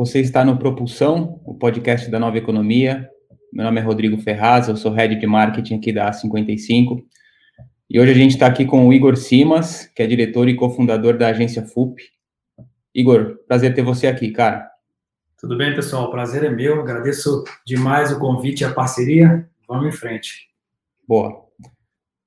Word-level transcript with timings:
Você 0.00 0.18
está 0.18 0.42
no 0.46 0.56
Propulsão, 0.56 1.42
o 1.44 1.52
podcast 1.52 2.10
da 2.10 2.18
Nova 2.18 2.38
Economia. 2.38 3.06
Meu 3.52 3.66
nome 3.66 3.82
é 3.82 3.84
Rodrigo 3.84 4.16
Ferraz, 4.16 4.66
eu 4.66 4.74
sou 4.74 4.90
Head 4.92 5.16
de 5.16 5.26
Marketing 5.26 5.74
aqui 5.74 5.92
da 5.92 6.10
A55. 6.10 7.04
E 7.90 8.00
hoje 8.00 8.10
a 8.10 8.14
gente 8.14 8.30
está 8.30 8.46
aqui 8.46 8.64
com 8.64 8.88
o 8.88 8.94
Igor 8.94 9.14
Simas, 9.14 9.84
que 9.94 10.02
é 10.02 10.06
diretor 10.06 10.48
e 10.48 10.56
cofundador 10.56 11.18
da 11.18 11.28
agência 11.28 11.66
FUP. 11.66 12.02
Igor, 12.94 13.40
prazer 13.46 13.74
ter 13.74 13.82
você 13.82 14.06
aqui, 14.06 14.30
cara. 14.30 14.70
Tudo 15.38 15.54
bem, 15.58 15.74
pessoal? 15.74 16.04
O 16.04 16.10
prazer 16.10 16.44
é 16.44 16.50
meu. 16.50 16.80
Agradeço 16.80 17.44
demais 17.66 18.10
o 18.10 18.18
convite 18.18 18.62
e 18.62 18.64
a 18.64 18.72
parceria. 18.72 19.46
Vamos 19.68 19.86
em 19.86 19.92
frente. 19.92 20.48
Boa. 21.06 21.49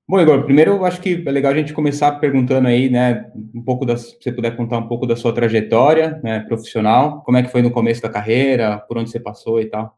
Bom, 0.08 0.20
Igor, 0.20 0.44
primeiro 0.44 0.72
eu 0.72 0.86
acho 0.86 1.02
que 1.02 1.24
é 1.26 1.32
legal 1.32 1.54
a 1.54 1.56
gente 1.56 1.74
começar 1.74 2.12
perguntando 2.14 2.68
aí, 2.68 2.90
né, 2.90 3.32
um 3.56 3.64
pouco 3.64 3.86
da, 3.86 3.96
se 3.96 4.18
você 4.22 4.34
puder 4.34 4.56
contar 4.56 4.78
um 4.78 4.88
pouco 4.88 5.08
da 5.08 5.16
sua 5.16 5.34
trajetória, 5.34 6.20
né, 6.22 6.42
profissional, 6.42 7.22
como 7.22 7.38
é 7.38 7.44
que 7.44 7.52
foi 7.52 7.62
no 7.62 7.72
começo 7.72 8.02
da 8.02 8.10
carreira, 8.10 8.80
por 8.80 8.98
onde 8.98 9.10
você 9.10 9.20
passou 9.20 9.62
e 9.62 9.66
tal. 9.66 9.98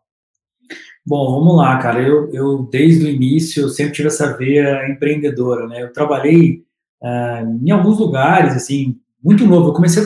Bom, 1.05 1.40
vamos 1.40 1.58
lá, 1.58 1.78
cara. 1.78 2.02
Eu, 2.02 2.31
eu 2.34 2.64
desde 2.72 3.05
o 3.05 3.09
início 3.09 3.64
eu 3.64 3.70
sempre 3.70 3.94
tive 3.94 4.08
essa 4.08 4.36
veia 4.38 4.88
empreendedora, 4.90 5.68
né? 5.68 5.84
Eu 5.84 5.94
trabalhei 5.94 6.64
uh, 7.02 7.59
em 7.64 7.69
alguns 7.69 8.00
lugares, 8.00 8.56
assim, 8.56 9.00
muito 9.23 9.45
novo. 9.45 9.69
Eu 9.69 9.73
comecei, 9.73 10.03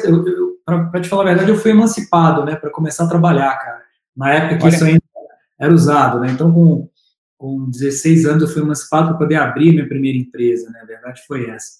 para 0.65 0.99
te 0.99 1.07
falar 1.07 1.23
a 1.23 1.25
verdade, 1.27 1.51
eu 1.51 1.57
fui 1.57 1.71
emancipado, 1.71 2.43
né, 2.43 2.55
para 2.55 2.69
começar 2.69 3.05
a 3.05 3.09
trabalhar, 3.09 3.57
cara. 3.57 3.81
Na 4.15 4.33
época 4.33 4.57
que 4.57 4.63
Olha. 4.65 4.75
isso 4.75 4.85
ainda 4.85 5.01
era 5.59 5.73
usado, 5.73 6.19
né? 6.19 6.31
Então, 6.31 6.51
com 6.51 6.89
com 7.39 7.69
16 7.69 8.25
anos 8.25 8.43
eu 8.43 8.49
fui 8.49 8.61
emancipado 8.61 9.07
para 9.07 9.17
poder 9.17 9.35
abrir 9.35 9.71
minha 9.71 9.87
primeira 9.87 10.17
empresa, 10.17 10.69
né? 10.69 10.81
A 10.83 10.85
verdade 10.85 11.21
foi 11.25 11.49
essa. 11.49 11.79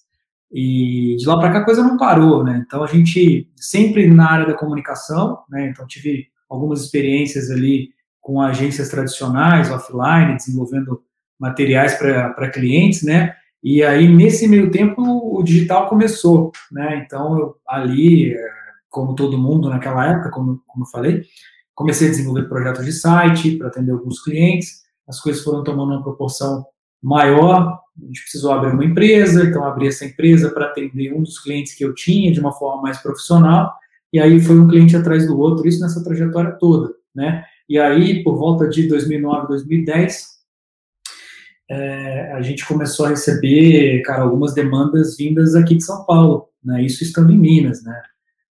E 0.50 1.18
de 1.20 1.28
lá 1.28 1.38
para 1.38 1.52
cá 1.52 1.60
a 1.60 1.66
coisa 1.66 1.84
não 1.84 1.98
parou, 1.98 2.46
né? 2.46 2.64
Então 2.66 2.82
a 2.82 2.88
gente 2.88 3.52
sempre 3.58 4.08
na 4.08 4.32
área 4.32 4.48
da 4.48 4.54
comunicação, 4.54 5.40
né? 5.50 5.68
Então 5.68 5.86
tive 5.86 6.28
algumas 6.50 6.82
experiências 6.82 7.52
ali 7.52 7.90
com 8.22 8.42
agências 8.42 8.88
tradicionais, 8.88 9.70
offline, 9.70 10.38
desenvolvendo 10.38 11.04
materiais 11.38 11.94
para 11.96 12.50
clientes, 12.50 13.04
né? 13.04 13.36
E 13.62 13.84
aí 13.84 14.08
nesse 14.08 14.48
meio 14.48 14.72
tempo 14.72 15.02
o 15.02 15.44
digital 15.44 15.90
começou, 15.90 16.54
né? 16.72 17.04
Então 17.06 17.38
eu, 17.38 17.56
ali, 17.68 18.34
é, 18.34 18.50
como 18.90 19.14
todo 19.14 19.38
mundo 19.38 19.70
naquela 19.70 20.10
época, 20.10 20.32
como, 20.32 20.64
como 20.66 20.86
eu 20.86 20.90
falei, 20.90 21.24
comecei 21.76 22.08
a 22.08 22.12
desenvolver 22.12 22.48
projetos 22.48 22.86
de 22.86 22.94
site 22.94 23.58
para 23.58 23.68
atender 23.68 23.92
alguns 23.92 24.24
clientes 24.24 24.88
as 25.10 25.20
coisas 25.20 25.44
foram 25.44 25.64
tomando 25.64 25.92
uma 25.92 26.04
proporção 26.04 26.64
maior, 27.02 27.80
a 27.98 28.06
gente 28.06 28.22
precisou 28.22 28.52
abrir 28.52 28.74
uma 28.74 28.86
empresa, 28.86 29.44
então 29.44 29.64
abri 29.64 29.88
essa 29.88 30.06
empresa 30.06 30.52
para 30.52 30.68
atender 30.68 31.14
um 31.14 31.24
dos 31.24 31.40
clientes 31.40 31.74
que 31.74 31.84
eu 31.84 31.94
tinha 31.96 32.32
de 32.32 32.40
uma 32.40 32.54
forma 32.54 32.84
mais 32.84 33.00
profissional, 33.00 33.74
e 34.14 34.20
aí 34.20 34.40
foi 34.40 34.60
um 34.60 34.68
cliente 34.68 34.96
atrás 34.96 35.26
do 35.26 35.38
outro, 35.40 35.68
isso 35.68 35.82
nessa 35.82 36.04
trajetória 36.04 36.52
toda, 36.52 36.94
né? 37.14 37.44
E 37.68 37.78
aí, 37.78 38.24
por 38.24 38.38
volta 38.38 38.68
de 38.68 38.88
2009, 38.88 39.48
2010, 39.48 40.40
é, 41.70 42.32
a 42.34 42.42
gente 42.42 42.66
começou 42.66 43.06
a 43.06 43.10
receber, 43.10 44.02
cara, 44.02 44.24
algumas 44.24 44.54
demandas 44.54 45.16
vindas 45.16 45.56
aqui 45.56 45.76
de 45.76 45.84
São 45.84 46.04
Paulo, 46.06 46.50
né? 46.64 46.84
Isso 46.84 47.04
estando 47.04 47.32
em 47.32 47.38
Minas, 47.38 47.84
né? 47.84 48.02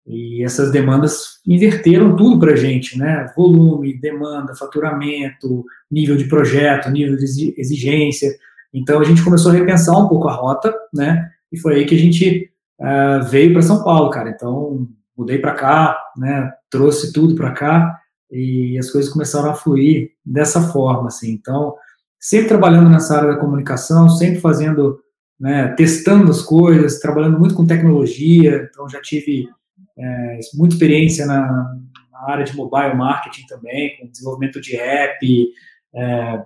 E 0.06 0.42
essas 0.42 0.72
demandas 0.72 1.40
inverteram 1.46 2.16
tudo 2.16 2.38
para 2.38 2.52
a 2.52 2.56
gente, 2.56 2.98
né? 2.98 3.32
Volume, 3.36 3.98
demanda, 3.98 4.54
faturamento, 4.54 5.64
nível 5.90 6.16
de 6.16 6.24
projeto, 6.24 6.90
nível 6.90 7.16
de 7.16 7.54
exigência. 7.56 8.30
Então 8.74 9.00
a 9.00 9.04
gente 9.04 9.22
começou 9.22 9.52
a 9.52 9.54
repensar 9.54 9.96
um 9.96 10.08
pouco 10.08 10.28
a 10.28 10.32
rota, 10.32 10.74
né? 10.92 11.30
E 11.52 11.58
foi 11.58 11.74
aí 11.76 11.86
que 11.86 11.94
a 11.94 11.98
gente 11.98 12.50
uh, 12.80 13.24
veio 13.28 13.52
para 13.52 13.62
São 13.62 13.84
Paulo, 13.84 14.10
cara. 14.10 14.30
Então 14.30 14.88
mudei 15.16 15.38
para 15.38 15.54
cá, 15.54 15.96
né? 16.16 16.52
Trouxe 16.68 17.12
tudo 17.12 17.36
para 17.36 17.52
cá 17.52 17.98
e 18.30 18.76
as 18.78 18.90
coisas 18.90 19.12
começaram 19.12 19.50
a 19.50 19.54
fluir 19.54 20.12
dessa 20.24 20.60
forma, 20.60 21.08
assim. 21.08 21.30
Então 21.32 21.74
sempre 22.18 22.48
trabalhando 22.48 22.88
nessa 22.90 23.16
área 23.16 23.34
da 23.34 23.40
comunicação, 23.40 24.08
sempre 24.08 24.40
fazendo, 24.40 24.98
né? 25.38 25.68
Testando 25.76 26.30
as 26.30 26.42
coisas, 26.42 26.98
trabalhando 26.98 27.38
muito 27.38 27.54
com 27.54 27.66
tecnologia. 27.66 28.68
Então 28.68 28.88
já 28.88 29.00
tive 29.00 29.48
é, 29.98 30.40
muita 30.54 30.74
experiência 30.74 31.26
na, 31.26 31.40
na, 32.12 32.32
área 32.32 32.44
de 32.44 32.56
mobile 32.56 32.94
marketing 32.94 33.46
também, 33.46 33.96
com 33.98 34.08
desenvolvimento 34.08 34.60
de 34.60 34.76
app. 34.76 35.48
É, 35.94 36.44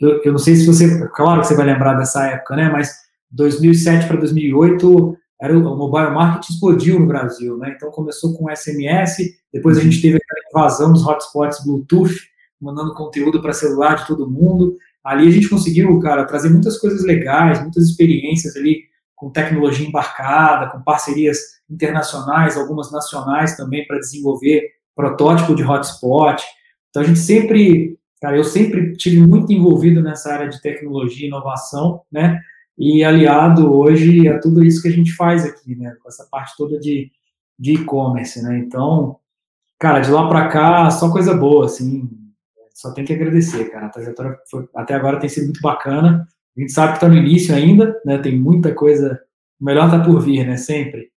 eu, 0.00 0.22
eu, 0.24 0.32
não 0.32 0.38
sei 0.38 0.56
se 0.56 0.66
você, 0.66 1.08
claro 1.08 1.40
que 1.40 1.46
você 1.46 1.54
vai 1.54 1.66
lembrar 1.66 1.94
dessa 1.94 2.26
época, 2.26 2.56
né? 2.56 2.70
Mas 2.70 2.90
2007 3.30 4.06
para 4.06 4.16
2008 4.16 5.16
era 5.40 5.56
o, 5.56 5.60
o 5.60 5.76
mobile 5.76 6.10
marketing 6.10 6.52
explodiu 6.52 6.98
no 6.98 7.06
Brasil, 7.06 7.56
né? 7.58 7.74
Então 7.76 7.90
começou 7.90 8.34
com 8.34 8.54
SMS, 8.54 9.18
depois 9.52 9.76
a 9.76 9.80
gente 9.80 10.00
teve 10.00 10.16
aquela 10.16 10.48
invasão 10.50 10.92
dos 10.92 11.06
hotspots 11.06 11.64
Bluetooth, 11.64 12.14
mandando 12.60 12.94
conteúdo 12.94 13.42
para 13.42 13.52
celular 13.52 13.96
de 13.96 14.06
todo 14.06 14.30
mundo. 14.30 14.76
Ali 15.04 15.28
a 15.28 15.30
gente 15.30 15.50
conseguiu, 15.50 15.98
cara, 16.00 16.24
trazer 16.24 16.48
muitas 16.48 16.78
coisas 16.78 17.04
legais, 17.04 17.60
muitas 17.60 17.84
experiências 17.84 18.56
ali 18.56 18.84
com 19.14 19.30
tecnologia 19.30 19.86
embarcada, 19.86 20.70
com 20.70 20.82
parcerias 20.82 21.38
internacionais, 21.68 22.56
algumas 22.56 22.90
nacionais 22.90 23.56
também 23.56 23.86
para 23.86 23.98
desenvolver 23.98 24.70
protótipo 24.94 25.54
de 25.54 25.62
hotspot. 25.62 26.42
Então 26.90 27.02
a 27.02 27.06
gente 27.06 27.18
sempre, 27.18 27.98
cara, 28.20 28.36
eu 28.36 28.44
sempre 28.44 28.96
tive 28.96 29.20
muito 29.20 29.52
envolvido 29.52 30.02
nessa 30.02 30.32
área 30.32 30.48
de 30.48 30.60
tecnologia 30.60 31.24
e 31.24 31.28
inovação, 31.28 32.02
né? 32.10 32.40
E 32.76 33.04
aliado 33.04 33.72
hoje 33.72 34.28
a 34.28 34.40
tudo 34.40 34.64
isso 34.64 34.82
que 34.82 34.88
a 34.88 34.92
gente 34.92 35.12
faz 35.12 35.44
aqui, 35.44 35.76
né? 35.76 35.96
Com 36.02 36.08
essa 36.08 36.26
parte 36.30 36.56
toda 36.56 36.78
de 36.78 37.10
e-commerce, 37.58 38.42
né? 38.42 38.58
Então, 38.58 39.18
cara, 39.78 40.00
de 40.00 40.10
lá 40.10 40.28
para 40.28 40.48
cá 40.48 40.90
só 40.90 41.10
coisa 41.10 41.34
boa, 41.34 41.66
assim. 41.66 42.08
Só 42.74 42.92
tem 42.92 43.04
que 43.04 43.12
agradecer, 43.12 43.70
cara. 43.70 43.86
A 43.86 43.90
trajetória 43.90 44.36
foi, 44.50 44.68
até 44.74 44.94
agora 44.94 45.20
tem 45.20 45.28
sido 45.28 45.44
muito 45.44 45.60
bacana. 45.60 46.26
A 46.56 46.60
gente 46.60 46.72
sabe 46.72 46.92
que 46.92 46.96
está 46.98 47.08
no 47.08 47.16
início 47.16 47.54
ainda, 47.54 48.00
né? 48.04 48.18
Tem 48.18 48.36
muita 48.36 48.72
coisa. 48.72 49.20
O 49.60 49.64
melhor 49.64 49.86
está 49.86 49.98
por 49.98 50.20
vir, 50.20 50.46
né? 50.46 50.56
Sempre. 50.56 51.08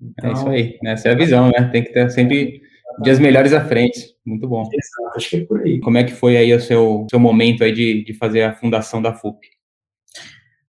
Então, 0.00 0.30
é 0.30 0.32
isso 0.32 0.48
aí. 0.48 0.78
Né? 0.82 0.92
Essa 0.92 1.08
é 1.08 1.12
a 1.12 1.16
visão, 1.16 1.48
né? 1.48 1.68
Tem 1.72 1.82
que 1.82 1.92
ter 1.92 2.10
sempre 2.10 2.62
dias 3.02 3.18
melhores 3.18 3.52
à 3.52 3.64
frente. 3.64 4.14
Muito 4.24 4.48
bom. 4.48 4.62
Exato, 4.62 5.16
acho 5.16 5.30
que 5.30 5.36
é 5.36 5.44
por 5.44 5.60
aí. 5.60 5.80
Como 5.80 5.98
é 5.98 6.04
que 6.04 6.12
foi 6.12 6.36
aí 6.36 6.52
o 6.54 6.60
seu, 6.60 7.06
seu 7.10 7.18
momento 7.18 7.64
aí 7.64 7.72
de, 7.72 8.04
de 8.04 8.14
fazer 8.14 8.42
a 8.42 8.54
fundação 8.54 9.02
da 9.02 9.14
FUP? 9.14 9.46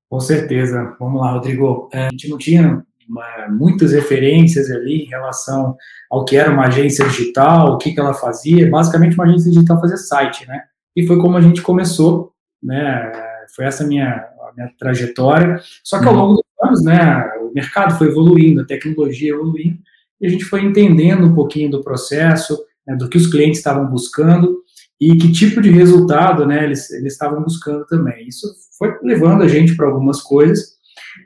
Com 0.09 0.19
certeza. 0.19 0.96
Vamos 1.00 1.22
lá, 1.22 1.31
Rodrigo. 1.31 1.90
É, 1.94 2.07
a 2.07 2.09
gente 2.09 2.30
não 2.30 2.38
tinha 2.38 2.84
uma, 3.07 3.47
muitas 3.50 3.94
referências 3.94 4.72
ali 4.72 5.03
em 5.03 5.09
relação 5.09 5.75
ao 6.09 6.25
que 6.25 6.36
era 6.36 6.52
uma 6.52 6.66
agência 6.66 7.06
digital, 7.06 7.74
o 7.74 7.78
que, 7.78 7.94
que 7.94 8.00
ela 8.00 8.13
fazia. 8.13 8.69
Basicamente, 8.69 9.16
uma 9.16 9.25
agência 9.25 9.52
digital 9.52 9.80
fazia 9.80 9.97
site, 9.97 10.47
né? 10.47 10.63
E 10.96 11.06
foi 11.06 11.19
como 11.19 11.38
a 11.38 11.42
gente 11.42 11.62
começou, 11.62 12.31
né? 12.63 13.12
Foi 13.55 13.66
essa 13.66 13.85
minha, 13.85 14.07
a 14.07 14.51
minha 14.55 14.71
trajetória. 14.77 15.59
Só 15.83 15.99
que 15.99 16.07
ao 16.07 16.13
uhum. 16.13 16.19
longo 16.19 16.33
dos 16.35 16.67
anos, 16.67 16.83
né, 16.83 17.23
o 17.41 17.51
mercado 17.53 17.97
foi 17.97 18.07
evoluindo, 18.07 18.61
a 18.61 18.66
tecnologia 18.66 19.33
evoluindo, 19.33 19.79
e 20.19 20.27
a 20.27 20.29
gente 20.29 20.45
foi 20.45 20.63
entendendo 20.63 21.25
um 21.25 21.33
pouquinho 21.33 21.71
do 21.71 21.83
processo, 21.83 22.57
né, 22.85 22.95
do 22.95 23.09
que 23.09 23.17
os 23.17 23.27
clientes 23.27 23.59
estavam 23.59 23.88
buscando 23.88 24.63
e 24.99 25.15
que 25.17 25.31
tipo 25.31 25.61
de 25.61 25.69
resultado 25.69 26.45
né, 26.45 26.63
eles, 26.63 26.89
eles 26.91 27.13
estavam 27.13 27.41
buscando 27.41 27.85
também. 27.85 28.27
Isso 28.27 28.47
foi 28.77 28.94
levando 29.03 29.44
a 29.44 29.47
gente 29.47 29.75
para 29.75 29.88
algumas 29.88 30.21
coisas, 30.21 30.75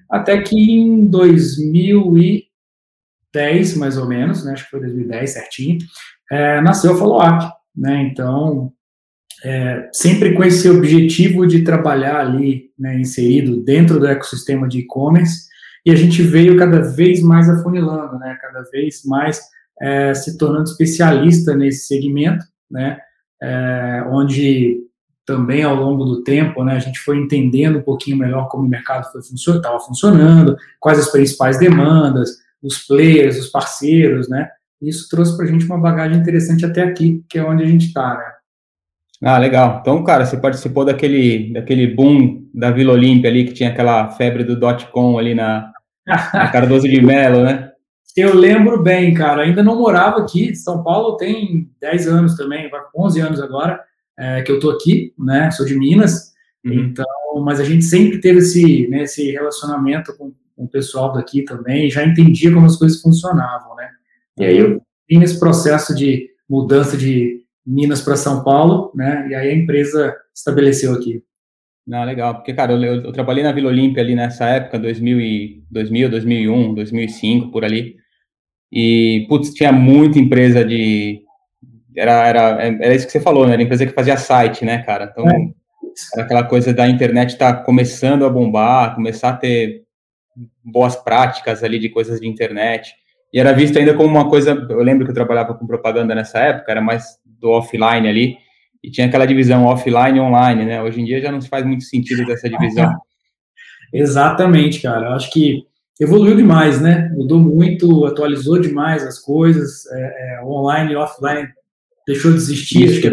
até 0.10 0.42
que 0.42 0.56
em 0.56 1.06
2010, 1.06 3.78
mais 3.78 3.98
ou 3.98 4.08
menos, 4.08 4.44
né, 4.44 4.54
acho 4.54 4.66
que 4.66 4.72
foi 4.72 4.80
2010 4.82 5.32
certinho, 5.32 5.78
é, 6.32 6.62
nasceu 6.62 6.94
a 6.94 6.98
Follow 6.98 7.22
Up. 7.22 7.46
Né, 7.76 8.10
então, 8.12 8.74
é, 9.44 9.90
sempre 9.94 10.34
com 10.34 10.44
esse 10.44 10.70
objetivo 10.70 11.48
de 11.48 11.62
trabalhar 11.62 12.20
ali, 12.20 12.72
né, 12.78 13.00
inserido 13.00 13.58
dentro 13.64 14.00
do 14.00 14.08
ecossistema 14.08 14.68
de 14.68 14.80
e-commerce, 14.80 15.48
e 15.86 15.92
a 15.92 15.96
gente 15.96 16.22
veio 16.22 16.58
cada 16.58 16.82
vez 16.82 17.22
mais 17.22 17.50
afunilando, 17.50 18.20
né, 18.20 18.38
cada 18.42 18.64
vez 18.72 19.04
mais 19.06 19.42
é, 19.82 20.14
se 20.14 20.38
tornando 20.38 20.70
especialista 20.70 21.56
nesse 21.56 21.88
segmento, 21.88 22.46
né, 22.70 23.00
é, 23.42 24.04
onde 24.10 24.82
também 25.26 25.64
ao 25.64 25.76
longo 25.76 26.04
do 26.04 26.24
tempo, 26.24 26.64
né, 26.64 26.76
a 26.76 26.80
gente 26.80 27.00
foi 27.00 27.18
entendendo 27.18 27.80
um 27.80 27.84
pouquinho 27.84 28.18
melhor 28.18 28.50
como 28.50 28.66
o 28.66 28.70
mercado 28.70 29.08
estava 29.16 29.80
funcionando, 29.80 30.58
quais 30.80 31.00
as 31.00 31.12
principais 31.12 31.58
demandas, 31.58 32.38
os 32.62 32.80
players, 32.80 33.40
os 33.40 33.48
parceiros, 33.48 34.28
né, 34.28 34.50
isso 34.82 35.08
trouxe 35.10 35.38
para 35.38 35.46
a 35.46 35.48
gente 35.48 35.66
uma 35.66 35.78
bagagem 35.78 36.18
interessante 36.18 36.66
até 36.66 36.84
aqui, 36.84 37.24
que 37.30 37.38
é 37.38 37.44
onde 37.44 37.64
a 37.64 37.68
gente 37.68 37.88
está, 37.88 38.18
né. 38.18 38.39
Ah, 39.22 39.38
legal. 39.38 39.80
Então, 39.82 40.04
cara, 40.04 40.26
você 40.26 40.38
participou 40.38 40.86
daquele, 40.86 41.52
daquele 41.54 41.88
boom 41.88 42.48
da 42.54 42.72
Vila 42.72 42.94
Olímpia 42.94 43.30
ali, 43.30 43.46
que 43.46 43.54
tinha 43.54 43.70
aquela 43.70 44.10
febre 44.12 44.44
do 44.44 44.58
dot-com 44.58 45.18
ali 45.20 45.36
na, 45.36 45.72
na 46.08 46.48
Cardoso 46.50 46.88
de 46.88 47.02
Melo, 47.02 47.44
né? 47.44 47.72
Eu 48.16 48.34
lembro 48.36 48.82
bem, 48.82 49.14
cara. 49.14 49.44
Ainda 49.44 49.62
não 49.62 49.78
morava 49.78 50.22
aqui. 50.22 50.56
São 50.56 50.84
Paulo 50.84 51.18
tem 51.18 51.70
10 51.80 52.08
anos 52.08 52.36
também, 52.36 52.70
11 52.96 53.20
anos 53.20 53.42
agora 53.42 53.80
é, 54.18 54.42
que 54.42 54.52
eu 54.52 54.60
tô 54.60 54.72
aqui, 54.72 55.14
né? 55.18 55.52
Sou 55.52 55.66
de 55.66 55.78
Minas. 55.78 56.34
Uhum. 56.66 56.74
Então, 56.74 57.06
mas 57.44 57.60
a 57.60 57.64
gente 57.64 57.86
sempre 57.86 58.20
teve 58.20 58.40
esse, 58.40 58.88
né, 58.90 59.04
esse 59.04 59.32
relacionamento 59.32 60.16
com, 60.18 60.34
com 60.56 60.64
o 60.66 60.68
pessoal 60.68 61.14
daqui 61.14 61.44
também, 61.44 61.90
já 61.90 62.04
entendia 62.04 62.54
como 62.54 62.66
as 62.66 62.76
coisas 62.76 63.02
funcionavam, 63.02 63.76
né? 63.76 63.90
E 64.38 64.44
aí 64.44 64.58
eu 64.58 64.82
nesse 65.10 65.40
processo 65.40 65.96
de 65.96 66.30
mudança 66.48 66.96
de 66.98 67.42
Minas 67.70 68.02
para 68.02 68.16
São 68.16 68.44
Paulo, 68.44 68.92
né? 68.96 69.28
E 69.30 69.36
aí 69.36 69.52
a 69.52 69.56
empresa 69.56 70.16
estabeleceu 70.34 70.92
aqui. 70.92 71.24
Não, 71.86 72.04
legal, 72.04 72.36
porque, 72.36 72.52
cara, 72.54 72.74
eu, 72.74 73.04
eu, 73.04 73.12
trabalhei 73.12 73.44
na 73.44 73.52
Vila 73.52 73.70
Olímpia 73.70 74.02
ali 74.02 74.16
nessa 74.16 74.46
época, 74.46 74.80
2000, 74.80 75.22
e, 75.22 75.64
2000, 75.70 76.10
2001, 76.10 76.74
2005, 76.74 77.52
por 77.52 77.64
ali, 77.64 77.96
e, 78.72 79.26
putz, 79.30 79.54
tinha 79.54 79.72
muita 79.72 80.20
empresa 80.20 80.66
de... 80.66 81.22
Era, 81.96 82.28
era, 82.28 82.40
era 82.64 82.96
isso 82.96 83.06
que 83.06 83.12
você 83.12 83.20
falou, 83.20 83.46
né? 83.46 83.54
Era 83.54 83.64
empresa 83.64 83.86
que 83.86 83.94
fazia 83.94 84.18
site, 84.18 84.66
né, 84.66 84.80
cara? 84.84 85.10
Então, 85.12 85.28
é. 85.28 85.52
era 86.16 86.24
aquela 86.24 86.44
coisa 86.44 86.74
da 86.74 86.88
internet 86.88 87.32
estar 87.32 87.54
tá 87.54 87.64
começando 87.64 88.26
a 88.26 88.30
bombar, 88.30 88.96
começar 88.96 89.30
a 89.30 89.38
ter 89.38 89.84
boas 90.64 90.96
práticas 90.96 91.64
ali 91.64 91.78
de 91.78 91.90
coisas 91.90 92.20
de 92.20 92.28
internet, 92.28 92.94
e 93.32 93.40
era 93.40 93.52
visto 93.52 93.78
ainda 93.78 93.94
como 93.94 94.10
uma 94.10 94.28
coisa, 94.28 94.52
eu 94.70 94.82
lembro 94.82 95.06
que 95.06 95.12
eu 95.12 95.16
trabalhava 95.16 95.54
com 95.54 95.68
propaganda 95.68 96.16
nessa 96.16 96.40
época, 96.40 96.72
era 96.72 96.82
mais 96.82 97.20
do 97.40 97.50
offline 97.50 98.08
ali, 98.08 98.38
e 98.84 98.90
tinha 98.90 99.08
aquela 99.08 99.26
divisão 99.26 99.66
offline 99.66 100.18
e 100.18 100.22
online, 100.22 100.66
né? 100.66 100.82
Hoje 100.82 101.02
em 101.02 101.06
dia 101.06 101.22
já 101.22 101.32
não 101.32 101.42
se 101.42 101.50
faz 101.50 101.66
muito 101.66 101.84
sentido 101.84 102.26
dessa 102.26 102.50
divisão. 102.50 102.94
Exatamente, 103.94 104.82
cara. 104.82 105.08
Eu 105.08 105.14
acho 105.14 105.32
que 105.32 105.66
evoluiu 106.00 106.36
demais, 106.36 106.80
né? 106.80 107.10
Mudou 107.14 107.40
muito, 107.40 108.06
atualizou 108.06 108.60
demais 108.60 109.04
as 109.04 109.20
coisas. 109.20 109.86
É, 109.92 110.38
é, 110.38 110.46
online 110.46 110.94
e 110.94 110.96
offline 110.96 111.48
deixou 112.08 112.32
de 112.32 112.38
existir. 112.38 113.12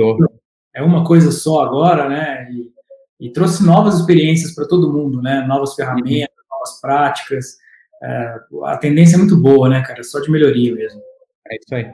é 0.75 0.83
uma 0.83 1.05
coisa 1.05 1.33
só 1.33 1.63
agora, 1.63 2.09
né? 2.09 2.49
E, 2.51 3.27
e 3.27 3.31
trouxe 3.31 3.65
novas 3.65 3.99
experiências 3.99 4.55
para 4.55 4.69
todo 4.69 4.93
mundo, 4.93 5.21
né? 5.21 5.45
Novas 5.49 5.75
ferramentas, 5.75 6.37
uhum. 6.37 6.45
novas 6.51 6.81
práticas. 6.81 7.57
É, 8.03 8.35
a 8.65 8.77
tendência 8.77 9.17
é 9.17 9.19
muito 9.19 9.37
boa, 9.37 9.69
né, 9.69 9.83
cara? 9.83 10.03
Só 10.05 10.21
de 10.21 10.31
melhoria 10.31 10.75
mesmo. 10.75 11.01
É 11.51 11.57
isso 11.57 11.75
aí. 11.75 11.91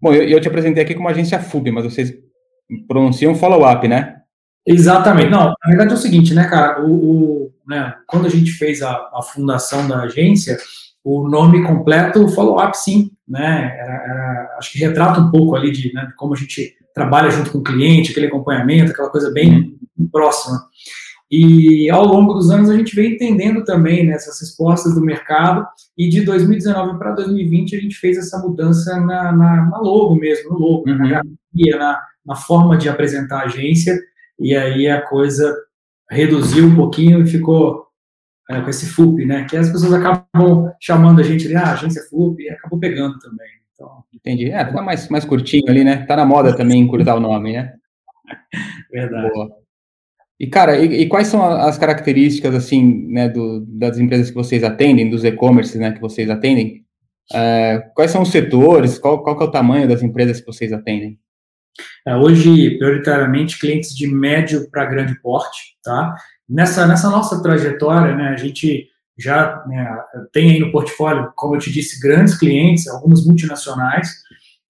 Bom, 0.00 0.12
eu, 0.12 0.22
eu 0.24 0.40
te 0.40 0.48
apresentei 0.48 0.82
aqui 0.82 0.94
como 0.94 1.08
agência 1.08 1.40
FUB, 1.40 1.70
mas 1.70 1.84
vocês 1.84 2.12
pronunciam 2.86 3.34
follow-up, 3.34 3.86
né? 3.88 4.16
Exatamente. 4.66 5.30
Não, 5.30 5.46
na 5.46 5.68
verdade 5.68 5.92
é 5.92 5.94
o 5.94 5.98
seguinte, 5.98 6.34
né, 6.34 6.44
cara? 6.48 6.84
O, 6.84 6.92
o 6.92 7.54
né, 7.66 7.94
quando 8.06 8.26
a 8.26 8.30
gente 8.30 8.50
fez 8.52 8.82
a, 8.82 8.90
a, 8.90 9.22
fundação 9.22 9.86
da 9.86 10.02
agência, 10.02 10.56
o 11.04 11.28
nome 11.28 11.64
completo 11.64 12.28
follow-up, 12.28 12.76
sim, 12.76 13.12
né? 13.28 13.76
Era, 13.78 13.92
era, 13.92 14.56
acho 14.58 14.72
que 14.72 14.78
retrata 14.78 15.20
um 15.20 15.30
pouco 15.30 15.54
ali 15.54 15.70
de, 15.70 15.92
né, 15.92 16.06
de, 16.06 16.14
como 16.16 16.34
a 16.34 16.36
gente 16.36 16.74
trabalha 16.94 17.30
junto 17.30 17.52
com 17.52 17.58
o 17.58 17.62
cliente, 17.62 18.10
aquele 18.10 18.26
acompanhamento, 18.26 18.90
aquela 18.90 19.10
coisa 19.10 19.30
bem, 19.30 19.76
bem 19.96 20.08
próxima. 20.10 20.58
E 21.30 21.90
ao 21.90 22.06
longo 22.06 22.34
dos 22.34 22.50
anos 22.50 22.70
a 22.70 22.76
gente 22.76 22.94
vem 22.94 23.14
entendendo 23.14 23.64
também 23.64 24.06
né, 24.06 24.12
essas 24.12 24.40
respostas 24.40 24.94
do 24.94 25.00
mercado, 25.00 25.66
e 25.98 26.08
de 26.08 26.22
2019 26.22 26.98
para 26.98 27.12
2020 27.12 27.76
a 27.76 27.80
gente 27.80 27.96
fez 27.96 28.16
essa 28.16 28.38
mudança 28.38 29.00
na, 29.00 29.32
na, 29.32 29.66
na 29.66 29.78
logo 29.78 30.14
mesmo, 30.14 30.50
no 30.50 30.58
logo, 30.58 30.88
uhum. 30.88 30.98
na 30.98 31.08
grafia, 31.08 31.78
na, 31.78 32.00
na 32.24 32.36
forma 32.36 32.76
de 32.76 32.88
apresentar 32.88 33.40
a 33.40 33.44
agência, 33.44 33.98
e 34.38 34.54
aí 34.54 34.88
a 34.88 35.02
coisa 35.02 35.52
reduziu 36.08 36.66
um 36.66 36.76
pouquinho 36.76 37.22
e 37.22 37.26
ficou 37.26 37.86
é, 38.48 38.60
com 38.60 38.70
esse 38.70 38.86
FUP, 38.86 39.24
né? 39.24 39.44
Que 39.44 39.56
as 39.56 39.70
pessoas 39.70 39.92
acabam 39.92 40.72
chamando 40.80 41.20
a 41.20 41.24
gente 41.24 41.48
de 41.48 41.56
ah, 41.56 41.72
agência 41.72 42.02
FUP 42.08 42.42
e 42.42 42.50
acabou 42.50 42.78
pegando 42.78 43.18
também. 43.18 43.48
Então, 43.74 44.04
Entendi. 44.14 44.50
É, 44.50 44.64
tá 44.64 44.82
mais, 44.82 45.08
mais 45.08 45.24
curtinho 45.24 45.68
ali, 45.68 45.82
né? 45.82 46.06
Tá 46.06 46.16
na 46.16 46.24
moda 46.24 46.56
também 46.56 46.80
encurtar 46.80 47.16
o 47.16 47.20
nome, 47.20 47.52
né? 47.52 47.74
Verdade. 48.90 49.32
Boa. 49.32 49.65
E, 50.38 50.46
cara, 50.46 50.76
e, 50.76 51.02
e, 51.02 51.08
quais 51.08 51.28
são 51.28 51.42
as 51.42 51.78
características, 51.78 52.54
assim, 52.54 53.06
né, 53.08 53.28
do, 53.28 53.64
das 53.66 53.98
empresas 53.98 54.28
que 54.28 54.36
vocês 54.36 54.62
atendem, 54.62 55.08
dos 55.08 55.24
e-commerce, 55.24 55.78
né, 55.78 55.92
que 55.92 56.00
vocês 56.00 56.28
atendem? 56.28 56.84
É, 57.32 57.78
quais 57.94 58.10
são 58.10 58.22
os 58.22 58.30
setores? 58.30 58.98
Qual, 58.98 59.22
qual 59.22 59.40
é 59.40 59.44
o 59.44 59.50
tamanho 59.50 59.88
das 59.88 60.02
empresas 60.02 60.40
que 60.40 60.46
vocês 60.46 60.72
atendem? 60.72 61.18
É, 62.06 62.14
hoje, 62.14 62.76
prioritariamente, 62.78 63.58
clientes 63.58 63.94
de 63.94 64.06
médio 64.06 64.70
para 64.70 64.84
grande 64.84 65.18
porte, 65.20 65.76
tá? 65.82 66.14
Nessa, 66.48 66.86
nessa 66.86 67.10
nossa 67.10 67.42
trajetória, 67.42 68.14
né, 68.14 68.28
a 68.28 68.36
gente 68.36 68.88
já 69.18 69.64
né, 69.66 69.98
tem 70.32 70.50
aí 70.50 70.60
no 70.60 70.70
portfólio, 70.70 71.32
como 71.34 71.56
eu 71.56 71.58
te 71.58 71.72
disse, 71.72 71.98
grandes 71.98 72.38
clientes, 72.38 72.86
alguns 72.86 73.26
multinacionais, 73.26 74.08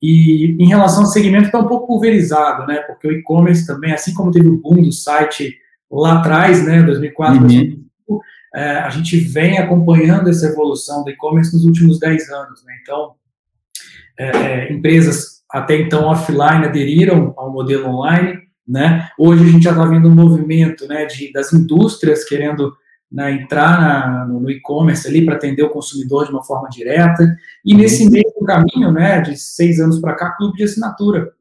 e 0.03 0.57
em 0.63 0.69
relação 0.69 1.05
ao 1.05 1.09
segmento 1.09 1.47
está 1.47 1.59
um 1.59 1.67
pouco 1.67 1.87
pulverizado, 1.87 2.67
né, 2.67 2.81
porque 2.81 3.09
o 3.09 3.13
e-commerce 3.13 3.67
também, 3.67 3.93
assim 3.93 4.13
como 4.15 4.31
teve 4.31 4.49
o 4.49 4.61
boom 4.61 4.83
do 4.83 4.93
site 4.93 5.57
lá 5.91 6.19
atrás, 6.19 6.65
né, 6.65 6.83
2004, 6.83 7.35
uhum. 7.37 7.43
2005, 7.43 7.87
é, 8.55 8.71
a 8.79 8.91
gente 8.91 9.17
vem 9.19 9.59
acompanhando 9.59 10.29
essa 10.29 10.47
evolução 10.47 11.03
do 11.03 11.11
e-commerce 11.11 11.55
nos 11.55 11.65
últimos 11.65 11.99
10 11.99 12.31
anos, 12.31 12.65
né, 12.65 12.75
então, 12.83 13.15
é, 14.19 14.31
é, 14.31 14.73
empresas 14.73 15.37
até 15.51 15.77
então 15.77 16.05
offline 16.05 16.65
aderiram 16.65 17.33
ao 17.37 17.53
modelo 17.53 17.89
online, 17.89 18.41
né? 18.67 19.09
Hoje 19.17 19.45
a 19.45 19.47
gente 19.47 19.63
já 19.63 19.71
está 19.71 19.85
vendo 19.85 20.09
um 20.09 20.15
movimento, 20.15 20.89
né, 20.89 21.07
de, 21.07 21.33
das 21.33 21.53
indústrias 21.53 22.25
querendo 22.25 22.75
né, 23.11 23.33
entrar 23.33 23.81
na, 23.81 24.27
no 24.27 24.51
e-commerce 24.51 25.07
ali 25.07 25.25
para 25.25 25.37
atender 25.37 25.63
o 25.63 25.71
consumidor 25.71 26.27
de 26.27 26.33
uma 26.33 26.45
forma 26.45 26.69
direta. 26.69 27.37
E 27.65 27.75
nesse 27.75 28.09
meio 28.11 28.33
caminho, 28.45 28.93
né, 28.93 29.21
de 29.21 29.37
seis 29.37 29.81
anos 29.81 30.01
para 30.01 30.15
cá, 30.15 30.31
clube 30.33 30.57
de 30.57 30.65
assinatura. 30.65 31.33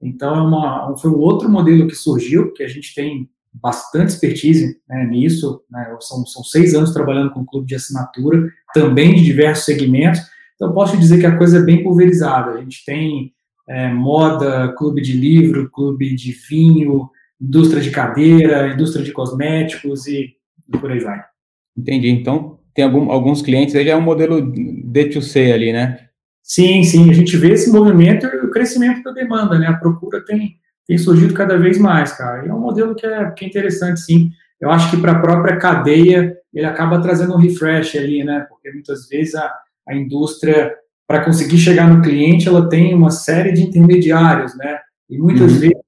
Então 0.00 0.34
é 0.36 0.42
uma, 0.42 0.96
foi 0.96 1.10
um 1.10 1.18
outro 1.18 1.48
modelo 1.48 1.88
que 1.88 1.94
surgiu, 1.94 2.52
que 2.52 2.62
a 2.62 2.68
gente 2.68 2.94
tem 2.94 3.28
bastante 3.52 4.10
expertise 4.10 4.80
né, 4.88 5.04
nisso. 5.06 5.62
Né, 5.70 5.96
são, 6.00 6.24
são 6.24 6.44
seis 6.44 6.74
anos 6.74 6.92
trabalhando 6.92 7.30
com 7.30 7.44
clube 7.44 7.66
de 7.66 7.74
assinatura, 7.74 8.48
também 8.72 9.14
de 9.14 9.24
diversos 9.24 9.64
segmentos. 9.64 10.20
Então 10.54 10.72
posso 10.72 10.96
dizer 10.96 11.18
que 11.18 11.26
a 11.26 11.36
coisa 11.36 11.58
é 11.58 11.62
bem 11.62 11.82
pulverizada. 11.82 12.52
A 12.52 12.60
gente 12.60 12.84
tem 12.84 13.32
é, 13.68 13.92
moda, 13.92 14.72
clube 14.76 15.02
de 15.02 15.12
livro, 15.12 15.70
clube 15.70 16.14
de 16.14 16.32
vinho, 16.32 17.10
indústria 17.40 17.82
de 17.82 17.90
cadeira, 17.90 18.72
indústria 18.72 19.04
de 19.04 19.12
cosméticos 19.12 20.06
e, 20.06 20.37
e 20.72 20.78
por 20.78 20.90
aí 20.90 21.00
vai. 21.00 21.22
Entendi. 21.76 22.08
Então, 22.08 22.58
tem 22.74 22.84
algum, 22.84 23.10
alguns 23.10 23.42
clientes 23.42 23.74
já 23.74 23.80
é 23.80 23.96
um 23.96 24.00
modelo 24.00 24.40
D2C 24.42 25.52
ali, 25.52 25.72
né? 25.72 26.08
Sim, 26.42 26.82
sim. 26.82 27.10
A 27.10 27.12
gente 27.12 27.36
vê 27.36 27.52
esse 27.52 27.70
movimento 27.70 28.26
e 28.26 28.46
o 28.46 28.50
crescimento 28.50 29.02
da 29.02 29.12
demanda, 29.12 29.58
né? 29.58 29.66
A 29.66 29.74
procura 29.74 30.24
tem, 30.24 30.56
tem 30.86 30.96
surgido 30.96 31.34
cada 31.34 31.58
vez 31.58 31.78
mais, 31.78 32.12
cara. 32.12 32.46
E 32.46 32.48
é 32.48 32.54
um 32.54 32.60
modelo 32.60 32.94
que 32.94 33.06
é, 33.06 33.30
que 33.30 33.44
é 33.44 33.48
interessante, 33.48 34.00
sim. 34.00 34.30
Eu 34.60 34.70
acho 34.70 34.90
que 34.90 34.96
para 34.96 35.12
a 35.12 35.20
própria 35.20 35.56
cadeia 35.56 36.36
ele 36.52 36.66
acaba 36.66 37.00
trazendo 37.00 37.34
um 37.34 37.38
refresh 37.38 37.96
ali, 37.96 38.24
né? 38.24 38.46
Porque 38.48 38.70
muitas 38.70 39.08
vezes 39.08 39.34
a, 39.34 39.52
a 39.88 39.94
indústria 39.94 40.74
para 41.06 41.24
conseguir 41.24 41.58
chegar 41.58 41.88
no 41.88 42.02
cliente, 42.02 42.48
ela 42.48 42.68
tem 42.68 42.94
uma 42.94 43.10
série 43.10 43.52
de 43.52 43.62
intermediários, 43.62 44.54
né? 44.56 44.78
E 45.08 45.16
muitas 45.16 45.52
uhum. 45.52 45.58
vezes 45.58 45.78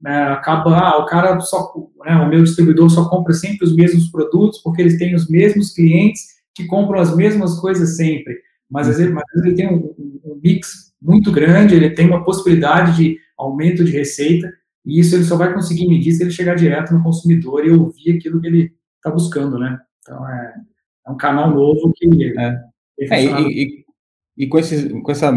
né, 0.00 0.28
acaba, 0.28 0.78
ah, 0.78 0.98
o 0.98 1.06
cara 1.06 1.38
só, 1.40 1.72
né, 2.04 2.14
o 2.16 2.28
meu 2.28 2.42
distribuidor 2.42 2.88
só 2.88 3.08
compra 3.08 3.32
sempre 3.32 3.66
os 3.66 3.74
mesmos 3.74 4.10
produtos 4.10 4.60
porque 4.62 4.80
eles 4.80 4.98
têm 4.98 5.14
os 5.14 5.28
mesmos 5.28 5.72
clientes 5.72 6.38
que 6.54 6.66
compram 6.66 7.00
as 7.00 7.14
mesmas 7.14 7.58
coisas 7.60 7.96
sempre. 7.96 8.36
Mas 8.70 8.88
às 8.88 8.98
vezes, 8.98 9.12
mas, 9.12 9.24
às 9.34 9.42
vezes 9.42 9.46
ele 9.46 9.56
tem 9.56 9.74
um, 9.74 9.94
um, 10.24 10.40
mix 10.42 10.92
muito 11.00 11.32
grande, 11.32 11.74
ele 11.74 11.90
tem 11.90 12.06
uma 12.06 12.24
possibilidade 12.24 12.96
de 12.96 13.18
aumento 13.36 13.84
de 13.84 13.92
receita, 13.92 14.52
e 14.84 15.00
isso 15.00 15.14
ele 15.14 15.24
só 15.24 15.36
vai 15.36 15.52
conseguir 15.52 15.88
medir 15.88 16.12
se 16.12 16.22
ele 16.22 16.30
chegar 16.30 16.54
direto 16.54 16.92
no 16.92 17.02
consumidor 17.02 17.64
e 17.64 17.70
ouvir 17.70 18.16
aquilo 18.16 18.40
que 18.40 18.46
ele 18.46 18.72
está 18.96 19.10
buscando, 19.10 19.58
né? 19.58 19.78
Então 20.00 20.28
é, 20.28 20.54
é, 21.06 21.10
um 21.10 21.16
canal 21.16 21.50
novo 21.50 21.92
que. 21.94 22.38
É. 22.38 22.68
É, 23.00 23.24
e, 23.24 23.62
e, 23.62 23.84
e 24.38 24.46
com, 24.46 24.56
esses, 24.56 24.92
com 25.02 25.10
essa 25.10 25.32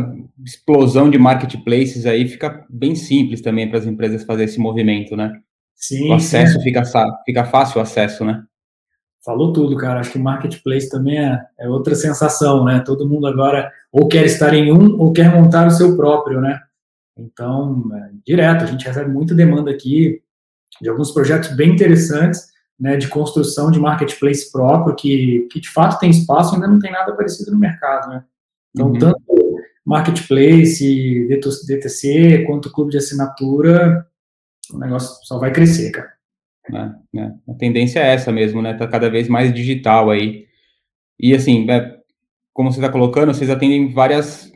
explosão 0.45 1.09
de 1.09 1.17
marketplaces 1.17 2.05
aí, 2.05 2.27
fica 2.27 2.63
bem 2.69 2.93
simples 2.93 3.41
também 3.41 3.67
para 3.67 3.79
as 3.79 3.87
empresas 3.87 4.23
fazer 4.23 4.43
esse 4.43 4.59
movimento, 4.59 5.15
né? 5.15 5.41
Sim. 5.75 6.11
O 6.11 6.13
acesso 6.13 6.59
sim. 6.59 6.61
Fica, 6.61 6.83
fica 7.25 7.43
fácil 7.45 7.79
o 7.79 7.81
acesso, 7.81 8.23
né? 8.23 8.43
Falou 9.25 9.51
tudo, 9.51 9.75
cara. 9.75 9.99
Acho 9.99 10.11
que 10.11 10.19
marketplace 10.19 10.87
também 10.87 11.17
é, 11.17 11.39
é 11.59 11.67
outra 11.67 11.95
sensação, 11.95 12.63
né? 12.63 12.79
Todo 12.85 13.09
mundo 13.09 13.25
agora 13.25 13.71
ou 13.91 14.07
quer 14.07 14.25
estar 14.25 14.53
em 14.53 14.71
um 14.71 14.99
ou 14.99 15.11
quer 15.11 15.33
montar 15.33 15.67
o 15.67 15.71
seu 15.71 15.97
próprio, 15.97 16.39
né? 16.39 16.59
Então, 17.17 17.89
é, 17.93 18.11
direto, 18.23 18.63
a 18.63 18.67
gente 18.67 18.85
recebe 18.85 19.09
muita 19.09 19.33
demanda 19.33 19.71
aqui 19.71 20.21
de 20.79 20.89
alguns 20.89 21.11
projetos 21.11 21.55
bem 21.55 21.71
interessantes, 21.71 22.49
né, 22.79 22.97
de 22.97 23.07
construção 23.07 23.69
de 23.69 23.79
marketplace 23.79 24.51
próprio, 24.51 24.95
que, 24.95 25.47
que 25.51 25.59
de 25.59 25.69
fato 25.69 25.99
tem 25.99 26.09
espaço, 26.09 26.55
ainda 26.55 26.67
não 26.67 26.79
tem 26.79 26.91
nada 26.91 27.15
parecido 27.15 27.51
no 27.51 27.59
mercado, 27.59 28.09
né? 28.09 28.23
Então, 28.73 28.87
uhum. 28.87 28.99
tanto 28.99 29.51
marketplace, 29.85 31.27
DTC, 31.67 32.43
quanto 32.45 32.71
clube 32.71 32.91
de 32.91 32.97
assinatura, 32.97 34.07
o 34.71 34.77
negócio 34.77 35.25
só 35.25 35.37
vai 35.37 35.51
crescer, 35.51 35.91
cara. 35.91 36.11
É, 36.73 37.19
é. 37.19 37.31
A 37.49 37.53
tendência 37.57 37.99
é 37.99 38.13
essa 38.13 38.31
mesmo, 38.31 38.61
né? 38.61 38.73
Tá 38.73 38.87
cada 38.87 39.09
vez 39.09 39.27
mais 39.27 39.53
digital 39.53 40.09
aí. 40.09 40.45
E 41.19 41.33
assim, 41.33 41.69
é, 41.69 41.99
como 42.53 42.71
você 42.71 42.79
está 42.79 42.91
colocando, 42.91 43.33
vocês 43.33 43.49
atendem 43.49 43.91
várias, 43.91 44.51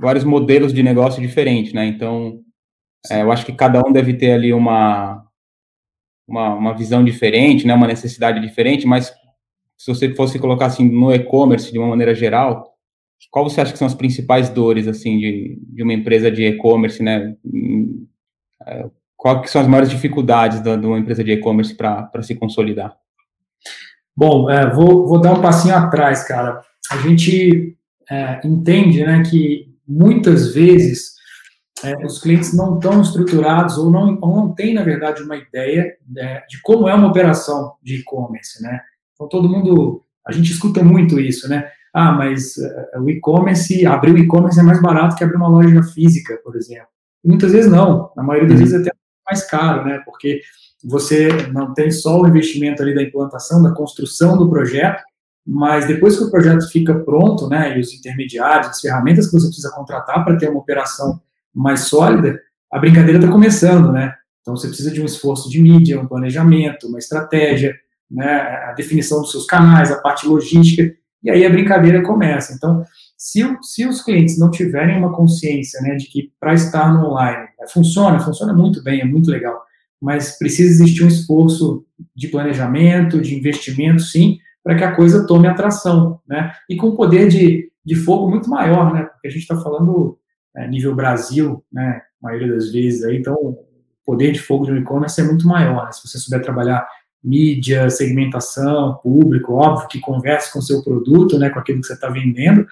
vários 0.00 0.24
modelos 0.24 0.72
de 0.72 0.82
negócio 0.82 1.20
diferentes, 1.20 1.72
né? 1.72 1.86
Então, 1.86 2.40
é, 3.10 3.22
eu 3.22 3.30
acho 3.30 3.44
que 3.44 3.52
cada 3.52 3.80
um 3.86 3.92
deve 3.92 4.14
ter 4.14 4.32
ali 4.32 4.52
uma, 4.52 5.24
uma, 6.26 6.54
uma 6.54 6.76
visão 6.76 7.04
diferente, 7.04 7.66
né? 7.66 7.74
Uma 7.74 7.86
necessidade 7.86 8.40
diferente, 8.40 8.86
mas 8.86 9.12
se 9.76 9.86
você 9.86 10.14
fosse 10.14 10.38
colocar 10.38 10.66
assim 10.66 10.88
no 10.88 11.14
e-commerce 11.14 11.70
de 11.70 11.78
uma 11.78 11.88
maneira 11.88 12.14
geral, 12.14 12.77
qual 13.30 13.48
você 13.48 13.60
acha 13.60 13.72
que 13.72 13.78
são 13.78 13.86
as 13.86 13.94
principais 13.94 14.48
dores, 14.48 14.86
assim, 14.86 15.18
de, 15.18 15.58
de 15.60 15.82
uma 15.82 15.92
empresa 15.92 16.30
de 16.30 16.44
e-commerce, 16.44 17.02
né? 17.02 17.34
É, 18.66 18.88
que 19.42 19.50
são 19.50 19.60
as 19.60 19.66
maiores 19.66 19.90
dificuldades 19.90 20.60
da, 20.60 20.76
de 20.76 20.86
uma 20.86 20.98
empresa 20.98 21.24
de 21.24 21.32
e-commerce 21.32 21.74
para 21.74 22.22
se 22.22 22.34
consolidar? 22.34 22.96
Bom, 24.16 24.50
é, 24.50 24.68
vou, 24.70 25.06
vou 25.06 25.20
dar 25.20 25.34
um 25.34 25.42
passinho 25.42 25.74
atrás, 25.74 26.24
cara. 26.24 26.60
A 26.90 26.96
gente 26.98 27.76
é, 28.10 28.40
entende 28.44 29.04
né, 29.04 29.22
que 29.28 29.68
muitas 29.86 30.54
vezes 30.54 31.14
é, 31.84 31.94
os 32.04 32.20
clientes 32.20 32.54
não 32.54 32.76
estão 32.76 33.00
estruturados 33.00 33.78
ou 33.78 33.90
não, 33.90 34.18
ou 34.20 34.36
não 34.36 34.54
têm, 34.54 34.74
na 34.74 34.82
verdade, 34.82 35.22
uma 35.22 35.36
ideia 35.36 35.96
né, 36.08 36.42
de 36.48 36.60
como 36.62 36.88
é 36.88 36.94
uma 36.94 37.08
operação 37.08 37.74
de 37.82 37.96
e-commerce, 37.96 38.62
né? 38.62 38.80
Então, 39.14 39.28
todo 39.28 39.48
mundo, 39.48 40.04
a 40.26 40.32
gente 40.32 40.50
escuta 40.50 40.82
muito 40.82 41.20
isso, 41.20 41.48
né? 41.48 41.70
Ah, 41.94 42.12
mas 42.12 42.56
uh, 42.56 43.00
o 43.00 43.10
e-commerce, 43.10 43.86
abrir 43.86 44.12
o 44.12 44.18
e-commerce 44.18 44.60
é 44.60 44.62
mais 44.62 44.80
barato 44.80 45.16
que 45.16 45.24
abrir 45.24 45.36
uma 45.36 45.48
loja 45.48 45.82
física, 45.82 46.38
por 46.44 46.56
exemplo. 46.56 46.88
Muitas 47.24 47.52
vezes 47.52 47.70
não, 47.70 48.12
na 48.16 48.22
maioria 48.22 48.48
das 48.48 48.58
uhum. 48.58 48.64
vezes 48.64 48.78
é 48.78 48.88
até 48.88 48.98
mais 49.28 49.44
caro, 49.48 49.84
né? 49.84 50.00
Porque 50.04 50.40
você 50.84 51.28
não 51.52 51.74
tem 51.74 51.90
só 51.90 52.20
o 52.20 52.26
investimento 52.28 52.82
ali 52.82 52.94
da 52.94 53.02
implantação, 53.02 53.62
da 53.62 53.72
construção 53.72 54.36
do 54.36 54.48
projeto, 54.48 55.02
mas 55.46 55.86
depois 55.86 56.16
que 56.16 56.24
o 56.24 56.30
projeto 56.30 56.68
fica 56.70 56.94
pronto, 56.94 57.48
né, 57.48 57.76
e 57.76 57.80
os 57.80 57.92
intermediários, 57.94 58.68
as 58.68 58.80
ferramentas 58.80 59.26
que 59.26 59.32
você 59.32 59.46
precisa 59.46 59.72
contratar 59.72 60.24
para 60.24 60.36
ter 60.36 60.50
uma 60.50 60.60
operação 60.60 61.20
mais 61.54 61.80
sólida, 61.80 62.38
a 62.70 62.78
brincadeira 62.78 63.18
está 63.18 63.32
começando, 63.32 63.90
né? 63.90 64.14
Então 64.42 64.54
você 64.54 64.68
precisa 64.68 64.90
de 64.90 65.00
um 65.00 65.06
esforço 65.06 65.48
de 65.48 65.60
mídia, 65.60 66.00
um 66.00 66.06
planejamento, 66.06 66.86
uma 66.86 66.98
estratégia, 66.98 67.74
né, 68.10 68.64
a 68.68 68.72
definição 68.72 69.20
dos 69.20 69.30
seus 69.30 69.46
canais, 69.46 69.90
a 69.90 70.00
parte 70.00 70.26
logística, 70.26 70.94
e 71.22 71.30
aí 71.30 71.44
a 71.44 71.50
brincadeira 71.50 72.02
começa. 72.02 72.52
Então, 72.52 72.84
se, 73.16 73.42
se 73.62 73.86
os 73.86 74.02
clientes 74.02 74.38
não 74.38 74.50
tiverem 74.50 74.96
uma 74.96 75.12
consciência 75.12 75.80
né, 75.80 75.96
de 75.96 76.06
que 76.06 76.32
para 76.38 76.54
estar 76.54 76.92
no 76.92 77.08
online 77.08 77.48
é, 77.60 77.68
funciona, 77.68 78.20
funciona 78.20 78.52
muito 78.52 78.82
bem, 78.82 79.00
é 79.00 79.04
muito 79.04 79.30
legal, 79.30 79.60
mas 80.00 80.38
precisa 80.38 80.70
existir 80.70 81.04
um 81.04 81.08
esforço 81.08 81.84
de 82.14 82.28
planejamento, 82.28 83.20
de 83.20 83.34
investimento, 83.34 84.02
sim, 84.02 84.38
para 84.62 84.76
que 84.76 84.84
a 84.84 84.94
coisa 84.94 85.26
tome 85.26 85.48
atração, 85.48 86.20
né? 86.28 86.52
E 86.68 86.76
com 86.76 86.94
poder 86.94 87.28
de, 87.28 87.70
de 87.84 87.94
fogo 87.96 88.30
muito 88.30 88.48
maior, 88.48 88.92
né? 88.92 89.02
Porque 89.02 89.26
a 89.26 89.30
gente 89.30 89.42
está 89.42 89.56
falando 89.56 90.18
é, 90.56 90.68
nível 90.68 90.94
Brasil, 90.94 91.64
né? 91.72 92.02
A 92.22 92.26
maioria 92.26 92.52
das 92.52 92.70
vezes 92.70 93.02
aí, 93.04 93.16
então 93.16 93.34
o 93.34 93.66
poder 94.04 94.32
de 94.32 94.40
fogo 94.40 94.64
de 94.64 94.72
um 94.72 94.76
e-commerce 94.76 95.20
é 95.20 95.24
muito 95.24 95.46
maior. 95.46 95.86
Né? 95.86 95.92
Se 95.92 96.06
você 96.06 96.18
souber 96.18 96.42
trabalhar 96.42 96.86
mídia, 97.22 97.90
segmentação, 97.90 98.98
público, 99.02 99.54
óbvio 99.54 99.88
que 99.88 100.00
converse 100.00 100.52
com 100.52 100.58
o 100.58 100.62
seu 100.62 100.82
produto, 100.82 101.38
né? 101.38 101.50
Com 101.50 101.58
aquilo 101.58 101.80
que 101.80 101.86
você 101.86 101.94
está 101.94 102.08
vendendo, 102.08 102.66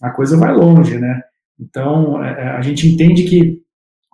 a 0.00 0.10
coisa 0.10 0.36
vai 0.36 0.52
longe, 0.52 0.98
né? 0.98 1.22
Então, 1.58 2.22
é, 2.22 2.30
é, 2.30 2.48
a 2.48 2.62
gente 2.62 2.88
entende 2.88 3.24
que 3.24 3.60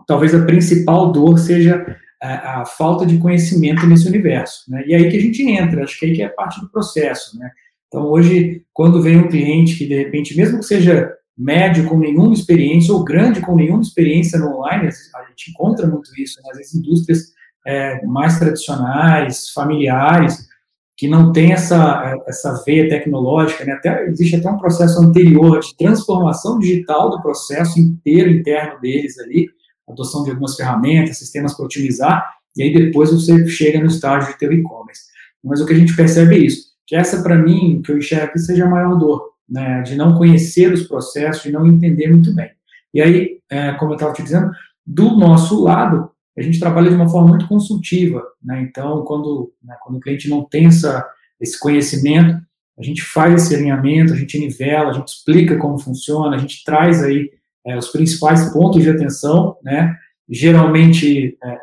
talvez 0.06 0.35
a 0.35 0.44
principal 0.44 1.12
dor 1.12 1.38
seja 1.38 1.97
a, 2.20 2.30
é, 2.30 2.35
a 2.35 2.64
falta 2.66 3.06
de 3.06 3.18
conhecimento 3.18 3.87
nesse 3.87 4.06
universo, 4.06 4.64
né? 4.68 4.85
E 4.87 4.94
aí 4.94 5.08
que 5.08 5.16
a 5.16 5.20
gente 5.20 5.42
entra, 5.42 5.85
acho 5.85 5.99
que 5.99 6.06
aí 6.06 6.14
que 6.14 6.23
é 6.23 6.28
parte 6.28 6.61
do 6.61 6.68
processo, 6.68 7.38
né? 7.38 7.50
Então, 7.87 8.04
hoje, 8.04 8.62
quando 8.73 9.00
vem 9.00 9.16
um 9.16 9.28
cliente 9.28 9.76
que, 9.76 9.87
de 9.87 9.97
repente, 9.97 10.37
mesmo 10.37 10.58
que 10.58 10.66
seja 10.66 11.11
médio 11.37 11.87
com 11.87 11.97
nenhuma 11.97 12.35
experiência 12.35 12.92
ou 12.92 13.04
grande 13.04 13.40
com 13.40 13.54
nenhuma 13.54 13.80
experiência 13.80 14.38
no 14.38 14.56
online, 14.56 14.88
a 14.88 15.28
gente 15.28 15.50
encontra 15.50 15.87
muito 15.87 16.11
isso, 16.18 16.40
né? 16.42 16.50
vezes 16.56 16.75
indústrias 16.75 17.32
é, 17.68 18.02
mais 18.06 18.38
tradicionais, 18.38 19.50
familiares, 19.50 20.48
que 20.96 21.06
não 21.06 21.32
tem 21.32 21.52
essa, 21.52 22.18
essa 22.26 22.64
veia 22.64 22.88
tecnológica, 22.88 23.62
né? 23.62 23.75
até, 23.75 24.06
existe 24.06 24.37
até 24.37 24.48
um 24.50 24.56
processo 24.56 24.98
anterior 24.98 25.60
de 25.60 25.76
transformação 25.76 26.58
digital 26.58 27.10
do 27.10 27.20
processo 27.20 27.78
inteiro 27.78 28.30
interno 28.30 28.80
deles 28.80 29.18
ali, 29.18 29.50
adoção 29.87 30.25
de 30.25 30.30
algumas 30.30 30.56
ferramentas, 30.56 31.18
sistemas 31.18 31.54
para 31.54 31.66
otimizar, 31.66 32.26
e 32.56 32.62
aí 32.62 32.72
depois 32.72 33.12
você 33.12 33.46
chega 33.46 33.78
no 33.78 33.87
estágio 33.87 34.32
de 34.32 34.38
ter 34.38 34.48
o 34.48 34.54
e-commerce. 34.54 35.02
Mas 35.44 35.60
o 35.60 35.66
que 35.66 35.75
a 35.75 35.78
gente 35.78 35.94
percebe 35.94 36.37
é 36.37 36.38
isso, 36.38 36.68
que 36.87 36.96
essa 36.96 37.22
para 37.22 37.37
mim, 37.37 37.82
que 37.84 37.92
eu 37.92 37.98
enxergo 37.98 38.25
aqui, 38.25 38.38
seja 38.38 38.64
a 38.64 38.70
maior 38.70 38.94
dor, 38.96 39.28
né? 39.46 39.82
de 39.82 39.94
não 39.94 40.16
conhecer 40.16 40.72
os 40.72 40.84
processos, 40.84 41.42
de 41.42 41.52
não 41.52 41.66
entender 41.66 42.08
muito 42.08 42.34
bem. 42.34 42.50
E 42.94 43.02
aí, 43.02 43.40
é, 43.50 43.72
como 43.75 43.92
eu 43.92 43.96
estava 43.96 44.14
te 44.14 44.22
dizendo, 44.22 44.50
do 44.87 45.16
nosso 45.16 45.62
lado, 45.62 46.10
a 46.38 46.42
gente 46.42 46.61
trabalha 46.61 46.88
de 46.88 46.95
uma 46.95 47.09
forma 47.09 47.28
muito 47.28 47.49
consultiva, 47.49 48.23
né? 48.42 48.62
Então, 48.62 49.02
quando, 49.04 49.52
né, 49.62 49.75
quando 49.83 49.97
o 49.97 50.00
cliente 50.00 50.28
não 50.28 50.45
tem 50.45 50.66
essa, 50.66 51.07
esse 51.40 51.59
conhecimento, 51.59 52.40
a 52.78 52.83
gente 52.83 53.02
faz 53.02 53.42
esse 53.42 53.54
alinhamento, 53.57 54.12
a 54.12 54.16
gente 54.16 54.38
nivela, 54.38 54.90
a 54.90 54.92
gente 54.92 55.09
explica 55.09 55.57
como 55.59 55.78
funciona, 55.78 56.37
a 56.37 56.38
gente 56.38 56.62
traz 56.64 57.02
aí 57.02 57.30
é, 57.66 57.76
os 57.76 57.88
principais 57.88 58.52
pontos 58.52 58.83
de 58.83 58.90
atenção, 58.90 59.57
né? 59.64 59.97
Geralmente, 60.28 61.37
é, 61.42 61.49
é, 61.49 61.59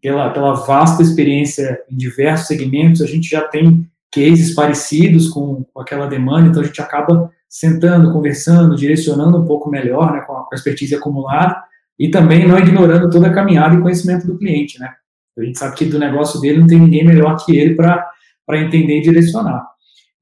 pela, 0.00 0.30
pela 0.30 0.54
vasta 0.54 1.02
experiência 1.02 1.78
em 1.90 1.96
diversos 1.96 2.46
segmentos, 2.46 3.02
a 3.02 3.06
gente 3.06 3.28
já 3.28 3.42
tem 3.42 3.86
cases 4.10 4.54
parecidos 4.54 5.28
com, 5.28 5.64
com 5.64 5.80
aquela 5.80 6.06
demanda, 6.06 6.48
então 6.48 6.62
a 6.62 6.64
gente 6.64 6.80
acaba 6.80 7.30
sentando, 7.48 8.12
conversando, 8.12 8.74
direcionando 8.74 9.38
um 9.38 9.44
pouco 9.44 9.70
melhor, 9.70 10.12
né, 10.12 10.20
com 10.20 10.32
a, 10.32 10.44
com 10.44 10.48
a 10.52 10.56
expertise 10.56 10.94
acumulada, 10.94 11.62
e 11.98 12.10
também 12.10 12.46
não 12.46 12.58
ignorando 12.58 13.10
toda 13.10 13.26
a 13.26 13.32
caminhada 13.32 13.74
e 13.74 13.80
conhecimento 13.80 14.26
do 14.26 14.38
cliente, 14.38 14.78
né? 14.78 14.92
A 15.36 15.44
gente 15.44 15.58
sabe 15.58 15.76
que 15.76 15.84
do 15.84 15.98
negócio 15.98 16.40
dele 16.40 16.58
não 16.58 16.66
tem 16.66 16.80
ninguém 16.80 17.04
melhor 17.04 17.36
que 17.44 17.56
ele 17.56 17.74
para 17.74 18.60
entender 18.60 18.98
e 18.98 19.02
direcionar. 19.02 19.66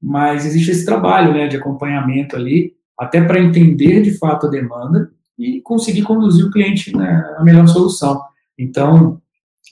Mas 0.01 0.45
existe 0.45 0.71
esse 0.71 0.85
trabalho 0.85 1.33
né, 1.33 1.47
de 1.47 1.57
acompanhamento 1.57 2.35
ali, 2.35 2.73
até 2.97 3.21
para 3.21 3.39
entender 3.39 4.01
de 4.01 4.17
fato 4.17 4.45
a 4.45 4.49
demanda 4.49 5.09
e 5.37 5.59
conseguir 5.61 6.03
conduzir 6.03 6.45
o 6.45 6.51
cliente 6.51 6.95
né, 6.95 7.35
à 7.37 7.43
melhor 7.43 7.67
solução. 7.67 8.21
Então, 8.57 9.19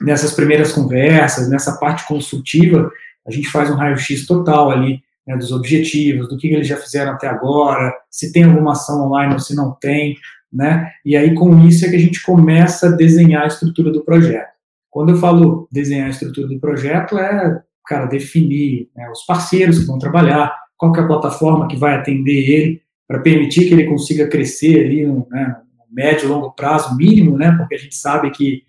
nessas 0.01 0.33
primeiras 0.33 0.71
conversas, 0.71 1.49
nessa 1.49 1.77
parte 1.77 2.07
consultiva, 2.07 2.89
a 3.27 3.31
gente 3.31 3.47
faz 3.49 3.69
um 3.69 3.75
raio-x 3.75 4.25
total 4.25 4.71
ali 4.71 4.99
né, 5.27 5.35
dos 5.37 5.51
objetivos, 5.51 6.27
do 6.27 6.37
que 6.37 6.47
eles 6.47 6.67
já 6.67 6.77
fizeram 6.77 7.13
até 7.13 7.27
agora, 7.27 7.93
se 8.09 8.31
tem 8.31 8.43
alguma 8.43 8.73
ação 8.73 9.05
online 9.05 9.33
ou 9.33 9.39
se 9.39 9.55
não 9.55 9.71
tem, 9.73 10.15
né? 10.55 10.89
E 11.03 11.15
aí, 11.17 11.35
com 11.35 11.59
isso, 11.67 11.85
é 11.85 11.89
que 11.89 11.95
a 11.95 11.99
gente 11.99 12.23
começa 12.23 12.87
a 12.87 12.91
desenhar 12.91 13.43
a 13.43 13.47
estrutura 13.47 13.91
do 13.91 14.03
projeto. 14.03 14.55
Quando 14.89 15.09
eu 15.09 15.17
falo 15.17 15.67
desenhar 15.71 16.07
a 16.07 16.11
estrutura 16.11 16.47
do 16.47 16.59
projeto, 16.59 17.17
é, 17.17 17.61
cara, 17.85 18.05
definir 18.05 18.89
né, 18.95 19.09
os 19.09 19.25
parceiros 19.25 19.79
que 19.79 19.85
vão 19.85 19.99
trabalhar, 19.99 20.55
qual 20.77 20.95
é 20.95 20.99
a 21.01 21.07
plataforma 21.07 21.67
que 21.67 21.75
vai 21.75 21.95
atender 21.95 22.49
ele, 22.49 22.81
para 23.07 23.19
permitir 23.19 23.67
que 23.67 23.73
ele 23.73 23.85
consiga 23.85 24.27
crescer 24.27 24.85
ali 24.85 25.05
no, 25.05 25.27
né, 25.29 25.57
no 25.77 25.93
médio 25.93 26.25
e 26.25 26.29
longo 26.29 26.51
prazo 26.53 26.95
mínimo, 26.95 27.37
né? 27.37 27.51
Porque 27.57 27.75
a 27.75 27.77
gente 27.77 27.95
sabe 27.95 28.31
que 28.31 28.63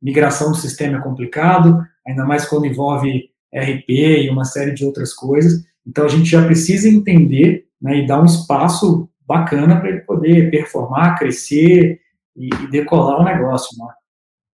migração 0.00 0.50
do 0.50 0.56
sistema 0.56 0.98
é 0.98 1.00
complicado, 1.00 1.82
ainda 2.06 2.24
mais 2.24 2.46
quando 2.46 2.66
envolve 2.66 3.30
RP 3.52 3.88
e 3.88 4.30
uma 4.30 4.44
série 4.44 4.72
de 4.72 4.84
outras 4.84 5.12
coisas. 5.12 5.64
Então, 5.86 6.04
a 6.04 6.08
gente 6.08 6.30
já 6.30 6.44
precisa 6.44 6.88
entender 6.88 7.66
né, 7.80 7.98
e 7.98 8.06
dar 8.06 8.22
um 8.22 8.26
espaço 8.26 9.08
bacana 9.30 9.78
para 9.78 9.88
ele 9.88 10.00
poder 10.00 10.50
performar, 10.50 11.16
crescer 11.16 12.00
e, 12.36 12.48
e, 12.48 12.70
decolar 12.70 13.20
o 13.20 13.24
negócio. 13.24 13.78
Né? 13.78 13.86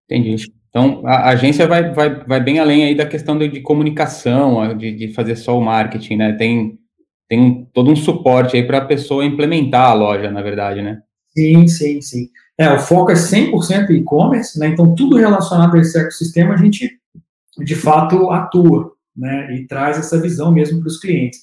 Entendi. 0.10 0.52
Então, 0.70 1.02
a 1.06 1.30
agência 1.30 1.68
vai, 1.68 1.94
vai, 1.94 2.24
vai 2.24 2.42
bem 2.42 2.58
além 2.58 2.86
aí 2.86 2.96
da 2.96 3.06
questão 3.06 3.38
de, 3.38 3.50
de 3.50 3.60
comunicação, 3.60 4.76
de, 4.78 4.94
de 4.94 5.14
fazer 5.14 5.36
só 5.36 5.58
o 5.60 5.62
marketing, 5.62 6.16
né? 6.16 6.34
Tem, 6.34 6.80
tem 7.28 7.68
todo 7.74 7.92
um 7.92 7.96
suporte 7.96 8.56
aí 8.56 8.66
para 8.66 8.78
a 8.78 8.86
pessoa 8.86 9.26
implementar 9.26 9.90
a 9.90 9.94
loja, 9.94 10.32
na 10.32 10.42
verdade, 10.42 10.82
né? 10.82 11.02
Sim, 11.38 11.68
sim, 11.68 12.02
sim. 12.02 12.30
É, 12.58 12.72
o 12.72 12.80
foco 12.80 13.12
é 13.12 13.16
100% 13.16 13.90
e-commerce, 13.90 14.58
né? 14.58 14.68
Então, 14.68 14.96
tudo 14.96 15.18
relacionado 15.18 15.76
a 15.76 15.80
esse 15.80 16.00
ecossistema, 16.00 16.54
a 16.54 16.58
gente, 16.58 16.90
de 17.58 17.76
fato, 17.76 18.32
atua, 18.32 18.94
né? 19.16 19.54
E 19.54 19.68
traz 19.68 19.98
essa 19.98 20.22
visão 20.22 20.54
mesmo 20.54 20.80
para 20.80 20.88
os 20.88 21.00
clientes. 21.00 21.42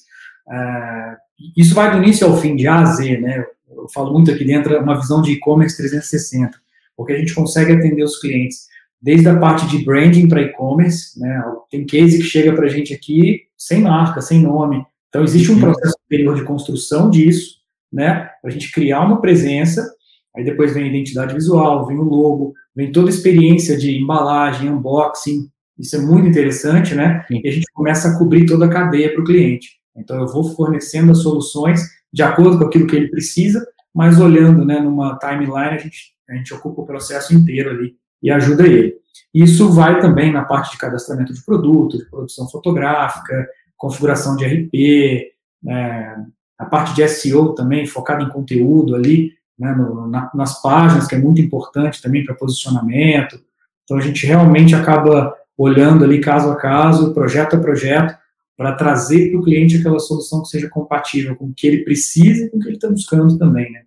É, 0.51 1.15
isso 1.55 1.73
vai 1.73 1.91
do 1.91 2.03
início 2.03 2.27
ao 2.27 2.37
fim, 2.37 2.55
de 2.55 2.67
A 2.67 2.81
a 2.81 2.85
Z, 2.85 3.17
né? 3.19 3.45
Eu 3.69 3.87
falo 3.93 4.11
muito 4.11 4.31
aqui 4.31 4.43
dentro, 4.43 4.77
uma 4.81 4.99
visão 4.99 5.21
de 5.21 5.31
e-commerce 5.31 5.77
360, 5.77 6.57
porque 6.95 7.13
a 7.13 7.17
gente 7.17 7.33
consegue 7.33 7.73
atender 7.73 8.03
os 8.03 8.19
clientes 8.19 8.67
desde 9.01 9.29
a 9.29 9.37
parte 9.37 9.65
de 9.67 9.83
branding 9.85 10.27
para 10.27 10.41
e-commerce, 10.41 11.19
né? 11.19 11.41
Tem 11.69 11.85
case 11.85 12.17
que 12.17 12.23
chega 12.23 12.53
para 12.53 12.65
a 12.65 12.69
gente 12.69 12.93
aqui 12.93 13.43
sem 13.57 13.81
marca, 13.81 14.21
sem 14.21 14.41
nome. 14.41 14.83
Então, 15.07 15.23
existe 15.23 15.51
um 15.51 15.55
uhum. 15.55 15.61
processo 15.61 15.95
superior 16.01 16.35
de 16.35 16.43
construção 16.43 17.09
disso, 17.09 17.59
né? 17.91 18.29
Para 18.41 18.49
a 18.49 18.53
gente 18.53 18.71
criar 18.71 19.01
uma 19.01 19.21
presença, 19.21 19.89
aí 20.35 20.43
depois 20.43 20.73
vem 20.73 20.83
a 20.83 20.87
identidade 20.87 21.33
visual, 21.33 21.87
vem 21.87 21.97
o 21.97 22.03
logo, 22.03 22.53
vem 22.75 22.91
toda 22.91 23.07
a 23.07 23.13
experiência 23.13 23.77
de 23.77 23.97
embalagem, 23.97 24.69
unboxing, 24.69 25.49
isso 25.77 25.95
é 25.95 25.99
muito 25.99 26.27
interessante, 26.27 26.93
né? 26.93 27.23
Sim. 27.27 27.41
E 27.43 27.47
a 27.47 27.51
gente 27.51 27.65
começa 27.73 28.09
a 28.09 28.17
cobrir 28.17 28.45
toda 28.45 28.65
a 28.65 28.69
cadeia 28.69 29.13
para 29.13 29.21
o 29.21 29.25
cliente. 29.25 29.78
Então, 29.95 30.19
eu 30.19 30.27
vou 30.27 30.43
fornecendo 30.55 31.11
as 31.11 31.21
soluções 31.21 31.81
de 32.11 32.23
acordo 32.23 32.57
com 32.57 32.65
aquilo 32.65 32.87
que 32.87 32.95
ele 32.95 33.09
precisa, 33.09 33.65
mas 33.93 34.19
olhando 34.19 34.65
né, 34.65 34.79
numa 34.79 35.17
timeline, 35.17 35.75
a 35.75 35.77
gente, 35.77 36.13
a 36.29 36.33
gente 36.35 36.53
ocupa 36.53 36.81
o 36.81 36.85
processo 36.85 37.33
inteiro 37.33 37.69
ali 37.69 37.95
e 38.21 38.31
ajuda 38.31 38.67
ele. 38.67 38.97
Isso 39.33 39.71
vai 39.71 39.99
também 39.99 40.31
na 40.31 40.43
parte 40.43 40.71
de 40.71 40.77
cadastramento 40.77 41.33
de 41.33 41.43
produto, 41.43 41.97
de 41.97 42.05
produção 42.05 42.47
fotográfica, 42.49 43.47
configuração 43.77 44.35
de 44.35 44.45
RP, 44.45 45.33
é, 45.67 46.15
a 46.57 46.65
parte 46.65 46.93
de 46.93 47.07
SEO 47.07 47.53
também, 47.53 47.85
focada 47.85 48.23
em 48.23 48.29
conteúdo 48.29 48.95
ali, 48.95 49.33
né, 49.57 49.73
no, 49.73 50.07
na, 50.07 50.29
nas 50.33 50.61
páginas, 50.61 51.07
que 51.07 51.15
é 51.15 51.19
muito 51.19 51.41
importante 51.41 52.01
também 52.01 52.25
para 52.25 52.35
posicionamento. 52.35 53.39
Então, 53.83 53.97
a 53.97 54.01
gente 54.01 54.25
realmente 54.25 54.75
acaba 54.75 55.33
olhando 55.57 56.03
ali 56.03 56.19
caso 56.19 56.49
a 56.49 56.55
caso, 56.55 57.13
projeto 57.13 57.55
a 57.55 57.59
projeto, 57.59 58.17
para 58.59 58.73
trazer 58.73 59.31
para 59.31 59.39
o 59.39 59.43
cliente 59.43 59.77
aquela 59.77 59.99
solução 59.99 60.41
que 60.41 60.49
seja 60.49 60.67
compatível 60.67 61.33
com 61.37 61.45
o 61.45 61.53
que 61.53 61.65
ele 61.65 61.85
precisa 61.85 62.43
e 62.43 62.49
com 62.49 62.57
o 62.57 62.59
que 62.59 62.67
ele 62.67 62.75
está 62.75 62.89
buscando 62.89 63.37
também, 63.37 63.71
né? 63.71 63.83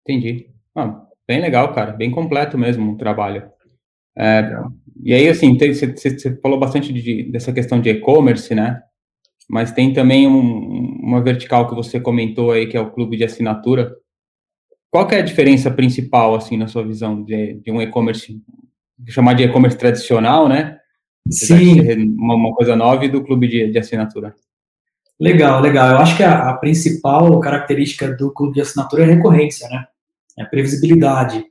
Entendi. 0.00 0.48
Ah, 0.74 1.02
bem 1.28 1.38
legal, 1.38 1.74
cara, 1.74 1.92
bem 1.92 2.10
completo 2.10 2.56
mesmo 2.56 2.92
o 2.92 2.96
trabalho. 2.96 3.46
É, 4.16 4.58
e 5.02 5.12
aí, 5.12 5.28
assim, 5.28 5.54
você 5.58 6.34
falou 6.40 6.58
bastante 6.58 6.94
de, 6.94 7.30
dessa 7.30 7.52
questão 7.52 7.78
de 7.78 7.90
e-commerce, 7.90 8.54
né? 8.54 8.80
Mas 9.46 9.70
tem 9.70 9.92
também 9.92 10.26
um, 10.26 10.98
uma 11.02 11.22
vertical 11.22 11.68
que 11.68 11.74
você 11.74 12.00
comentou 12.00 12.52
aí, 12.52 12.66
que 12.66 12.76
é 12.78 12.80
o 12.80 12.90
clube 12.90 13.18
de 13.18 13.24
assinatura. 13.24 13.94
Qual 14.90 15.06
é 15.10 15.18
a 15.18 15.22
diferença 15.22 15.70
principal, 15.70 16.34
assim, 16.34 16.56
na 16.56 16.68
sua 16.68 16.86
visão 16.86 17.22
de, 17.22 17.60
de 17.60 17.70
um 17.70 17.82
e-commerce, 17.82 18.42
chamar 19.08 19.34
de 19.34 19.42
e-commerce 19.42 19.76
tradicional, 19.76 20.48
né? 20.48 20.75
Sim. 21.30 21.80
Uma, 22.18 22.34
uma, 22.34 22.54
coisa 22.54 22.76
nova 22.76 23.04
e 23.04 23.08
do 23.08 23.22
clube 23.22 23.48
de, 23.48 23.70
de 23.70 23.78
assinatura. 23.78 24.34
Legal, 25.18 25.60
legal. 25.60 25.90
Eu 25.92 25.98
acho 25.98 26.16
que 26.16 26.22
a, 26.22 26.50
a, 26.50 26.54
principal 26.54 27.38
característica 27.40 28.12
do 28.14 28.30
clube 28.32 28.54
de 28.54 28.60
assinatura 28.60 29.02
é 29.02 29.06
a 29.06 29.14
recorrência, 29.14 29.68
né? 29.68 29.86
É 30.38 30.42
a 30.42 30.46
previsibilidade. 30.46 31.44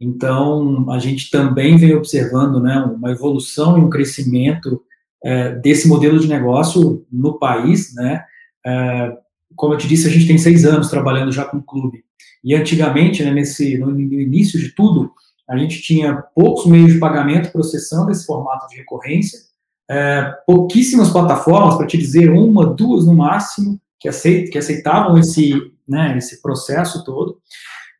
Então, 0.00 0.90
a 0.90 0.98
gente 0.98 1.30
também 1.30 1.76
vem 1.76 1.94
observando 1.94 2.60
né, 2.60 2.76
uma 2.78 3.12
evolução 3.12 3.78
e 3.78 3.80
um 3.80 3.88
crescimento 3.88 4.82
é, 5.24 5.54
desse 5.54 5.86
modelo 5.86 6.18
de 6.18 6.26
negócio 6.26 7.06
no 7.10 7.38
país, 7.38 7.94
né? 7.94 8.24
É, 8.66 9.12
como 9.54 9.74
eu 9.74 9.78
te 9.78 9.86
disse, 9.86 10.08
a 10.08 10.10
gente 10.10 10.26
tem 10.26 10.38
seis 10.38 10.64
anos 10.64 10.90
trabalhando 10.90 11.30
já 11.30 11.44
com 11.44 11.58
o 11.58 11.62
clube. 11.62 12.04
E 12.42 12.54
antigamente, 12.54 13.22
né, 13.22 13.30
nesse, 13.30 13.78
no 13.78 13.98
início 14.00 14.58
de 14.58 14.70
tudo, 14.74 15.12
a 15.52 15.58
gente 15.58 15.82
tinha 15.82 16.24
poucos 16.34 16.66
meios 16.66 16.94
de 16.94 16.98
pagamento 16.98 17.52
processando 17.52 18.10
esse 18.10 18.24
formato 18.24 18.66
de 18.68 18.76
recorrência, 18.76 19.38
é, 19.90 20.32
pouquíssimas 20.46 21.10
plataformas, 21.10 21.76
para 21.76 21.86
te 21.86 21.98
dizer, 21.98 22.30
uma, 22.30 22.66
duas 22.66 23.04
no 23.04 23.14
máximo, 23.14 23.78
que, 24.00 24.08
aceit, 24.08 24.50
que 24.50 24.58
aceitavam 24.58 25.18
esse, 25.18 25.52
né, 25.86 26.16
esse 26.16 26.40
processo 26.40 27.04
todo 27.04 27.38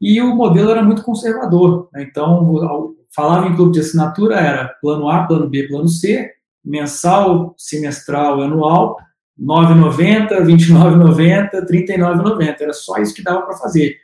e 0.03 0.21
o 0.21 0.35
modelo 0.35 0.73
era 0.73 0.83
muito 0.83 1.05
conservador. 1.05 1.89
Né? 1.93 2.03
Então, 2.03 2.93
falava 3.15 3.47
em 3.47 3.55
clube 3.55 3.73
de 3.73 3.79
assinatura, 3.79 4.35
era 4.35 4.69
plano 4.81 5.09
A, 5.09 5.25
plano 5.29 5.49
B, 5.49 5.69
plano 5.69 5.87
C, 5.87 6.29
mensal, 6.65 7.55
semestral, 7.57 8.43
anual, 8.43 8.97
9,90, 9.41 10.45
29,90, 10.45 11.67
39,90. 11.69 12.61
Era 12.61 12.73
só 12.73 12.99
isso 12.99 13.15
que 13.15 13.23
dava 13.23 13.43
para 13.43 13.57
fazer. 13.57 13.97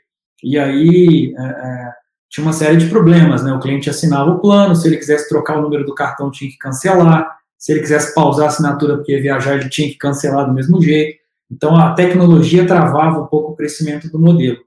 E 0.44 0.56
aí 0.56 1.34
é, 1.36 1.42
é, 1.42 1.92
tinha 2.28 2.44
uma 2.44 2.52
série 2.52 2.76
de 2.76 2.86
problemas, 2.86 3.42
né? 3.42 3.52
O 3.52 3.60
cliente 3.60 3.88
assinava 3.88 4.30
o 4.30 4.38
plano, 4.38 4.76
se 4.76 4.86
ele 4.86 4.98
quisesse 4.98 5.28
trocar 5.28 5.58
o 5.58 5.62
número 5.62 5.84
do 5.84 5.94
cartão, 5.94 6.30
tinha 6.30 6.50
que 6.50 6.58
cancelar. 6.58 7.38
Se 7.56 7.72
ele 7.72 7.80
quisesse 7.80 8.14
pausar 8.14 8.46
a 8.46 8.48
assinatura 8.48 8.96
porque 8.96 9.12
ia 9.12 9.22
viajar, 9.22 9.54
ele 9.54 9.68
tinha 9.68 9.88
que 9.88 9.96
cancelar 9.96 10.46
do 10.46 10.52
mesmo 10.52 10.80
jeito. 10.80 11.18
Então 11.50 11.76
a 11.76 11.94
tecnologia 11.94 12.66
travava 12.66 13.20
um 13.20 13.26
pouco 13.26 13.52
o 13.52 13.56
crescimento 13.56 14.10
do 14.10 14.18
modelo. 14.18 14.58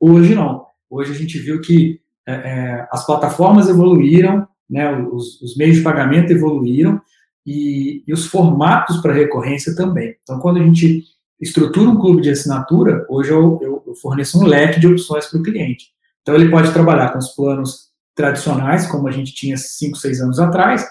Hoje 0.00 0.34
não. 0.34 0.66
Hoje 0.90 1.12
a 1.12 1.14
gente 1.14 1.38
viu 1.38 1.60
que 1.60 2.00
é, 2.26 2.32
é, 2.32 2.88
as 2.90 3.04
plataformas 3.04 3.68
evoluíram, 3.68 4.46
né, 4.68 4.90
os, 5.12 5.40
os, 5.42 5.56
meios 5.56 5.76
de 5.76 5.82
pagamento 5.82 6.32
evoluíram 6.32 7.00
e, 7.46 8.02
e 8.06 8.12
os 8.12 8.26
formatos 8.26 8.98
para 8.98 9.12
recorrência 9.12 9.74
também. 9.74 10.16
Então, 10.22 10.38
quando 10.38 10.58
a 10.58 10.62
gente 10.62 11.04
estrutura 11.40 11.90
um 11.90 11.98
clube 11.98 12.22
de 12.22 12.30
assinatura, 12.30 13.04
hoje 13.08 13.30
eu, 13.30 13.58
eu, 13.60 13.82
eu 13.86 13.94
forneço 13.96 14.40
um 14.40 14.46
leque 14.46 14.80
de 14.80 14.86
opções 14.86 15.26
para 15.26 15.40
o 15.40 15.42
cliente. 15.42 15.92
Então, 16.22 16.34
ele 16.34 16.50
pode 16.50 16.72
trabalhar 16.72 17.12
com 17.12 17.18
os 17.18 17.28
planos 17.34 17.92
tradicionais, 18.14 18.86
como 18.86 19.08
a 19.08 19.10
gente 19.10 19.34
tinha 19.34 19.56
5, 19.56 19.96
6 19.96 20.20
anos 20.20 20.38
atrás, 20.38 20.86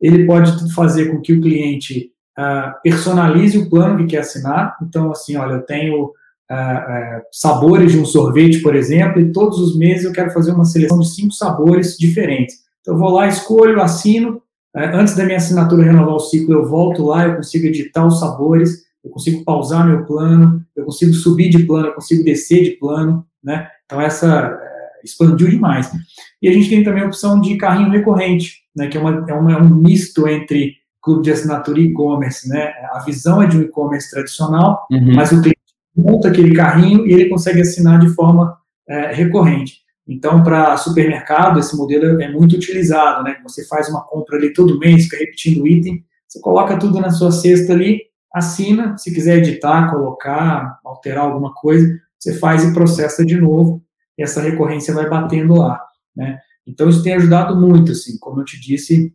ele 0.00 0.26
pode 0.26 0.72
fazer 0.74 1.10
com 1.10 1.20
que 1.20 1.32
o 1.32 1.40
cliente 1.40 2.10
uh, 2.38 2.74
personalize 2.82 3.56
o 3.56 3.70
plano 3.70 3.96
que 3.98 4.06
quer 4.06 4.18
assinar. 4.18 4.76
Então, 4.82 5.10
assim, 5.10 5.36
olha, 5.36 5.54
eu 5.54 5.62
tenho 5.62 6.04
uh, 6.06 7.22
sabores 7.32 7.92
de 7.92 7.98
um 7.98 8.04
sorvete, 8.04 8.60
por 8.60 8.74
exemplo, 8.74 9.20
e 9.20 9.32
todos 9.32 9.58
os 9.58 9.76
meses 9.78 10.04
eu 10.04 10.12
quero 10.12 10.30
fazer 10.30 10.52
uma 10.52 10.64
seleção 10.64 10.98
de 10.98 11.08
cinco 11.08 11.32
sabores 11.32 11.96
diferentes. 11.96 12.56
Então, 12.80 12.94
eu 12.94 12.98
vou 12.98 13.10
lá, 13.10 13.26
escolho, 13.26 13.80
assino. 13.80 14.42
Uh, 14.76 14.94
antes 14.94 15.14
da 15.14 15.24
minha 15.24 15.38
assinatura 15.38 15.84
renovar 15.84 16.16
o 16.16 16.20
ciclo, 16.20 16.54
eu 16.54 16.68
volto 16.68 17.04
lá, 17.04 17.26
eu 17.26 17.36
consigo 17.36 17.66
editar 17.66 18.04
os 18.04 18.18
sabores, 18.18 18.82
eu 19.02 19.10
consigo 19.10 19.44
pausar 19.44 19.86
meu 19.86 20.04
plano, 20.04 20.62
eu 20.74 20.84
consigo 20.84 21.14
subir 21.14 21.50
de 21.50 21.64
plano, 21.64 21.88
eu 21.88 21.94
consigo 21.94 22.24
descer 22.24 22.64
de 22.64 22.70
plano, 22.72 23.24
né? 23.42 23.68
Então, 23.84 24.00
essa 24.00 24.58
expandiu 25.04 25.48
demais. 25.48 25.90
E 26.40 26.48
a 26.48 26.52
gente 26.52 26.68
tem 26.68 26.82
também 26.82 27.02
a 27.02 27.06
opção 27.06 27.40
de 27.40 27.56
carrinho 27.56 27.90
recorrente, 27.90 28.62
né, 28.74 28.88
que 28.88 28.96
é, 28.96 29.00
uma, 29.00 29.24
é, 29.28 29.34
uma, 29.34 29.52
é 29.52 29.56
um 29.56 29.74
misto 29.74 30.26
entre 30.26 30.76
clube 31.02 31.22
de 31.22 31.30
assinatura 31.30 31.78
e 31.78 31.84
e-commerce, 31.84 32.48
né? 32.48 32.72
A 32.94 33.00
visão 33.00 33.42
é 33.42 33.46
de 33.46 33.58
um 33.58 33.62
e-commerce 33.62 34.10
tradicional, 34.10 34.86
uhum. 34.90 35.14
mas 35.14 35.30
o 35.32 35.40
cliente 35.42 35.60
monta 35.94 36.28
aquele 36.28 36.54
carrinho 36.54 37.06
e 37.06 37.12
ele 37.12 37.28
consegue 37.28 37.60
assinar 37.60 38.00
de 38.00 38.08
forma 38.08 38.56
é, 38.88 39.12
recorrente. 39.12 39.84
Então, 40.08 40.42
para 40.42 40.76
supermercado, 40.78 41.60
esse 41.60 41.76
modelo 41.76 42.20
é 42.20 42.30
muito 42.30 42.56
utilizado, 42.56 43.22
né? 43.22 43.36
Você 43.42 43.66
faz 43.66 43.88
uma 43.88 44.02
compra 44.02 44.36
ali 44.36 44.52
todo 44.52 44.78
mês, 44.78 45.04
fica 45.04 45.18
repetindo 45.18 45.62
o 45.62 45.68
item, 45.68 46.02
você 46.26 46.40
coloca 46.40 46.78
tudo 46.78 47.00
na 47.00 47.10
sua 47.10 47.30
cesta 47.30 47.72
ali, 47.72 48.00
assina, 48.34 48.96
se 48.98 49.14
quiser 49.14 49.38
editar, 49.38 49.90
colocar, 49.90 50.78
alterar 50.84 51.24
alguma 51.24 51.54
coisa, 51.54 51.86
você 52.18 52.34
faz 52.34 52.64
e 52.64 52.72
processa 52.72 53.24
de 53.24 53.36
novo, 53.36 53.82
e 54.18 54.22
essa 54.22 54.40
recorrência 54.40 54.94
vai 54.94 55.08
batendo 55.08 55.54
lá, 55.54 55.80
né? 56.16 56.38
Então, 56.66 56.88
isso 56.88 57.02
tem 57.02 57.14
ajudado 57.14 57.58
muito, 57.60 57.92
assim, 57.92 58.18
como 58.18 58.40
eu 58.40 58.44
te 58.44 58.58
disse, 58.58 59.12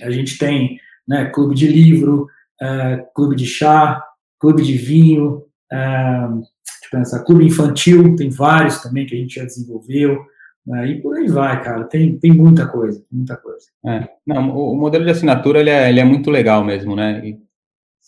a 0.00 0.10
gente 0.10 0.38
tem 0.38 0.78
né, 1.06 1.26
clube 1.26 1.54
de 1.54 1.66
livro, 1.66 2.28
uh, 2.62 3.12
clube 3.14 3.34
de 3.34 3.46
chá, 3.46 4.02
clube 4.38 4.62
de 4.62 4.76
vinho, 4.76 5.42
eu 5.72 6.42
pensar, 6.90 7.24
clube 7.24 7.44
infantil, 7.44 8.14
tem 8.14 8.30
vários 8.30 8.80
também 8.80 9.06
que 9.06 9.14
a 9.14 9.18
gente 9.18 9.34
já 9.34 9.44
desenvolveu, 9.44 10.18
né, 10.66 10.88
e 10.88 11.00
por 11.00 11.16
aí 11.16 11.26
vai, 11.28 11.62
cara, 11.62 11.84
tem, 11.84 12.18
tem 12.18 12.32
muita 12.32 12.66
coisa, 12.66 13.04
muita 13.10 13.36
coisa. 13.36 13.66
É, 13.84 14.08
não, 14.26 14.50
o, 14.50 14.76
modelo 14.76 15.04
de 15.04 15.10
assinatura, 15.10 15.60
ele 15.60 15.70
é, 15.70 15.88
ele 15.88 16.00
é 16.00 16.04
muito 16.04 16.30
legal 16.30 16.64
mesmo, 16.64 16.94
né, 16.94 17.36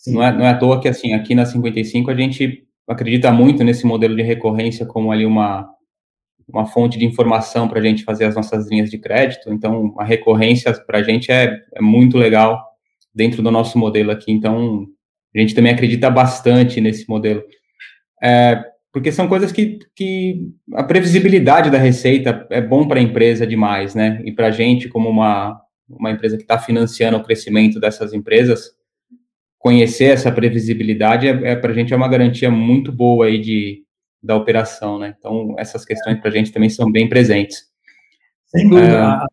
não 0.07 0.23
é, 0.23 0.31
não 0.31 0.45
é 0.45 0.49
à 0.49 0.57
toa 0.57 0.79
que, 0.79 0.87
assim, 0.87 1.13
aqui 1.13 1.35
na 1.35 1.45
55 1.45 2.09
a 2.09 2.15
gente 2.15 2.65
acredita 2.87 3.31
muito 3.31 3.63
nesse 3.63 3.85
modelo 3.85 4.15
de 4.15 4.23
recorrência 4.23 4.85
como 4.85 5.11
ali 5.11 5.25
uma, 5.25 5.69
uma 6.51 6.65
fonte 6.65 6.97
de 6.97 7.05
informação 7.05 7.67
para 7.67 7.79
a 7.79 7.81
gente 7.81 8.03
fazer 8.03 8.25
as 8.25 8.35
nossas 8.35 8.69
linhas 8.69 8.89
de 8.89 8.97
crédito, 8.97 9.51
então 9.51 9.93
a 9.97 10.03
recorrência 10.03 10.73
para 10.85 10.99
a 10.99 11.03
gente 11.03 11.31
é, 11.31 11.61
é 11.73 11.81
muito 11.81 12.17
legal 12.17 12.63
dentro 13.13 13.41
do 13.41 13.51
nosso 13.51 13.77
modelo 13.77 14.11
aqui, 14.11 14.31
então 14.31 14.87
a 15.35 15.39
gente 15.39 15.53
também 15.53 15.71
acredita 15.71 16.09
bastante 16.09 16.81
nesse 16.81 17.07
modelo. 17.07 17.43
É, 18.21 18.63
porque 18.91 19.11
são 19.11 19.27
coisas 19.27 19.51
que, 19.51 19.79
que 19.95 20.49
a 20.73 20.83
previsibilidade 20.83 21.69
da 21.69 21.77
receita 21.77 22.47
é 22.49 22.59
bom 22.59 22.87
para 22.87 22.99
a 22.99 23.03
empresa 23.03 23.45
demais, 23.45 23.93
né? 23.93 24.21
E 24.25 24.31
para 24.31 24.47
a 24.47 24.51
gente, 24.51 24.89
como 24.89 25.07
uma, 25.07 25.61
uma 25.87 26.11
empresa 26.11 26.35
que 26.35 26.43
está 26.43 26.57
financiando 26.57 27.17
o 27.17 27.23
crescimento 27.23 27.79
dessas 27.79 28.13
empresas, 28.13 28.71
conhecer 29.59 30.05
essa 30.05 30.31
previsibilidade 30.31 31.27
é, 31.27 31.51
é 31.51 31.55
para 31.55 31.71
a 31.71 31.73
gente 31.73 31.93
é 31.93 31.97
uma 31.97 32.07
garantia 32.07 32.49
muito 32.49 32.91
boa 32.91 33.27
aí 33.27 33.39
de, 33.39 33.83
da 34.21 34.35
operação, 34.35 34.99
né? 34.99 35.15
Então, 35.17 35.55
essas 35.57 35.85
questões 35.85 36.19
para 36.19 36.29
a 36.29 36.33
gente 36.33 36.51
também 36.51 36.69
são 36.69 36.91
bem 36.91 37.07
presentes. 37.07 37.63
Sem 38.47 38.69
dúvida. 38.69 38.87
É, 38.87 39.01
a 39.01 39.27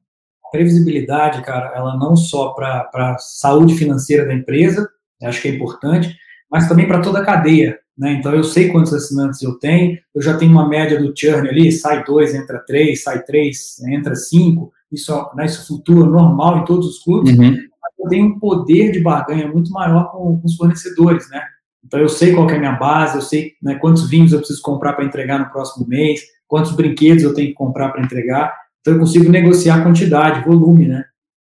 previsibilidade, 0.51 1.43
cara, 1.43 1.73
ela 1.75 1.97
não 1.97 2.17
só 2.17 2.51
para 2.51 2.89
a 2.95 3.19
saúde 3.19 3.75
financeira 3.75 4.25
da 4.25 4.35
empresa, 4.35 4.89
acho 5.23 5.43
que 5.43 5.49
é 5.49 5.55
importante, 5.55 6.17
mas 6.51 6.69
também 6.69 6.87
para 6.87 7.01
toda 7.01 7.21
a 7.21 7.25
cadeia. 7.25 7.79
Né? 7.97 8.13
Então, 8.13 8.35
eu 8.35 8.45
sei 8.45 8.71
quantos 8.71 8.93
assinantes 8.93 9.43
eu 9.43 9.59
tenho, 9.59 9.99
eu 10.15 10.21
já 10.21 10.37
tenho 10.37 10.53
uma 10.53 10.69
média 10.69 11.01
do 11.01 11.13
churn 11.17 11.49
ali, 11.49 11.73
sai 11.73 12.05
dois, 12.05 12.35
entra 12.35 12.59
três, 12.67 13.03
sai 13.03 13.23
três, 13.23 13.81
entra 13.89 14.15
cinco, 14.15 14.73
isso, 14.93 15.13
né, 15.35 15.47
isso 15.47 15.67
flutua 15.67 16.07
normal 16.07 16.59
em 16.59 16.65
todos 16.65 16.87
os 16.87 17.03
clubes, 17.03 17.37
uhum. 17.37 17.57
eu 17.99 18.09
tenho 18.09 18.27
um 18.27 18.39
poder 18.39 18.93
de 18.93 19.01
barganha 19.01 19.49
muito 19.49 19.71
maior 19.73 20.13
com, 20.13 20.39
com, 20.39 20.47
os 20.47 20.57
fornecedores, 20.57 21.29
né? 21.31 21.43
Então, 21.87 22.01
eu 22.01 22.09
sei 22.09 22.35
qual 22.35 22.51
é 22.51 22.57
a 22.57 22.59
minha 22.59 22.73
base, 22.73 23.17
eu 23.17 23.23
sei 23.23 23.53
né, 23.63 23.77
quantos 23.77 24.09
vinhos 24.11 24.33
eu 24.33 24.39
preciso 24.39 24.61
comprar 24.61 24.95
para 24.95 25.05
entregar 25.05 25.39
no 25.39 25.51
próximo 25.51 25.87
mês, 25.87 26.21
quantos 26.49 26.73
brinquedos 26.73 27.23
eu 27.23 27.33
tenho 27.33 27.49
que 27.49 27.55
comprar 27.55 27.91
para 27.91 28.03
entregar, 28.03 28.55
então 28.81 28.95
eu 28.95 29.01
consigo 29.01 29.31
negociar 29.31 29.83
quantidade, 29.83 30.45
volume, 30.45 30.89
né? 30.89 31.05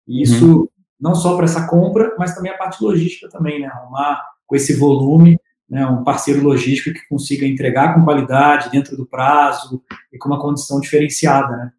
E 0.07 0.21
isso 0.21 0.61
uhum 0.61 0.67
não 1.03 1.13
só 1.13 1.35
para 1.35 1.43
essa 1.43 1.67
compra, 1.67 2.15
mas 2.17 2.33
também 2.33 2.49
a 2.49 2.57
parte 2.57 2.81
logística 2.81 3.27
também, 3.27 3.59
né? 3.59 3.67
Arrumar 3.67 4.23
com 4.47 4.55
esse 4.55 4.73
volume, 4.73 5.37
né, 5.69 5.85
um 5.85 6.01
parceiro 6.01 6.41
logístico 6.41 6.97
que 6.97 7.05
consiga 7.09 7.45
entregar 7.45 7.93
com 7.93 8.05
qualidade, 8.05 8.71
dentro 8.71 8.95
do 8.95 9.05
prazo 9.05 9.83
e 10.13 10.17
com 10.17 10.29
uma 10.29 10.41
condição 10.41 10.79
diferenciada, 10.79 11.57
né? 11.57 11.71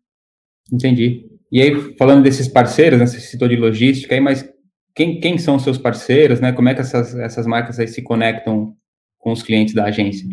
Entendi. 0.71 1.27
E 1.51 1.63
aí, 1.63 1.97
falando 1.97 2.23
desses 2.23 2.49
parceiros, 2.49 2.99
né, 2.99 3.07
você 3.07 3.19
citou 3.19 3.49
de 3.49 3.57
logística 3.57 4.15
aí, 4.15 4.21
mas 4.21 4.47
quem, 4.95 5.21
quem 5.21 5.39
são 5.39 5.59
seus 5.59 5.77
parceiros, 5.77 6.41
né? 6.41 6.53
Como 6.53 6.69
é 6.69 6.75
que 6.75 6.81
essas, 6.81 7.15
essas 7.17 7.47
marcas 7.47 7.79
aí 7.79 7.89
se 7.89 8.03
conectam 8.03 8.75
com 9.19 9.33
os 9.33 9.43
clientes 9.43 9.75
da 9.75 9.85
agência? 9.85 10.29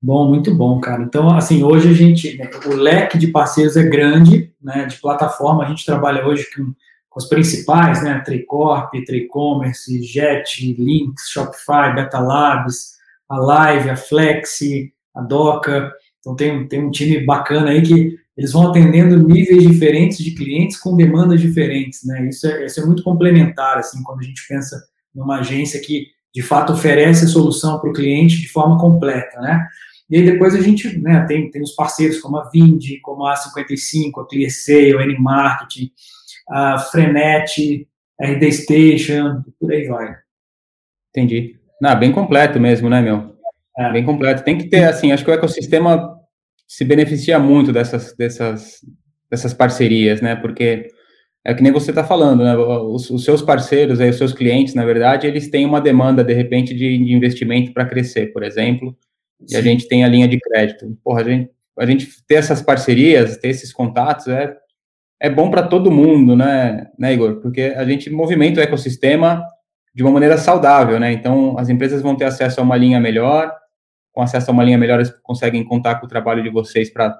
Bom, 0.00 0.28
muito 0.28 0.52
bom, 0.54 0.80
cara. 0.80 1.02
Então, 1.02 1.30
assim, 1.30 1.62
hoje 1.62 1.88
a 1.88 1.92
gente, 1.92 2.36
né, 2.36 2.50
o 2.66 2.74
leque 2.74 3.16
de 3.16 3.28
parceiros 3.28 3.76
é 3.76 3.84
grande, 3.84 4.52
né, 4.60 4.84
de 4.86 5.00
plataforma, 5.00 5.64
a 5.64 5.68
gente 5.68 5.86
trabalha 5.86 6.26
hoje 6.26 6.44
com, 6.54 6.74
com 7.08 7.20
os 7.20 7.28
principais, 7.28 8.02
né, 8.02 8.20
Tricorp, 8.24 8.92
Tricommerce, 9.06 10.02
Jet, 10.02 10.74
Links, 10.76 11.28
Shopify, 11.30 11.94
Beta 11.94 12.18
Labs, 12.18 12.94
a 13.28 13.38
Live, 13.38 13.90
a 13.90 13.96
Flexi, 13.96 14.92
a 15.14 15.20
Doca, 15.20 15.92
então 16.18 16.34
tem, 16.34 16.66
tem 16.66 16.84
um 16.84 16.90
time 16.90 17.24
bacana 17.24 17.70
aí 17.70 17.82
que 17.82 18.18
eles 18.36 18.52
vão 18.52 18.70
atendendo 18.70 19.26
níveis 19.26 19.62
diferentes 19.62 20.18
de 20.18 20.34
clientes 20.34 20.78
com 20.78 20.96
demandas 20.96 21.40
diferentes, 21.40 22.04
né, 22.04 22.28
isso 22.28 22.46
é, 22.46 22.66
isso 22.66 22.80
é 22.80 22.86
muito 22.86 23.02
complementar, 23.02 23.78
assim, 23.78 24.02
quando 24.02 24.20
a 24.20 24.24
gente 24.24 24.46
pensa 24.48 24.82
numa 25.14 25.40
agência 25.40 25.80
que, 25.80 26.06
de 26.34 26.42
fato, 26.42 26.72
oferece 26.72 27.24
a 27.24 27.28
solução 27.28 27.78
para 27.78 27.90
o 27.90 27.92
cliente 27.92 28.40
de 28.40 28.48
forma 28.48 28.78
completa, 28.78 29.40
né, 29.40 29.66
e 30.08 30.16
aí 30.16 30.24
depois 30.24 30.54
a 30.54 30.60
gente 30.60 30.98
né, 30.98 31.24
tem, 31.26 31.50
tem 31.50 31.62
os 31.62 31.74
parceiros 31.74 32.20
como 32.20 32.36
a 32.36 32.48
Vind, 32.50 33.00
como 33.02 33.24
a 33.24 33.34
A55, 33.34 34.20
a 34.20 34.26
ClearSale, 34.26 34.98
a 34.98 35.02
N-Marketing, 35.04 35.90
a 36.50 36.78
Frenet, 36.78 37.88
a 38.20 38.26
RD 38.26 38.52
Station, 38.52 39.42
por 39.58 39.72
aí 39.72 39.86
vai. 39.86 40.14
Entendi. 41.10 41.56
Não, 41.80 41.98
bem 41.98 42.12
completo 42.12 42.60
mesmo, 42.60 42.90
né, 42.90 43.00
meu? 43.00 43.34
É. 43.78 43.90
Bem 43.90 44.04
completo. 44.04 44.44
Tem 44.44 44.58
que 44.58 44.68
ter, 44.68 44.84
assim, 44.84 45.12
acho 45.12 45.24
que 45.24 45.30
o 45.30 45.34
ecossistema 45.34 46.20
se 46.76 46.84
beneficia 46.84 47.38
muito 47.38 47.72
dessas, 47.72 48.14
dessas, 48.16 48.80
dessas 49.30 49.52
parcerias, 49.52 50.20
né? 50.20 50.36
Porque 50.36 50.88
é 51.44 51.54
que 51.54 51.62
nem 51.62 51.72
você 51.72 51.90
está 51.90 52.04
falando, 52.04 52.44
né? 52.44 52.56
Os, 52.56 53.10
os, 53.10 53.24
seus 53.24 53.42
parceiros, 53.42 54.00
aí, 54.00 54.10
os 54.10 54.16
seus 54.16 54.32
clientes, 54.32 54.74
na 54.74 54.84
verdade, 54.84 55.26
eles 55.26 55.50
têm 55.50 55.66
uma 55.66 55.80
demanda, 55.80 56.24
de 56.24 56.32
repente, 56.32 56.74
de, 56.74 56.98
de 56.98 57.12
investimento 57.12 57.72
para 57.72 57.84
crescer, 57.84 58.32
por 58.32 58.42
exemplo 58.42 58.96
e 59.50 59.56
a 59.56 59.60
gente 59.60 59.88
tem 59.88 60.04
a 60.04 60.08
linha 60.08 60.28
de 60.28 60.38
crédito. 60.38 60.96
Porra, 61.02 61.20
a 61.20 61.24
gente, 61.24 61.50
a 61.78 61.86
gente 61.86 62.08
ter 62.26 62.36
essas 62.36 62.62
parcerias, 62.62 63.36
ter 63.36 63.48
esses 63.48 63.72
contatos 63.72 64.28
é, 64.28 64.54
é 65.20 65.30
bom 65.30 65.50
para 65.50 65.62
todo 65.62 65.90
mundo, 65.90 66.36
né, 66.36 66.86
né, 66.98 67.12
Igor? 67.12 67.40
Porque 67.40 67.74
a 67.76 67.84
gente 67.84 68.10
movimenta 68.10 68.60
o 68.60 68.62
ecossistema 68.62 69.44
de 69.94 70.02
uma 70.02 70.12
maneira 70.12 70.38
saudável, 70.38 70.98
né? 70.98 71.12
Então, 71.12 71.58
as 71.58 71.68
empresas 71.68 72.02
vão 72.02 72.16
ter 72.16 72.24
acesso 72.24 72.60
a 72.60 72.62
uma 72.62 72.76
linha 72.76 73.00
melhor, 73.00 73.52
com 74.12 74.22
acesso 74.22 74.50
a 74.50 74.54
uma 74.54 74.64
linha 74.64 74.78
melhor, 74.78 74.96
eles 74.96 75.12
conseguem 75.22 75.64
contar 75.64 75.96
com 75.96 76.06
o 76.06 76.08
trabalho 76.08 76.42
de 76.42 76.50
vocês 76.50 76.90
para 76.90 77.18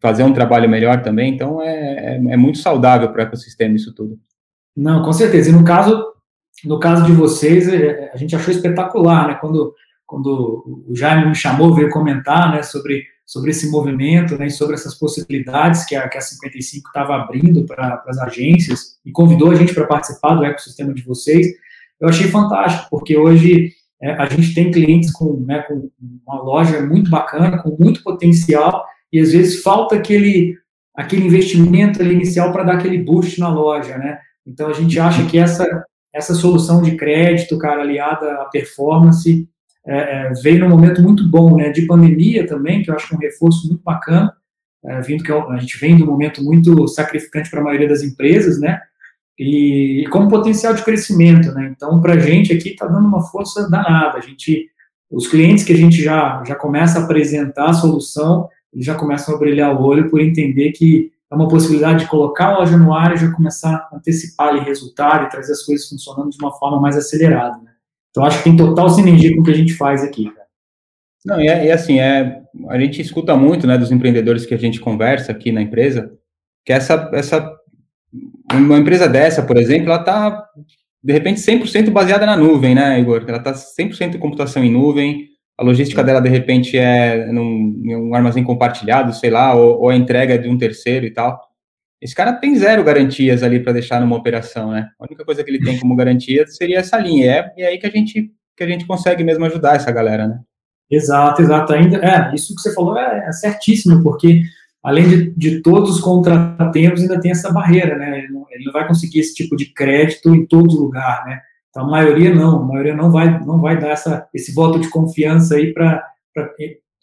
fazer 0.00 0.22
um 0.22 0.32
trabalho 0.32 0.68
melhor 0.68 1.02
também. 1.02 1.34
Então, 1.34 1.62
é, 1.62 2.16
é, 2.16 2.16
é 2.16 2.36
muito 2.36 2.58
saudável 2.58 3.10
para 3.10 3.24
o 3.24 3.26
ecossistema 3.26 3.74
isso 3.74 3.94
tudo. 3.94 4.18
Não, 4.76 5.02
com 5.02 5.12
certeza. 5.12 5.48
E 5.48 5.52
no 5.52 5.64
caso, 5.64 6.04
no 6.64 6.78
caso 6.78 7.04
de 7.04 7.12
vocês, 7.12 7.68
é, 7.68 8.10
a 8.12 8.16
gente 8.16 8.36
achou 8.36 8.52
espetacular, 8.52 9.28
né? 9.28 9.34
Quando 9.40 9.74
quando 10.06 10.84
o 10.88 10.94
Jaime 10.94 11.26
me 11.26 11.34
chamou, 11.34 11.74
veio 11.74 11.90
comentar 11.90 12.52
né, 12.52 12.62
sobre, 12.62 13.04
sobre 13.26 13.50
esse 13.50 13.68
movimento 13.68 14.38
né, 14.38 14.46
e 14.46 14.50
sobre 14.50 14.74
essas 14.74 14.94
possibilidades 14.94 15.84
que 15.84 15.96
a, 15.96 16.08
que 16.08 16.16
a 16.16 16.20
55 16.20 16.88
estava 16.88 17.16
abrindo 17.16 17.66
para 17.66 18.02
as 18.06 18.18
agências 18.18 18.98
e 19.04 19.10
convidou 19.10 19.50
a 19.50 19.56
gente 19.56 19.74
para 19.74 19.86
participar 19.86 20.36
do 20.36 20.44
ecossistema 20.44 20.94
de 20.94 21.02
vocês, 21.02 21.48
eu 22.00 22.08
achei 22.08 22.28
fantástico, 22.28 22.88
porque 22.88 23.16
hoje 23.16 23.72
é, 24.00 24.12
a 24.12 24.26
gente 24.26 24.54
tem 24.54 24.70
clientes 24.70 25.10
com, 25.12 25.40
né, 25.46 25.62
com 25.62 25.90
uma 26.26 26.42
loja 26.42 26.80
muito 26.84 27.10
bacana, 27.10 27.58
com 27.62 27.76
muito 27.78 28.02
potencial, 28.02 28.84
e 29.12 29.20
às 29.20 29.32
vezes 29.32 29.62
falta 29.62 29.96
aquele, 29.96 30.56
aquele 30.94 31.26
investimento 31.26 32.02
inicial 32.02 32.52
para 32.52 32.64
dar 32.64 32.74
aquele 32.74 32.98
boost 32.98 33.40
na 33.40 33.48
loja, 33.48 33.96
né? 33.96 34.18
Então 34.46 34.68
a 34.68 34.72
gente 34.72 34.98
acha 35.00 35.24
que 35.26 35.38
essa, 35.38 35.66
essa 36.12 36.34
solução 36.34 36.82
de 36.82 36.96
crédito, 36.96 37.58
cara, 37.58 37.82
aliada 37.82 38.42
à 38.42 38.44
performance, 38.46 39.48
é, 39.86 39.96
é, 39.96 40.32
veio 40.42 40.60
num 40.60 40.68
momento 40.68 41.00
muito 41.00 41.26
bom, 41.28 41.56
né, 41.56 41.70
de 41.70 41.86
pandemia 41.86 42.46
também, 42.46 42.82
que 42.82 42.90
eu 42.90 42.94
acho 42.94 43.08
que 43.08 43.14
é 43.14 43.16
um 43.16 43.20
reforço 43.20 43.68
muito 43.68 43.82
bacana, 43.82 44.32
é, 44.84 45.00
vindo 45.00 45.22
que 45.22 45.32
a 45.32 45.58
gente 45.58 45.78
vem 45.78 45.96
de 45.96 46.02
um 46.02 46.06
momento 46.06 46.42
muito 46.42 46.86
sacrificante 46.88 47.50
para 47.50 47.60
a 47.60 47.64
maioria 47.64 47.88
das 47.88 48.02
empresas, 48.02 48.60
né, 48.60 48.80
e, 49.38 50.02
e 50.02 50.06
com 50.08 50.28
potencial 50.28 50.74
de 50.74 50.82
crescimento, 50.82 51.52
né, 51.52 51.72
então 51.74 52.00
para 52.00 52.14
a 52.14 52.18
gente 52.18 52.52
aqui 52.52 52.70
está 52.70 52.86
dando 52.86 53.06
uma 53.06 53.22
força 53.22 53.68
danada, 53.68 54.18
a 54.18 54.20
gente, 54.20 54.70
os 55.10 55.26
clientes 55.26 55.64
que 55.64 55.72
a 55.72 55.76
gente 55.76 56.02
já, 56.02 56.42
já 56.46 56.54
começa 56.54 56.98
a 56.98 57.04
apresentar 57.04 57.70
a 57.70 57.74
solução, 57.74 58.48
eles 58.72 58.86
já 58.86 58.94
começam 58.94 59.34
a 59.34 59.38
brilhar 59.38 59.74
o 59.74 59.84
olho 59.84 60.10
por 60.10 60.20
entender 60.20 60.72
que 60.72 61.12
é 61.30 61.34
uma 61.34 61.48
possibilidade 61.48 62.00
de 62.00 62.10
colocar 62.10 62.46
a 62.46 62.58
loja 62.58 62.76
no 62.76 62.94
ar 62.94 63.14
e 63.14 63.18
já 63.18 63.30
começar 63.32 63.88
a 63.90 63.96
antecipar 63.96 64.48
ali 64.48 64.60
resultado 64.60 65.24
e 65.24 65.28
trazer 65.28 65.52
as 65.52 65.62
coisas 65.62 65.88
funcionando 65.88 66.30
de 66.30 66.38
uma 66.38 66.52
forma 66.52 66.80
mais 66.80 66.96
acelerada, 66.96 67.56
né. 67.62 67.72
Então, 68.10 68.24
acho 68.24 68.38
que 68.38 68.44
tem 68.44 68.56
total 68.56 68.88
sinergia 68.88 69.34
com 69.34 69.42
o 69.42 69.44
que 69.44 69.50
a 69.50 69.54
gente 69.54 69.74
faz 69.74 70.02
aqui, 70.02 70.30
cara. 70.30 70.46
Não, 71.26 71.38
e 71.38 71.48
é, 71.48 71.66
é, 71.66 71.72
assim, 71.72 72.00
é, 72.00 72.40
a 72.68 72.78
gente 72.78 73.02
escuta 73.02 73.36
muito, 73.36 73.66
né, 73.66 73.76
dos 73.76 73.92
empreendedores 73.92 74.46
que 74.46 74.54
a 74.54 74.58
gente 74.58 74.80
conversa 74.80 75.32
aqui 75.32 75.52
na 75.52 75.60
empresa, 75.60 76.16
que 76.64 76.72
essa, 76.72 77.10
essa, 77.12 77.54
uma 78.52 78.78
empresa 78.78 79.08
dessa, 79.08 79.42
por 79.42 79.56
exemplo, 79.56 79.90
ela 79.90 80.00
está, 80.00 80.44
de 81.02 81.12
repente, 81.12 81.40
100% 81.40 81.90
baseada 81.90 82.26
na 82.26 82.36
nuvem, 82.36 82.74
né, 82.74 82.98
Igor? 83.00 83.24
Ela 83.26 83.38
está 83.38 83.52
100% 83.52 84.14
em 84.14 84.18
computação 84.18 84.64
em 84.64 84.70
nuvem, 84.70 85.28
a 85.58 85.64
logística 85.64 86.04
dela, 86.04 86.20
de 86.20 86.28
repente, 86.28 86.76
é 86.76 87.26
num, 87.32 87.82
em 87.84 87.96
um 87.96 88.14
armazém 88.14 88.44
compartilhado, 88.44 89.12
sei 89.14 89.30
lá, 89.30 89.54
ou, 89.54 89.82
ou 89.82 89.88
a 89.88 89.96
entrega 89.96 90.38
de 90.38 90.48
um 90.48 90.58
terceiro 90.58 91.06
e 91.06 91.10
tal. 91.10 91.40
Esse 92.00 92.14
cara 92.14 92.34
tem 92.34 92.54
zero 92.56 92.84
garantias 92.84 93.42
ali 93.42 93.60
para 93.60 93.72
deixar 93.72 94.00
numa 94.00 94.16
operação, 94.16 94.70
né? 94.70 94.88
A 95.00 95.04
única 95.04 95.24
coisa 95.24 95.42
que 95.42 95.50
ele 95.50 95.64
tem 95.64 95.78
como 95.78 95.96
garantia 95.96 96.46
seria 96.46 96.78
essa 96.78 96.98
linha. 96.98 97.30
É, 97.30 97.52
e 97.56 97.62
é 97.62 97.68
aí 97.68 97.78
que 97.78 97.86
a 97.86 97.90
gente 97.90 98.30
que 98.56 98.64
a 98.64 98.66
gente 98.66 98.86
consegue 98.86 99.22
mesmo 99.22 99.44
ajudar 99.44 99.76
essa 99.76 99.92
galera, 99.92 100.26
né? 100.26 100.40
Exato, 100.90 101.42
exato. 101.42 101.72
Ainda, 101.74 101.98
é, 101.98 102.34
isso 102.34 102.54
que 102.54 102.62
você 102.62 102.72
falou 102.72 102.96
é, 102.96 103.26
é 103.28 103.32
certíssimo, 103.32 104.02
porque 104.02 104.42
além 104.86 105.08
de, 105.08 105.30
de, 105.32 105.62
todos 105.62 105.96
os 105.96 106.00
contratempos, 106.00 107.02
ainda 107.02 107.20
tem 107.20 107.32
essa 107.32 107.52
barreira, 107.52 107.98
né? 107.98 108.20
Ele 108.20 108.28
não, 108.32 108.46
ele 108.48 108.64
não, 108.64 108.72
vai 108.72 108.86
conseguir 108.86 109.18
esse 109.18 109.34
tipo 109.34 109.56
de 109.56 109.66
crédito 109.66 110.32
em 110.32 110.46
todo 110.46 110.78
lugar, 110.78 111.26
né? 111.26 111.40
Então, 111.68 111.86
a 111.86 111.90
maioria 111.90 112.32
não, 112.32 112.60
a 112.60 112.64
maioria 112.64 112.94
não 112.94 113.10
vai, 113.10 113.44
não 113.44 113.60
vai 113.60 113.76
dar 113.80 113.88
essa, 113.88 114.28
esse 114.32 114.54
voto 114.54 114.78
de 114.78 114.88
confiança 114.88 115.56
aí 115.56 115.74
para 115.74 116.08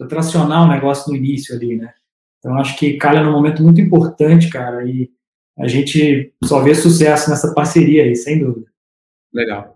tracionar 0.08 0.64
o 0.64 0.72
negócio 0.72 1.12
no 1.12 1.18
início 1.18 1.54
ali, 1.54 1.76
né? 1.76 1.94
Então, 2.40 2.58
acho 2.58 2.78
que 2.78 2.94
calha 2.94 3.22
num 3.22 3.34
momento 3.34 3.62
muito 3.62 3.82
importante, 3.82 4.50
cara, 4.50 4.88
e 4.88 5.10
a 5.60 5.68
gente 5.68 6.34
só 6.46 6.62
vê 6.62 6.74
sucesso 6.74 7.30
nessa 7.30 7.54
parceria 7.54 8.04
aí, 8.04 8.16
sem 8.16 8.40
dúvida. 8.40 8.68
Legal. 9.34 9.73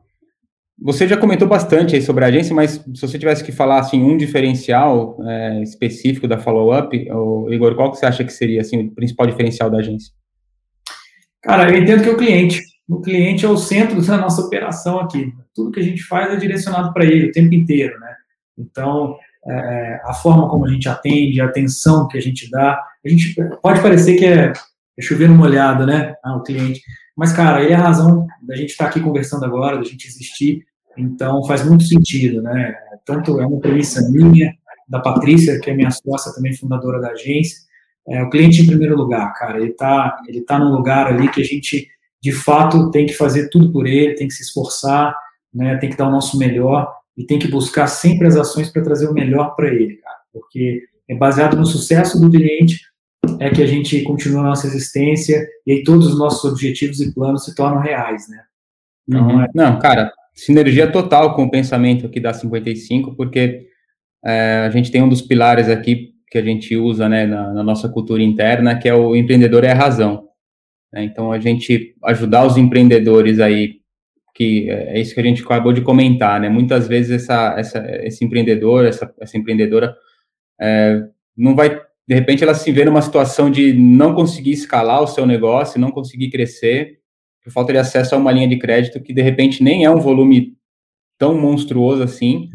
Você 0.79 1.07
já 1.07 1.17
comentou 1.17 1.47
bastante 1.47 1.95
aí 1.95 2.01
sobre 2.01 2.23
a 2.23 2.27
agência, 2.27 2.53
mas 2.53 2.71
se 2.71 3.01
você 3.01 3.17
tivesse 3.17 3.43
que 3.43 3.51
falar 3.51 3.79
assim 3.79 4.01
um 4.01 4.15
diferencial 4.15 5.17
é, 5.25 5.63
específico 5.63 6.27
da 6.27 6.37
Follow 6.37 6.77
Up, 6.77 6.95
Igor, 7.49 7.75
qual 7.75 7.91
que 7.91 7.97
você 7.97 8.05
acha 8.05 8.23
que 8.23 8.31
seria 8.31 8.61
assim 8.61 8.81
o 8.81 8.91
principal 8.91 9.25
diferencial 9.25 9.71
da 9.71 9.79
agência? 9.79 10.13
Cara, 11.41 11.71
eu 11.71 11.81
entendo 11.81 12.03
que 12.03 12.09
é 12.09 12.11
o 12.11 12.17
cliente. 12.17 12.61
O 12.87 13.01
cliente 13.01 13.45
é 13.45 13.49
o 13.49 13.57
centro 13.57 14.01
da 14.05 14.17
nossa 14.17 14.41
operação 14.41 14.99
aqui. 14.99 15.33
Tudo 15.55 15.71
que 15.71 15.79
a 15.79 15.83
gente 15.83 16.03
faz 16.03 16.31
é 16.31 16.35
direcionado 16.37 16.93
para 16.93 17.05
ele 17.05 17.29
o 17.29 17.31
tempo 17.31 17.53
inteiro, 17.55 17.99
né? 17.99 18.13
Então, 18.57 19.17
é, 19.47 20.01
a 20.03 20.13
forma 20.13 20.49
como 20.49 20.65
a 20.65 20.69
gente 20.69 20.87
atende, 20.89 21.41
a 21.41 21.45
atenção 21.45 22.07
que 22.07 22.17
a 22.17 22.21
gente 22.21 22.49
dá. 22.51 22.79
A 23.05 23.09
gente 23.09 23.35
pode 23.61 23.81
parecer 23.81 24.17
que 24.17 24.25
é, 24.25 24.51
é 24.97 25.01
chover 25.01 25.29
molhado, 25.29 25.85
né, 25.85 26.15
ao 26.23 26.43
cliente, 26.43 26.81
mas, 27.17 27.33
cara, 27.33 27.63
ele 27.63 27.73
é 27.73 27.75
a 27.75 27.81
razão 27.81 28.27
da 28.43 28.55
gente 28.55 28.69
estar 28.69 28.85
aqui 28.85 28.99
conversando 28.99 29.43
agora, 29.43 29.77
da 29.77 29.83
gente 29.83 30.07
existir, 30.07 30.63
então 30.95 31.43
faz 31.45 31.65
muito 31.65 31.83
sentido, 31.83 32.43
né, 32.43 32.75
tanto 33.03 33.41
é 33.41 33.45
uma 33.45 33.59
premissa 33.59 34.07
minha, 34.11 34.53
da 34.87 34.99
Patrícia, 34.99 35.59
que 35.59 35.69
é 35.69 35.73
minha 35.73 35.89
sócia, 35.91 36.31
também 36.33 36.55
fundadora 36.55 37.01
da 37.01 37.09
agência, 37.09 37.57
é, 38.07 38.23
o 38.23 38.29
cliente 38.29 38.61
em 38.61 38.67
primeiro 38.67 38.95
lugar, 38.95 39.33
cara, 39.33 39.57
ele 39.57 39.71
está 39.71 40.21
ele 40.27 40.41
tá 40.41 40.59
num 40.59 40.71
lugar 40.71 41.07
ali 41.07 41.29
que 41.29 41.41
a 41.41 41.43
gente, 41.43 41.89
de 42.21 42.31
fato, 42.31 42.91
tem 42.91 43.05
que 43.05 43.13
fazer 43.13 43.49
tudo 43.49 43.71
por 43.71 43.87
ele, 43.87 44.13
tem 44.13 44.27
que 44.27 44.33
se 44.33 44.43
esforçar, 44.43 45.13
né, 45.53 45.75
tem 45.77 45.89
que 45.89 45.97
dar 45.97 46.07
o 46.07 46.11
nosso 46.11 46.37
melhor, 46.37 46.93
e 47.17 47.25
tem 47.25 47.39
que 47.39 47.47
buscar 47.47 47.87
sempre 47.87 48.27
as 48.27 48.35
ações 48.35 48.69
para 48.69 48.83
trazer 48.83 49.09
o 49.09 49.13
melhor 49.13 49.55
para 49.55 49.73
ele, 49.73 49.95
cara, 49.95 50.17
porque 50.31 50.83
é 51.09 51.15
baseado 51.15 51.57
no 51.57 51.65
sucesso 51.65 52.21
do 52.21 52.29
cliente 52.29 52.79
é 53.39 53.49
que 53.49 53.61
a 53.61 53.65
gente 53.65 54.01
continua 54.03 54.41
a 54.41 54.45
nossa 54.45 54.67
existência 54.67 55.47
e 55.65 55.73
aí 55.73 55.83
todos 55.83 56.07
os 56.07 56.17
nossos 56.17 56.43
objetivos 56.49 56.99
e 57.01 57.13
planos 57.13 57.45
se 57.45 57.55
tornam 57.55 57.79
reais, 57.79 58.27
né? 58.29 58.41
Então, 59.07 59.27
uhum. 59.27 59.41
é... 59.41 59.49
Não, 59.53 59.79
cara, 59.79 60.11
sinergia 60.33 60.91
total 60.91 61.35
com 61.35 61.43
o 61.43 61.51
pensamento 61.51 62.05
aqui 62.05 62.19
da 62.19 62.33
55, 62.33 63.15
porque 63.15 63.67
é, 64.23 64.65
a 64.65 64.69
gente 64.69 64.91
tem 64.91 65.01
um 65.01 65.09
dos 65.09 65.21
pilares 65.21 65.69
aqui 65.69 66.13
que 66.29 66.37
a 66.37 66.43
gente 66.43 66.75
usa 66.75 67.07
né, 67.07 67.25
na, 67.25 67.53
na 67.53 67.63
nossa 67.63 67.87
cultura 67.87 68.21
interna, 68.21 68.77
que 68.77 68.87
é 68.87 68.93
o 68.93 69.15
empreendedor 69.15 69.63
é 69.63 69.71
a 69.71 69.75
razão. 69.75 70.27
Né? 70.91 71.03
Então, 71.03 71.31
a 71.31 71.39
gente 71.39 71.95
ajudar 72.03 72.45
os 72.45 72.57
empreendedores 72.57 73.39
aí 73.39 73.77
que 74.37 74.69
é 74.69 74.99
isso 74.99 75.15
que 75.15 75.19
a 75.19 75.23
gente 75.23 75.41
acabou 75.41 75.73
de 75.73 75.81
comentar, 75.81 76.39
né? 76.39 76.47
Muitas 76.47 76.87
vezes 76.87 77.23
essa, 77.23 77.55
essa 77.57 77.83
esse 78.05 78.23
empreendedor, 78.23 78.85
essa, 78.85 79.11
essa 79.19 79.35
empreendedora 79.35 79.97
é, 80.61 81.07
não 81.35 81.55
vai, 81.55 81.81
de 82.07 82.15
repente, 82.15 82.43
ela 82.43 82.53
se 82.53 82.71
vê 82.71 82.85
numa 82.85 83.01
situação 83.01 83.51
de 83.51 83.73
não 83.73 84.15
conseguir 84.15 84.51
escalar 84.51 85.01
o 85.01 85.07
seu 85.07 85.25
negócio, 85.25 85.79
não 85.79 85.91
conseguir 85.91 86.29
crescer, 86.29 86.99
por 87.43 87.51
falta 87.51 87.73
de 87.73 87.79
acesso 87.79 88.15
a 88.15 88.17
uma 88.17 88.31
linha 88.31 88.47
de 88.47 88.57
crédito 88.57 89.01
que 89.01 89.13
de 89.13 89.21
repente 89.21 89.63
nem 89.63 89.83
é 89.85 89.89
um 89.89 89.99
volume 89.99 90.55
tão 91.17 91.37
monstruoso 91.37 92.03
assim, 92.03 92.49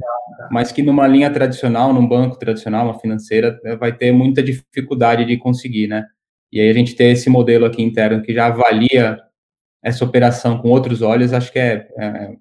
mas 0.51 0.73
que 0.73 0.83
numa 0.83 1.07
linha 1.07 1.31
tradicional, 1.31 1.93
num 1.93 2.07
banco 2.07 2.39
tradicional, 2.39 2.87
uma 2.87 2.99
financeira, 2.99 3.61
né, 3.63 3.77
vai 3.77 3.95
ter 3.95 4.13
muita 4.13 4.43
dificuldade 4.43 5.25
de 5.25 5.37
conseguir, 5.37 5.87
né? 5.87 6.07
E 6.51 6.61
aí 6.61 6.69
a 6.71 6.75
gente 6.75 6.95
ter 6.95 7.07
esse 7.07 7.29
modelo 7.29 7.65
aqui 7.65 7.83
interno 7.83 8.23
que 8.23 8.33
já 8.35 8.47
avalia 8.47 9.19
essa 9.83 10.05
operação 10.05 10.59
com 10.59 10.69
outros 10.71 11.03
olhos, 11.03 11.33
acho 11.33 11.53
que 11.53 11.59
é, 11.59 11.89
é, 11.99 12.37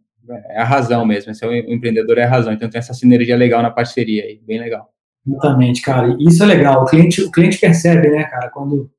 é 0.49 0.59
a 0.59 0.65
razão 0.65 1.05
mesmo. 1.05 1.31
Esse 1.31 1.43
é 1.43 1.47
o 1.47 1.53
empreendedor 1.53 2.17
é 2.17 2.23
a 2.23 2.29
razão. 2.29 2.53
Então 2.53 2.69
tem 2.69 2.79
essa 2.79 2.93
sinergia 2.93 3.35
legal 3.35 3.61
na 3.61 3.71
parceria 3.71 4.23
aí, 4.23 4.39
bem 4.45 4.59
legal. 4.59 4.93
Exatamente, 5.27 5.81
cara. 5.81 6.15
Isso 6.19 6.43
é 6.43 6.45
legal. 6.45 6.83
O 6.83 6.85
cliente, 6.85 7.21
o 7.21 7.31
cliente 7.31 7.59
percebe, 7.59 8.09
né, 8.09 8.23
cara, 8.23 8.49
quando, 8.49 8.89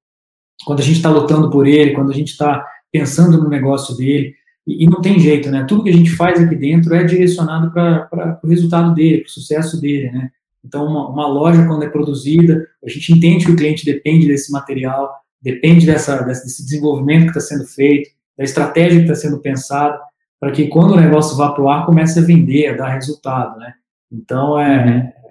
quando 0.64 0.80
a 0.80 0.82
gente 0.82 0.96
está 0.96 1.10
lutando 1.10 1.50
por 1.50 1.66
ele, 1.66 1.94
quando 1.94 2.10
a 2.10 2.14
gente 2.14 2.30
está 2.30 2.64
pensando 2.90 3.42
no 3.42 3.48
negócio 3.48 3.96
dele. 3.96 4.34
E, 4.66 4.84
e, 4.84 4.86
não 4.86 5.00
tem 5.00 5.18
jeito, 5.18 5.50
né? 5.50 5.64
Tudo 5.64 5.82
que 5.82 5.90
a 5.90 5.94
gente 5.94 6.10
faz 6.10 6.40
aqui 6.40 6.54
dentro 6.54 6.94
é 6.94 7.02
direcionado 7.02 7.72
para 7.72 8.38
o 8.42 8.46
resultado 8.46 8.94
dele, 8.94 9.18
para 9.18 9.28
o 9.28 9.32
sucesso 9.32 9.80
dele, 9.80 10.10
né? 10.12 10.30
Então, 10.64 10.86
uma, 10.86 11.08
uma, 11.08 11.26
loja, 11.26 11.66
quando 11.66 11.82
é 11.82 11.88
produzida, 11.88 12.68
a 12.84 12.88
gente 12.88 13.12
entende 13.12 13.44
que 13.44 13.50
o 13.50 13.56
cliente 13.56 13.84
depende 13.84 14.28
desse 14.28 14.52
material, 14.52 15.12
depende 15.40 15.84
dessa, 15.84 16.22
desse 16.22 16.64
desenvolvimento 16.64 17.32
que 17.32 17.38
está 17.38 17.40
sendo 17.40 17.66
feito, 17.66 18.10
da 18.38 18.44
estratégia 18.44 19.00
que 19.00 19.10
está 19.10 19.16
sendo 19.16 19.40
pensada, 19.40 19.98
para 20.38 20.52
que 20.52 20.68
quando 20.68 20.92
o 20.92 21.00
negócio 21.00 21.36
vá 21.36 21.50
para 21.50 21.64
o 21.64 21.68
ar, 21.68 21.84
comece 21.84 22.20
a 22.20 22.22
vender, 22.22 22.68
a 22.68 22.76
dar 22.76 22.94
resultado, 22.94 23.58
né? 23.58 23.74
Então, 24.12 24.60
é, 24.60 24.86
uhum 24.86 25.21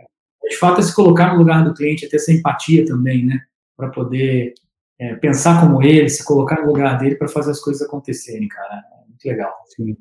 de 0.52 0.58
fato, 0.58 0.80
é 0.80 0.84
se 0.84 0.94
colocar 0.94 1.34
no 1.34 1.40
lugar 1.40 1.64
do 1.64 1.74
cliente, 1.74 2.06
é 2.06 2.10
ter 2.10 2.18
essa 2.18 2.32
empatia 2.32 2.86
também, 2.86 3.26
né? 3.26 3.40
Para 3.76 3.90
poder 3.90 4.54
é, 5.00 5.16
pensar 5.16 5.62
como 5.62 5.82
ele, 5.82 6.10
se 6.10 6.24
colocar 6.24 6.62
no 6.62 6.68
lugar 6.68 6.98
dele 6.98 7.16
para 7.16 7.28
fazer 7.28 7.52
as 7.52 7.60
coisas 7.60 7.82
acontecerem, 7.82 8.48
cara. 8.48 8.84
É 9.04 9.08
muito 9.08 9.26
legal. 9.26 9.54
Sim. 9.76 9.98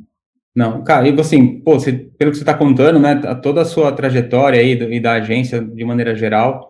Não, 0.55 0.83
cara, 0.83 1.09
e 1.09 1.21
assim, 1.21 1.61
pô, 1.61 1.79
você, 1.79 1.93
pelo 1.93 2.33
que 2.33 2.37
você 2.37 2.43
está 2.43 2.55
contando, 2.55 2.99
né, 2.99 3.15
toda 3.41 3.63
a 3.63 3.65
sua 3.65 3.93
trajetória 3.93 4.61
aí 4.61 4.75
do, 4.75 4.93
e 4.93 4.99
da 4.99 5.13
agência, 5.13 5.63
de 5.63 5.85
maneira 5.85 6.15
geral, 6.17 6.69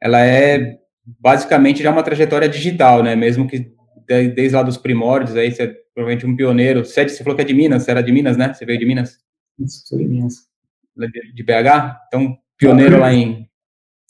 ela 0.00 0.20
é 0.20 0.78
basicamente 1.04 1.82
já 1.82 1.90
uma 1.90 2.02
trajetória 2.02 2.48
digital, 2.48 3.02
né, 3.02 3.16
mesmo 3.16 3.48
que 3.48 3.72
desde 4.06 4.54
lá 4.54 4.62
dos 4.62 4.76
primórdios, 4.76 5.34
aí 5.34 5.50
você 5.50 5.62
é 5.62 5.74
provavelmente 5.94 6.26
um 6.26 6.36
pioneiro, 6.36 6.84
você, 6.84 7.08
você 7.08 7.24
falou 7.24 7.34
que 7.34 7.42
é 7.42 7.46
de 7.46 7.54
Minas, 7.54 7.82
você 7.84 7.90
era 7.90 8.02
de 8.02 8.12
Minas, 8.12 8.36
né, 8.36 8.52
você 8.52 8.66
veio 8.66 8.78
de 8.78 8.84
Minas? 8.84 9.18
Isso, 9.58 9.86
sou 9.86 9.98
de 9.98 10.04
Minas. 10.04 10.46
De, 10.94 11.32
de 11.32 11.42
BH? 11.42 11.96
Então, 12.08 12.36
pioneiro 12.58 12.98
lá 12.98 13.12
em 13.12 13.48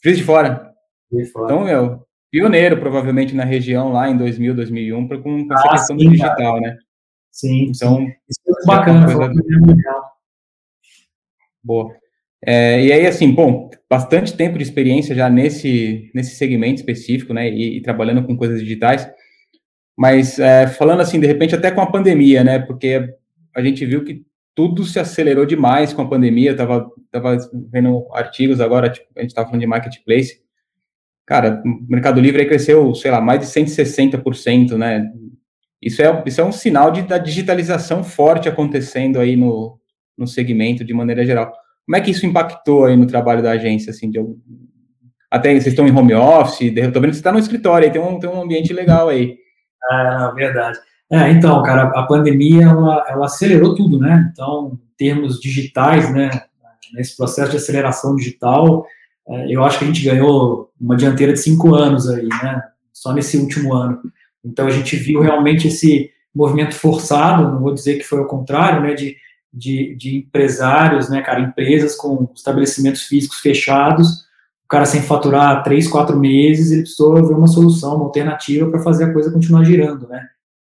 Juiz 0.03 0.17
de 0.17 0.23
Fora. 0.23 0.71
Então, 1.11 1.63
meu, 1.63 2.05
pioneiro 2.31 2.79
provavelmente 2.79 3.33
na 3.33 3.43
região 3.43 3.91
lá 3.91 4.09
em 4.09 4.17
2000, 4.17 4.55
2001 4.55 5.07
com, 5.07 5.47
com 5.47 5.53
essa 5.53 5.67
ah, 5.67 5.71
questão 5.71 5.97
sim, 5.97 6.05
do 6.05 6.11
digital, 6.11 6.35
cara. 6.35 6.59
né? 6.61 6.77
Sim. 7.31 7.71
Então, 7.75 7.97
sim. 7.97 8.13
isso 8.29 8.41
é 8.47 8.65
bacana, 8.65 9.05
coisa... 9.05 9.31
legal. 9.31 10.11
Boa. 11.63 11.95
É, 12.45 12.83
e 12.83 12.93
aí, 12.93 13.07
assim, 13.07 13.31
bom, 13.31 13.71
bastante 13.89 14.37
tempo 14.37 14.57
de 14.57 14.63
experiência 14.63 15.15
já 15.15 15.29
nesse, 15.29 16.11
nesse 16.13 16.35
segmento 16.35 16.75
específico, 16.75 17.33
né, 17.33 17.49
e, 17.49 17.77
e 17.77 17.81
trabalhando 17.81 18.25
com 18.25 18.37
coisas 18.37 18.59
digitais, 18.59 19.09
mas 19.97 20.37
é, 20.37 20.67
falando 20.67 21.01
assim, 21.01 21.19
de 21.19 21.25
repente 21.25 21.55
até 21.55 21.71
com 21.71 21.81
a 21.81 21.91
pandemia, 21.91 22.43
né, 22.43 22.59
porque 22.59 23.15
a 23.55 23.61
gente 23.63 23.83
viu 23.85 24.03
que 24.03 24.23
tudo 24.55 24.85
se 24.85 24.97
acelerou 24.99 25.45
demais 25.45 25.93
com 25.93 26.01
a 26.01 26.07
pandemia. 26.07 26.51
Eu 26.51 26.55
tava, 26.55 26.89
tava 27.11 27.37
vendo 27.71 28.07
artigos 28.13 28.61
agora, 28.61 28.89
tipo, 28.89 29.07
a 29.15 29.21
gente 29.21 29.31
estava 29.31 29.47
falando 29.47 29.61
de 29.61 29.67
marketplace. 29.67 30.41
Cara, 31.25 31.61
o 31.63 31.91
Mercado 31.91 32.21
Livre 32.21 32.45
cresceu, 32.45 32.95
sei 32.95 33.11
lá, 33.11 33.19
mais 33.19 33.41
de 33.41 33.47
160%, 33.47 34.77
né? 34.77 35.11
Isso 35.81 36.01
é, 36.01 36.23
isso 36.25 36.41
é 36.41 36.43
um 36.43 36.51
sinal 36.51 36.89
de, 36.91 37.01
da 37.01 37.17
digitalização 37.17 38.03
forte 38.03 38.47
acontecendo 38.47 39.19
aí 39.19 39.35
no, 39.35 39.79
no 40.17 40.25
segmento 40.25 40.85
de 40.85 40.93
maneira 40.93 41.25
geral. 41.25 41.51
Como 41.85 41.97
é 41.97 42.01
que 42.01 42.11
isso 42.11 42.25
impactou 42.25 42.85
aí 42.85 42.95
no 42.95 43.05
trabalho 43.05 43.43
da 43.43 43.51
agência, 43.51 43.91
assim, 43.91 44.09
de, 44.09 44.19
até 45.29 45.49
vocês 45.49 45.67
estão 45.67 45.87
em 45.87 45.95
home 45.95 46.13
office, 46.13 46.73
tô 46.93 46.99
vendo 46.99 47.09
que 47.09 47.13
você 47.13 47.19
está 47.19 47.31
no 47.31 47.39
escritório 47.39 47.85
aí, 47.85 47.91
tem 47.91 48.01
um, 48.01 48.19
tem 48.19 48.29
um 48.29 48.41
ambiente 48.41 48.73
legal 48.73 49.09
aí. 49.09 49.37
Ah, 49.91 50.31
verdade. 50.35 50.79
É, 51.11 51.29
então, 51.31 51.61
cara, 51.61 51.83
a 51.89 52.03
pandemia 52.03 52.63
ela, 52.63 53.05
ela 53.07 53.25
acelerou 53.25 53.75
tudo, 53.75 53.99
né? 53.99 54.29
Então, 54.31 54.73
em 54.73 54.97
termos 54.97 55.39
digitais, 55.39 56.11
né, 56.11 56.31
nesse 56.93 57.15
processo 57.15 57.51
de 57.51 57.57
aceleração 57.57 58.15
digital, 58.15 58.85
é, 59.27 59.51
eu 59.53 59.63
acho 59.63 59.79
que 59.79 59.85
a 59.85 59.87
gente 59.87 60.03
ganhou 60.03 60.71
uma 60.79 60.95
dianteira 60.95 61.33
de 61.33 61.39
cinco 61.39 61.75
anos 61.75 62.09
aí, 62.09 62.27
né? 62.27 62.63
Só 62.91 63.13
nesse 63.13 63.37
último 63.37 63.73
ano. 63.73 63.99
Então, 64.43 64.67
a 64.67 64.71
gente 64.71 64.95
viu 64.95 65.21
realmente 65.21 65.67
esse 65.67 66.09
movimento 66.33 66.75
forçado, 66.75 67.51
não 67.51 67.61
vou 67.61 67.73
dizer 67.73 67.95
que 67.95 68.03
foi 68.03 68.19
o 68.19 68.27
contrário, 68.27 68.81
né, 68.81 68.93
de, 68.93 69.15
de, 69.53 69.95
de 69.95 70.17
empresários, 70.17 71.09
né, 71.09 71.21
cara, 71.21 71.39
empresas 71.39 71.95
com 71.95 72.29
estabelecimentos 72.35 73.03
físicos 73.03 73.39
fechados, 73.39 74.25
o 74.65 74.67
cara 74.67 74.85
sem 74.85 75.01
faturar 75.01 75.63
três, 75.63 75.87
quatro 75.87 76.19
meses, 76.19 76.71
ele 76.71 76.81
precisou 76.81 77.15
ver 77.25 77.35
uma 77.35 77.47
solução, 77.47 77.95
uma 77.95 78.05
alternativa 78.05 78.69
para 78.69 78.81
fazer 78.81 79.05
a 79.05 79.13
coisa 79.13 79.31
continuar 79.31 79.63
girando, 79.63 80.07
né? 80.07 80.27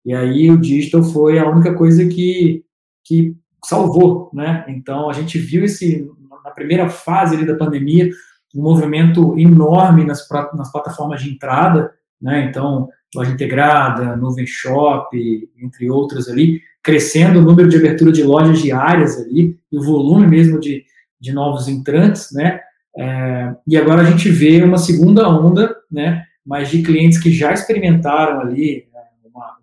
E 0.05 0.13
aí 0.13 0.51
o 0.51 0.57
digital 0.57 1.03
foi 1.03 1.39
a 1.39 1.49
única 1.49 1.73
coisa 1.73 2.05
que, 2.05 2.63
que 3.03 3.35
salvou, 3.63 4.29
né? 4.33 4.65
Então 4.67 5.09
a 5.09 5.13
gente 5.13 5.37
viu 5.37 5.63
esse 5.63 6.09
na 6.43 6.51
primeira 6.51 6.89
fase 6.89 7.35
ali 7.35 7.45
da 7.45 7.55
pandemia 7.55 8.09
um 8.55 8.61
movimento 8.61 9.37
enorme 9.39 10.05
nas, 10.05 10.27
nas 10.53 10.71
plataformas 10.71 11.21
de 11.21 11.31
entrada, 11.31 11.91
né? 12.21 12.45
Então 12.45 12.89
loja 13.15 13.31
integrada, 13.31 14.15
nuvem 14.15 14.45
shop, 14.45 15.17
entre 15.57 15.89
outras 15.89 16.27
ali, 16.27 16.61
crescendo 16.81 17.39
o 17.39 17.41
número 17.43 17.69
de 17.69 17.77
abertura 17.77 18.11
de 18.11 18.23
lojas 18.23 18.59
diárias 18.59 19.19
ali, 19.19 19.57
e 19.71 19.77
o 19.77 19.83
volume 19.83 20.27
mesmo 20.27 20.59
de, 20.59 20.83
de 21.19 21.31
novos 21.31 21.67
entrantes, 21.67 22.31
né? 22.31 22.59
É, 22.97 23.55
e 23.67 23.77
agora 23.77 24.01
a 24.01 24.05
gente 24.05 24.29
vê 24.29 24.61
uma 24.63 24.77
segunda 24.77 25.27
onda, 25.29 25.75
né? 25.91 26.23
Mas 26.45 26.69
de 26.69 26.81
clientes 26.81 27.17
que 27.17 27.31
já 27.31 27.53
experimentaram 27.53 28.41
ali 28.41 28.85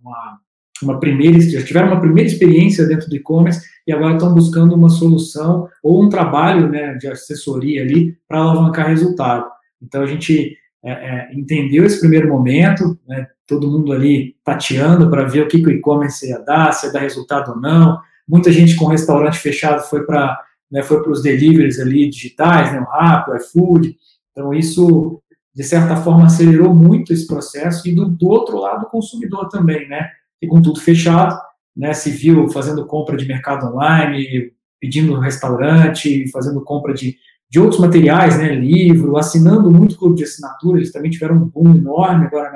uma, 0.03 0.39
uma, 0.83 1.01
primeira, 1.01 1.41
já 1.41 1.63
tiveram 1.63 1.89
uma 1.89 2.01
primeira 2.01 2.29
experiência 2.29 2.87
dentro 2.87 3.09
do 3.09 3.17
e-commerce 3.17 3.67
e 3.87 3.93
agora 3.93 4.15
estão 4.15 4.35
buscando 4.35 4.75
uma 4.75 4.89
solução 4.89 5.69
ou 5.83 6.03
um 6.03 6.09
trabalho 6.09 6.69
né, 6.69 6.95
de 6.95 7.09
assessoria 7.09 7.83
ali 7.83 8.17
para 8.29 8.39
alavancar 8.39 8.89
resultado. 8.89 9.47
Então 9.83 10.03
a 10.03 10.07
gente 10.07 10.57
é, 10.83 10.91
é, 10.91 11.31
entendeu 11.35 11.85
esse 11.85 12.01
primeiro 12.01 12.29
momento, 12.29 12.99
né, 13.07 13.27
todo 13.47 13.71
mundo 13.71 13.93
ali 13.93 14.37
tateando 14.45 15.11
para 15.11 15.25
ver 15.25 15.43
o 15.43 15.49
que, 15.49 15.61
que 15.61 15.67
o 15.67 15.73
e-commerce 15.73 16.29
ia 16.29 16.39
dar, 16.39 16.73
se 16.73 16.87
ia 16.87 16.93
dar 16.93 17.01
resultado 17.01 17.53
ou 17.53 17.61
não. 17.61 17.99
Muita 18.29 18.53
gente 18.53 18.77
com 18.77 18.87
restaurante 18.87 19.39
fechado 19.39 19.83
foi 19.83 20.05
para 20.05 20.41
né, 20.71 20.83
foi 20.83 21.03
para 21.03 21.11
os 21.11 21.23
deliveries 21.23 21.81
ali 21.81 22.09
digitais, 22.09 22.73
né, 22.73 22.81
o 22.81 22.85
Rappi, 22.85 23.33
o 23.33 23.37
iFood. 23.37 23.97
Então 24.31 24.55
isso 24.55 25.21
de 25.55 25.65
certa 25.65 25.97
forma, 25.97 26.27
acelerou 26.27 26.75
muito 26.75 27.13
esse 27.13 27.27
processo, 27.27 27.89
e 27.89 27.95
do, 27.95 28.09
do 28.09 28.29
outro 28.29 28.59
lado, 28.59 28.87
o 28.87 28.91
consumidor 28.91 29.49
também, 29.49 29.89
né? 29.89 30.11
E 30.41 30.47
com 30.47 30.63
tudo 30.63 30.81
fechado, 30.81 31.39
né? 31.77 31.93
Se 31.93 32.11
viu 32.11 32.49
fazendo 32.49 32.87
compra 32.87 33.17
de 33.17 33.27
mercado 33.27 33.67
online, 33.67 34.53
pedindo 34.81 35.19
restaurante, 35.19 36.31
fazendo 36.31 36.63
compra 36.63 36.95
de, 36.95 37.17
de 37.49 37.61
outros 37.61 37.81
materiais, 37.81 38.39
né? 38.39 38.55
Livro, 38.55 39.17
assinando 39.17 39.71
muito 39.71 39.99
clube 39.99 40.17
de 40.17 40.25
assinatura, 40.25 40.79
eles 40.79 40.93
também 40.93 41.11
tiveram 41.11 41.37
um 41.37 41.49
boom 41.49 41.75
enorme 41.75 42.27
agora 42.27 42.53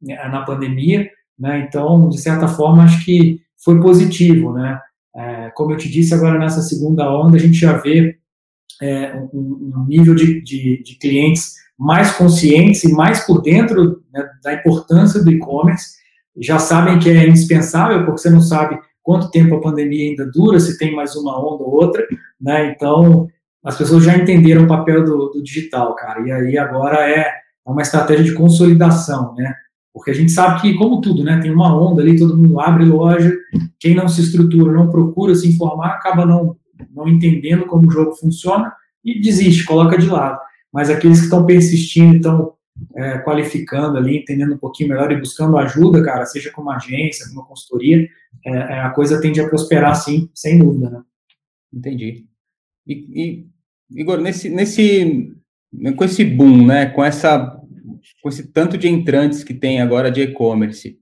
na, 0.00 0.28
na 0.28 0.42
pandemia, 0.42 1.10
né? 1.38 1.66
Então, 1.68 2.08
de 2.08 2.20
certa 2.20 2.46
forma, 2.46 2.84
acho 2.84 3.04
que 3.04 3.40
foi 3.62 3.80
positivo, 3.80 4.52
né? 4.52 4.80
É, 5.14 5.50
como 5.50 5.72
eu 5.72 5.76
te 5.76 5.90
disse, 5.90 6.14
agora 6.14 6.38
nessa 6.38 6.62
segunda 6.62 7.12
onda, 7.12 7.36
a 7.36 7.40
gente 7.40 7.56
já 7.58 7.76
vê 7.76 8.16
é, 8.80 9.14
um, 9.14 9.72
um, 9.76 9.84
nível 9.86 10.14
de, 10.14 10.40
de, 10.40 10.82
de 10.82 10.94
clientes 10.96 11.61
mais 11.82 12.12
conscientes 12.12 12.84
e 12.84 12.92
mais 12.92 13.26
por 13.26 13.42
dentro 13.42 14.00
né, 14.14 14.24
da 14.44 14.54
importância 14.54 15.20
do 15.20 15.32
e-commerce, 15.32 15.96
já 16.40 16.56
sabem 16.56 17.00
que 17.00 17.10
é 17.10 17.28
indispensável, 17.28 18.04
porque 18.04 18.20
você 18.20 18.30
não 18.30 18.40
sabe 18.40 18.78
quanto 19.02 19.32
tempo 19.32 19.56
a 19.56 19.60
pandemia 19.60 20.10
ainda 20.10 20.30
dura, 20.30 20.60
se 20.60 20.78
tem 20.78 20.94
mais 20.94 21.16
uma 21.16 21.36
onda 21.36 21.64
ou 21.64 21.72
outra, 21.72 22.06
né? 22.40 22.70
Então, 22.70 23.26
as 23.64 23.76
pessoas 23.76 24.04
já 24.04 24.16
entenderam 24.16 24.62
o 24.62 24.68
papel 24.68 25.04
do, 25.04 25.30
do 25.30 25.42
digital, 25.42 25.96
cara, 25.96 26.20
e 26.20 26.30
aí 26.30 26.56
agora 26.56 26.98
é 27.10 27.28
uma 27.66 27.82
estratégia 27.82 28.26
de 28.26 28.34
consolidação, 28.34 29.34
né? 29.34 29.52
Porque 29.92 30.12
a 30.12 30.14
gente 30.14 30.30
sabe 30.30 30.60
que, 30.60 30.74
como 30.74 31.00
tudo, 31.00 31.24
né, 31.24 31.40
tem 31.40 31.50
uma 31.50 31.76
onda 31.76 32.00
ali, 32.00 32.16
todo 32.16 32.38
mundo 32.38 32.60
abre 32.60 32.84
loja, 32.84 33.36
quem 33.80 33.96
não 33.96 34.08
se 34.08 34.20
estrutura, 34.20 34.72
não 34.72 34.88
procura 34.88 35.34
se 35.34 35.48
informar, 35.48 35.88
acaba 35.88 36.24
não, 36.24 36.56
não 36.94 37.08
entendendo 37.08 37.66
como 37.66 37.88
o 37.88 37.90
jogo 37.90 38.12
funciona 38.14 38.72
e 39.04 39.20
desiste, 39.20 39.64
coloca 39.64 39.98
de 39.98 40.06
lado 40.06 40.38
mas 40.72 40.88
aqueles 40.88 41.18
que 41.18 41.24
estão 41.24 41.44
persistindo, 41.44 42.16
estão 42.16 42.54
é, 42.94 43.18
qualificando 43.18 43.98
ali, 43.98 44.18
entendendo 44.18 44.54
um 44.54 44.58
pouquinho 44.58 44.88
melhor 44.88 45.12
e 45.12 45.20
buscando 45.20 45.58
ajuda, 45.58 46.02
cara, 46.02 46.24
seja 46.24 46.50
como 46.50 46.70
agência, 46.70 47.28
como 47.28 47.44
consultoria, 47.44 48.08
é, 48.44 48.50
é, 48.50 48.80
a 48.80 48.90
coisa 48.90 49.20
tende 49.20 49.40
a 49.40 49.48
prosperar, 49.48 49.94
sim, 49.94 50.30
sem 50.34 50.58
dúvida, 50.58 50.90
né? 50.90 51.02
Entendi. 51.72 52.26
E, 52.86 52.92
e 53.92 54.00
Igor, 54.00 54.18
nesse, 54.18 54.48
nesse, 54.48 55.34
com 55.96 56.04
esse 56.04 56.24
boom, 56.24 56.66
né, 56.66 56.86
com 56.86 57.04
essa, 57.04 57.60
com 58.22 58.28
esse 58.28 58.48
tanto 58.48 58.78
de 58.78 58.88
entrantes 58.88 59.44
que 59.44 59.54
tem 59.54 59.80
agora 59.80 60.10
de 60.10 60.22
e-commerce, 60.22 60.98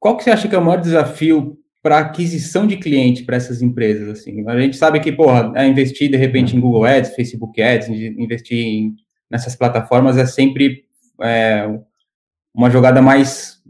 qual 0.00 0.16
que 0.16 0.24
você 0.24 0.30
acha 0.30 0.48
que 0.48 0.54
é 0.54 0.58
o 0.58 0.64
maior 0.64 0.80
desafio 0.80 1.58
para 1.82 1.98
aquisição 1.98 2.66
de 2.66 2.76
cliente 2.76 3.24
para 3.24 3.36
essas 3.36 3.62
empresas? 3.62 4.08
Assim, 4.08 4.46
a 4.48 4.60
gente 4.60 4.76
sabe 4.76 5.00
que, 5.00 5.12
porra, 5.12 5.52
é 5.54 5.66
investir 5.66 6.10
de 6.10 6.16
repente 6.16 6.56
em 6.56 6.60
Google 6.60 6.84
Ads, 6.84 7.14
Facebook 7.14 7.60
Ads, 7.62 7.88
investir 7.88 8.58
em, 8.58 8.96
nessas 9.30 9.54
plataformas 9.54 10.16
é 10.16 10.26
sempre 10.26 10.84
é, 11.22 11.68
uma 12.54 12.70
jogada 12.70 13.00
mais 13.00 13.62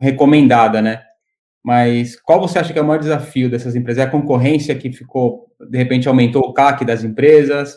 recomendada, 0.00 0.80
né? 0.80 1.02
Mas 1.62 2.18
qual 2.18 2.40
você 2.40 2.58
acha 2.58 2.72
que 2.72 2.78
é 2.78 2.82
o 2.82 2.86
maior 2.86 3.00
desafio 3.00 3.50
dessas 3.50 3.76
empresas? 3.76 4.02
É 4.02 4.06
a 4.06 4.10
concorrência 4.10 4.74
que 4.74 4.90
ficou, 4.90 5.46
de 5.68 5.76
repente, 5.76 6.08
aumentou 6.08 6.42
o 6.42 6.54
CAC 6.54 6.84
das 6.84 7.04
empresas? 7.04 7.76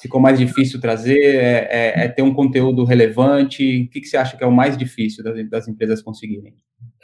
Ficou 0.00 0.20
mais 0.20 0.38
difícil 0.38 0.80
trazer? 0.80 1.34
É, 1.34 1.68
é, 1.70 2.04
é 2.04 2.08
ter 2.08 2.22
um 2.22 2.32
conteúdo 2.32 2.84
relevante? 2.84 3.88
O 3.88 3.90
que, 3.90 4.00
que, 4.00 4.06
você 4.06 4.16
acha 4.16 4.36
que 4.36 4.44
é 4.44 4.46
o 4.46 4.52
mais 4.52 4.76
difícil 4.76 5.24
das, 5.24 5.50
das 5.50 5.66
empresas 5.66 6.00
conseguirem? 6.00 6.54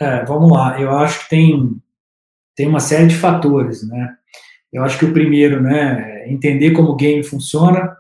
É, 0.01 0.25
vamos 0.25 0.53
lá. 0.53 0.81
Eu 0.81 0.91
acho 0.97 1.25
que 1.25 1.31
tem, 1.31 1.81
tem 2.57 2.69
uma 2.69 2.81
série 2.81 3.09
de 3.09 3.17
fatores, 3.17 3.87
né? 3.87 4.15
Eu 4.73 4.83
acho 4.83 4.99
que 4.99 5.05
o 5.05 5.13
primeiro, 5.13 5.63
né, 5.63 6.25
é 6.25 6.33
entender 6.33 6.73
como 6.73 6.91
o 6.91 6.97
game 6.97 7.23
funciona, 7.23 7.97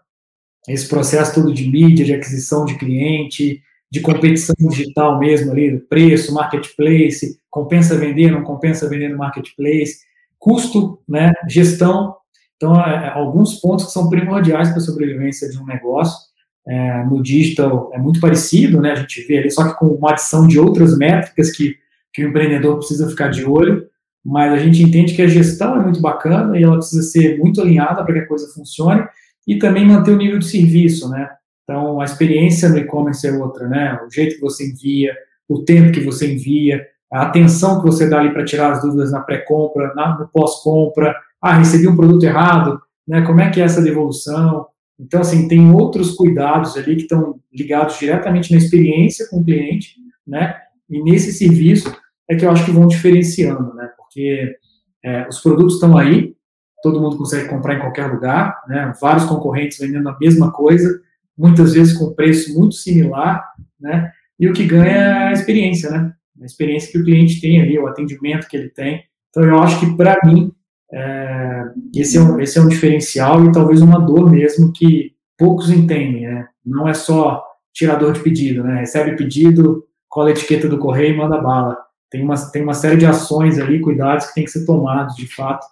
esse 0.69 0.89
processo 0.89 1.35
todo 1.35 1.55
de 1.55 1.71
mídia, 1.71 2.05
de 2.05 2.15
aquisição 2.15 2.65
de 2.65 2.77
cliente, 2.77 3.63
de 3.91 4.01
competição 4.01 4.57
digital 4.59 5.19
mesmo 5.21 5.53
ali, 5.53 5.79
preço, 5.79 6.35
marketplace, 6.35 7.39
compensa 7.49 7.97
vender, 7.97 8.33
não 8.33 8.43
compensa 8.43 8.89
vender 8.89 9.09
no 9.09 9.19
marketplace, 9.19 9.99
custo, 10.37 10.99
né, 11.09 11.33
gestão. 11.49 12.17
Então, 12.57 12.75
é, 12.83 13.07
é 13.07 13.09
alguns 13.11 13.61
pontos 13.61 13.87
que 13.87 13.93
são 13.93 14.09
primordiais 14.09 14.71
para 14.71 14.79
a 14.79 14.81
sobrevivência 14.81 15.49
de 15.49 15.59
um 15.59 15.65
negócio. 15.65 16.19
É, 16.67 17.05
no 17.05 17.23
digital 17.23 17.91
é 17.93 17.99
muito 17.99 18.19
parecido, 18.21 18.81
né, 18.81 18.93
a 18.93 18.97
gente 18.97 19.23
vê 19.29 19.39
ali, 19.39 19.51
só 19.51 19.69
que 19.69 19.79
com 19.79 19.87
uma 19.87 20.11
adição 20.11 20.49
de 20.49 20.59
outras 20.59 20.99
métricas 20.99 21.53
que, 21.53 21.77
que 22.13 22.25
o 22.25 22.29
empreendedor 22.29 22.79
precisa 22.79 23.09
ficar 23.09 23.29
de 23.29 23.45
olho, 23.45 23.87
mas 24.25 24.53
a 24.53 24.59
gente 24.59 24.83
entende 24.83 25.15
que 25.15 25.23
a 25.23 25.27
gestão 25.27 25.77
é 25.77 25.83
muito 25.83 26.01
bacana 26.01 26.59
e 26.59 26.63
ela 26.63 26.79
precisa 26.79 27.03
ser 27.03 27.39
muito 27.39 27.61
alinhada 27.61 28.03
para 28.03 28.15
que 28.15 28.21
a 28.21 28.27
coisa 28.27 28.53
funcione 28.55 29.07
e 29.47 29.59
também 29.59 29.87
manter 29.87 30.13
o 30.13 30.17
nível 30.17 30.39
de 30.39 30.47
serviço, 30.47 31.09
né? 31.09 31.29
Então, 31.65 32.01
a 32.01 32.05
experiência 32.05 32.69
no 32.69 32.79
e-commerce 32.79 33.27
é 33.27 33.33
outra, 33.33 33.69
né? 33.69 33.99
O 34.07 34.11
jeito 34.11 34.37
que 34.37 34.41
você 34.41 34.71
envia, 34.71 35.15
o 35.49 35.63
tempo 35.63 35.93
que 35.93 36.01
você 36.01 36.33
envia, 36.33 36.87
a 37.13 37.23
atenção 37.23 37.81
que 37.81 37.87
você 37.87 38.09
dá 38.09 38.19
ali 38.19 38.33
para 38.33 38.45
tirar 38.45 38.73
as 38.73 38.83
dúvidas 38.83 39.13
na 39.13 39.21
pré-compra, 39.21 39.93
no 40.19 40.29
pós-compra. 40.29 41.15
Ah, 41.41 41.55
recebi 41.55 41.87
um 41.87 41.97
produto 41.97 42.25
errado, 42.25 42.81
né? 43.07 43.23
Como 43.23 43.41
é 43.41 43.51
que 43.51 43.61
é 43.61 43.65
essa 43.65 43.83
devolução? 43.83 44.67
Então, 44.99 45.21
assim, 45.21 45.49
tem 45.49 45.73
outros 45.73 46.13
cuidados 46.13 46.77
ali 46.77 46.97
que 46.97 47.03
estão 47.03 47.41
ligados 47.53 47.99
diretamente 47.99 48.53
na 48.53 48.59
experiência 48.59 49.29
com 49.29 49.39
o 49.39 49.45
cliente, 49.45 49.97
né? 50.27 50.57
E 50.89 51.03
nesse 51.03 51.33
serviço 51.33 51.95
é 52.29 52.37
que 52.37 52.45
eu 52.45 52.51
acho 52.51 52.65
que 52.65 52.71
vão 52.71 52.87
diferenciando, 52.87 53.75
né? 53.75 53.91
Porque 54.15 54.57
é, 55.05 55.27
os 55.29 55.41
produtos 55.41 55.75
estão 55.75 55.99
aí, 55.99 56.35
todo 56.83 57.01
mundo 57.01 57.17
consegue 57.17 57.49
comprar 57.49 57.75
em 57.75 57.81
qualquer 57.81 58.07
lugar, 58.07 58.63
né? 58.69 58.93
Vários 59.01 59.25
concorrentes 59.25 59.79
vendendo 59.79 60.09
a 60.09 60.17
mesma 60.21 60.53
coisa, 60.53 61.01
muitas 61.37 61.75
vezes 61.75 61.99
com 61.99 62.15
preço 62.15 62.57
muito 62.57 62.77
similar, 62.77 63.45
né? 63.81 64.13
E 64.39 64.49
o 64.49 64.53
que 64.53 64.65
ganha 64.65 64.93
é 64.93 65.29
a 65.29 65.33
experiência, 65.33 65.91
né? 65.91 66.13
A 66.41 66.45
experiência 66.45 66.93
que 66.93 66.99
o 66.99 67.05
cliente 67.05 67.41
tem 67.41 67.61
ali, 67.61 67.79
o 67.79 67.87
atendimento 67.89 68.47
que 68.47 68.57
ele 68.57 68.69
tem. 68.69 69.03
Então, 69.31 69.43
eu 69.43 69.59
acho 69.59 69.81
que, 69.81 69.97
para 69.97 70.17
mim, 70.25 70.53
é, 70.93 71.65
esse, 71.95 72.17
é 72.17 72.21
um, 72.21 72.41
esse 72.41 72.59
é 72.59 72.63
um 72.63 72.69
diferencial 72.69 73.45
e 73.45 73.53
talvez 73.53 73.83
uma 73.83 73.99
dor 73.99 74.31
mesmo 74.31 74.73
que 74.73 75.13
poucos 75.37 75.71
entendem, 75.71 76.27
né? 76.27 76.47
Não 76.65 76.87
é 76.87 76.95
só 76.95 77.45
tirador 77.73 78.13
de 78.13 78.21
pedido, 78.21 78.63
né? 78.63 78.81
Recebe 78.81 79.17
pedido, 79.17 79.85
cola 80.09 80.29
a 80.29 80.33
etiqueta 80.33 80.69
do 80.69 80.79
correio 80.79 81.15
e 81.15 81.17
manda 81.17 81.41
bala. 81.41 81.84
Tem 82.15 82.23
uma, 82.23 82.37
tem 82.53 82.63
uma 82.63 82.75
série 82.75 82.97
de 82.97 83.07
ações 83.07 83.59
ali, 83.59 83.81
cuidados 83.81 84.27
que 84.29 84.35
tem 84.35 84.45
que 84.45 84.51
ser 84.53 84.65
tomados, 84.65 85.17
de 85.17 85.27
fato, 85.27 85.67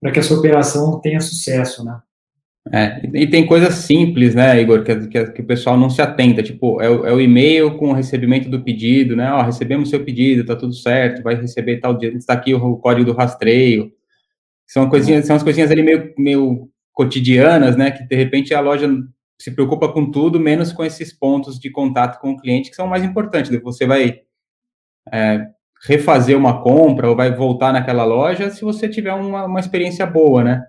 para 0.00 0.12
que 0.12 0.20
essa 0.20 0.32
operação 0.32 1.00
tenha 1.00 1.20
sucesso, 1.20 1.84
né? 1.84 1.98
É, 2.72 3.00
e 3.12 3.26
tem 3.26 3.44
coisas 3.44 3.74
simples, 3.74 4.32
né, 4.32 4.60
Igor, 4.60 4.84
que, 4.84 5.08
que, 5.08 5.24
que, 5.32 5.42
o 5.42 5.44
pessoal 5.44 5.76
não 5.76 5.90
se 5.90 6.00
atenta, 6.00 6.44
tipo, 6.44 6.80
é 6.80 6.88
o, 6.88 7.06
é 7.06 7.12
o 7.12 7.20
e-mail 7.20 7.76
com 7.76 7.88
o 7.88 7.92
recebimento 7.92 8.48
do 8.48 8.62
pedido, 8.62 9.16
né, 9.16 9.32
ó, 9.32 9.42
recebemos 9.42 9.90
seu 9.90 10.04
pedido, 10.04 10.46
tá 10.46 10.54
tudo 10.54 10.72
certo, 10.72 11.24
vai 11.24 11.34
receber 11.34 11.80
tal 11.80 11.98
dia, 11.98 12.12
está 12.14 12.34
aqui 12.34 12.54
o, 12.54 12.76
código 12.76 13.06
do 13.06 13.16
rastreio, 13.16 13.90
são 14.68 14.88
coisinhas, 14.88 15.26
são 15.26 15.34
as 15.34 15.42
coisinhas 15.42 15.72
ali 15.72 15.82
meio, 15.82 16.14
meio 16.16 16.68
cotidianas, 16.92 17.76
né, 17.76 17.90
que 17.90 18.04
de 18.04 18.14
repente 18.14 18.54
a 18.54 18.60
loja 18.60 18.88
se 19.40 19.50
preocupa 19.50 19.92
com 19.92 20.08
tudo, 20.08 20.38
menos 20.38 20.72
com 20.72 20.84
esses 20.84 21.12
pontos 21.12 21.58
de 21.58 21.68
contato 21.68 22.20
com 22.20 22.30
o 22.30 22.36
cliente, 22.36 22.70
que 22.70 22.76
são 22.76 22.86
mais 22.86 23.02
importantes, 23.02 23.50
você 23.60 23.86
vai 23.86 24.20
é, 25.12 25.48
refazer 25.86 26.36
uma 26.36 26.62
compra 26.62 27.08
ou 27.08 27.16
vai 27.16 27.34
voltar 27.34 27.72
naquela 27.72 28.04
loja 28.04 28.50
se 28.50 28.62
você 28.62 28.88
tiver 28.88 29.12
uma, 29.12 29.46
uma 29.46 29.60
experiência 29.60 30.06
boa, 30.06 30.44
né, 30.44 30.62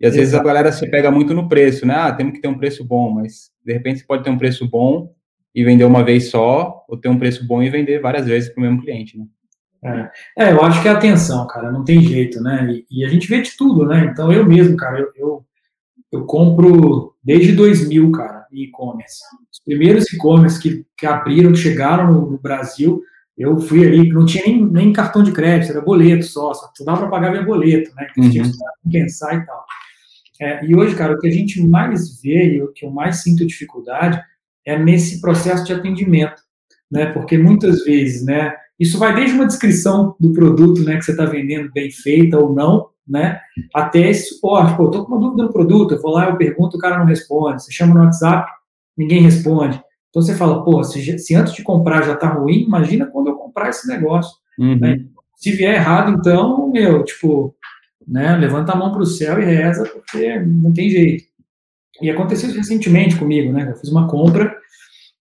e 0.00 0.06
às 0.06 0.12
Exato. 0.12 0.20
vezes 0.20 0.34
a 0.34 0.42
galera 0.42 0.72
se 0.72 0.88
pega 0.88 1.10
muito 1.10 1.34
no 1.34 1.48
preço, 1.48 1.84
né? 1.84 1.94
Ah, 1.94 2.12
temos 2.12 2.34
que 2.34 2.40
ter 2.40 2.48
um 2.48 2.56
preço 2.56 2.84
bom, 2.84 3.10
mas 3.10 3.50
de 3.64 3.72
repente 3.72 3.98
você 3.98 4.06
pode 4.06 4.22
ter 4.22 4.30
um 4.30 4.38
preço 4.38 4.68
bom 4.68 5.12
e 5.54 5.64
vender 5.64 5.84
uma 5.84 6.04
vez 6.04 6.30
só, 6.30 6.84
ou 6.88 6.96
ter 6.96 7.08
um 7.08 7.18
preço 7.18 7.44
bom 7.46 7.62
e 7.62 7.68
vender 7.68 8.00
várias 8.00 8.26
vezes 8.26 8.48
para 8.48 8.60
o 8.60 8.62
mesmo 8.62 8.80
cliente, 8.80 9.18
né? 9.18 9.26
É. 9.80 10.46
é, 10.46 10.52
eu 10.52 10.62
acho 10.62 10.82
que 10.82 10.88
é 10.88 10.90
atenção, 10.90 11.46
cara, 11.46 11.70
não 11.70 11.84
tem 11.84 12.02
jeito, 12.02 12.40
né? 12.40 12.68
E, 12.68 12.86
e, 12.90 13.04
a 13.04 13.08
gente 13.08 13.28
vê 13.28 13.40
de 13.40 13.56
tudo, 13.56 13.86
né? 13.86 14.08
Então 14.10 14.32
eu 14.32 14.44
mesmo, 14.44 14.76
cara, 14.76 14.98
eu, 14.98 15.12
eu, 15.16 15.44
eu 16.10 16.26
compro 16.26 17.14
desde 17.22 17.52
2000, 17.52 18.10
cara, 18.10 18.44
em 18.52 18.64
e-commerce. 18.64 19.20
Os 19.52 19.60
primeiros 19.64 20.12
e-commerce 20.12 20.60
que, 20.60 20.84
que 20.96 21.06
abriram, 21.06 21.52
que 21.52 21.58
chegaram 21.58 22.12
no, 22.12 22.30
no, 22.30 22.38
Brasil, 22.38 23.00
eu 23.38 23.60
fui 23.60 23.86
ali, 23.86 24.08
não 24.08 24.26
tinha 24.26 24.44
nem, 24.44 24.64
nem 24.64 24.92
cartão 24.92 25.22
de 25.22 25.30
crédito, 25.30 25.70
era 25.70 25.80
boleto 25.80 26.24
só, 26.24 26.52
só 26.52 26.68
dava 26.84 27.02
para 27.02 27.08
pagar 27.08 27.32
via 27.32 27.42
boleto, 27.42 27.94
né? 27.94 28.08
Que 28.12 28.20
uhum. 28.20 28.30
tinha 28.30 28.44
que 28.44 28.90
pensar 28.90 29.34
e 29.34 29.46
tal. 29.46 29.64
É, 30.40 30.64
e 30.64 30.74
hoje, 30.74 30.94
cara, 30.94 31.14
o 31.14 31.18
que 31.18 31.28
a 31.28 31.30
gente 31.30 31.64
mais 31.66 32.20
vê 32.20 32.56
e 32.56 32.62
o 32.62 32.72
que 32.72 32.84
eu 32.84 32.90
mais 32.90 33.22
sinto 33.22 33.46
dificuldade 33.46 34.20
é 34.64 34.78
nesse 34.78 35.20
processo 35.20 35.64
de 35.64 35.72
atendimento, 35.72 36.42
né? 36.90 37.06
Porque 37.06 37.38
muitas 37.38 37.84
vezes, 37.84 38.24
né? 38.24 38.54
Isso 38.78 38.98
vai 38.98 39.14
desde 39.14 39.34
uma 39.34 39.46
descrição 39.46 40.14
do 40.20 40.32
produto, 40.32 40.82
né, 40.84 40.96
que 40.96 41.02
você 41.04 41.10
está 41.10 41.24
vendendo 41.24 41.68
bem 41.72 41.90
feita 41.90 42.38
ou 42.38 42.54
não, 42.54 42.88
né? 43.06 43.40
Até 43.74 44.10
esse 44.10 44.34
suporte. 44.34 44.76
Pô, 44.76 44.84
eu 44.84 44.90
tô 44.90 45.04
com 45.04 45.12
uma 45.12 45.20
dúvida 45.20 45.42
no 45.44 45.52
produto, 45.52 45.94
eu 45.94 46.00
vou 46.00 46.12
lá, 46.12 46.28
eu 46.28 46.36
pergunto, 46.36 46.76
o 46.76 46.80
cara 46.80 46.98
não 46.98 47.06
responde. 47.06 47.62
Você 47.62 47.72
chama 47.72 47.94
no 47.94 48.04
WhatsApp, 48.04 48.48
ninguém 48.96 49.22
responde. 49.22 49.82
Então 50.10 50.22
você 50.22 50.34
fala, 50.34 50.64
pô, 50.64 50.82
se, 50.82 51.18
se 51.18 51.34
antes 51.34 51.54
de 51.54 51.62
comprar 51.62 52.02
já 52.02 52.16
tá 52.16 52.28
ruim, 52.28 52.62
imagina 52.62 53.06
quando 53.06 53.28
eu 53.28 53.36
comprar 53.36 53.68
esse 53.68 53.86
negócio. 53.86 54.32
Uhum. 54.58 54.78
Né? 54.78 55.04
Se 55.36 55.52
vier 55.52 55.74
errado, 55.74 56.12
então, 56.18 56.70
meu, 56.70 57.04
tipo, 57.04 57.54
né? 58.08 58.36
Levanta 58.36 58.72
a 58.72 58.76
mão 58.76 58.90
para 58.90 59.02
o 59.02 59.06
céu 59.06 59.38
e 59.38 59.44
reza, 59.44 59.84
porque 59.84 60.38
não 60.40 60.72
tem 60.72 60.88
jeito. 60.88 61.24
E 62.00 62.10
aconteceu 62.10 62.50
recentemente 62.52 63.16
comigo, 63.16 63.52
né? 63.52 63.68
Eu 63.70 63.76
fiz 63.76 63.90
uma 63.90 64.08
compra 64.08 64.56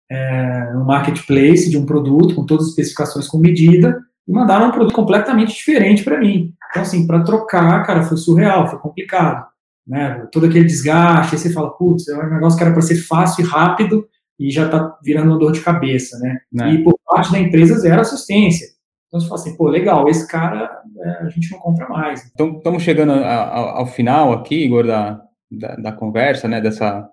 é, 0.09 0.71
no 0.73 0.85
marketplace 0.85 1.69
de 1.69 1.77
um 1.77 1.85
produto 1.85 2.33
com 2.33 2.45
todas 2.45 2.65
as 2.65 2.69
especificações 2.69 3.27
com 3.27 3.37
medida 3.37 3.99
e 4.27 4.31
mandaram 4.31 4.67
um 4.67 4.71
produto 4.71 4.93
completamente 4.93 5.53
diferente 5.53 6.03
para 6.03 6.19
mim. 6.19 6.53
Então, 6.69 6.83
assim, 6.83 7.05
para 7.05 7.23
trocar, 7.23 7.85
cara, 7.85 8.03
foi 8.03 8.17
surreal, 8.17 8.69
foi 8.69 8.79
complicado. 8.79 9.45
Né? 9.85 10.27
Todo 10.31 10.45
aquele 10.45 10.65
desgaste, 10.65 11.35
aí 11.35 11.39
você 11.39 11.51
fala, 11.51 11.71
putz, 11.71 12.07
é 12.07 12.17
um 12.17 12.29
negócio 12.29 12.57
que 12.57 12.63
era 12.63 12.73
para 12.73 12.81
ser 12.81 12.95
fácil 12.95 13.43
e 13.43 13.47
rápido 13.47 14.07
e 14.39 14.51
já 14.51 14.65
está 14.65 14.97
virando 15.03 15.31
uma 15.31 15.39
dor 15.39 15.51
de 15.51 15.61
cabeça, 15.61 16.17
né? 16.19 16.37
né? 16.51 16.73
E 16.73 16.83
por 16.83 16.97
parte 17.05 17.31
da 17.31 17.39
empresa 17.39 17.77
zero 17.79 18.01
assistência. 18.01 18.67
Então 19.07 19.19
você 19.19 19.27
fala 19.27 19.41
assim, 19.41 19.57
pô, 19.57 19.67
legal, 19.69 20.07
esse 20.07 20.27
cara 20.27 20.81
é, 20.99 21.09
a 21.25 21.29
gente 21.29 21.51
não 21.51 21.59
compra 21.59 21.87
mais. 21.87 22.29
Então 22.33 22.57
estamos 22.57 22.83
chegando 22.83 23.13
ao, 23.13 23.79
ao 23.79 23.87
final 23.87 24.33
aqui, 24.33 24.55
Igor, 24.63 24.85
da, 24.85 25.21
da, 25.49 25.75
da, 25.75 25.91
conversa, 25.91 26.47
né, 26.47 26.59
dessa, 26.59 27.07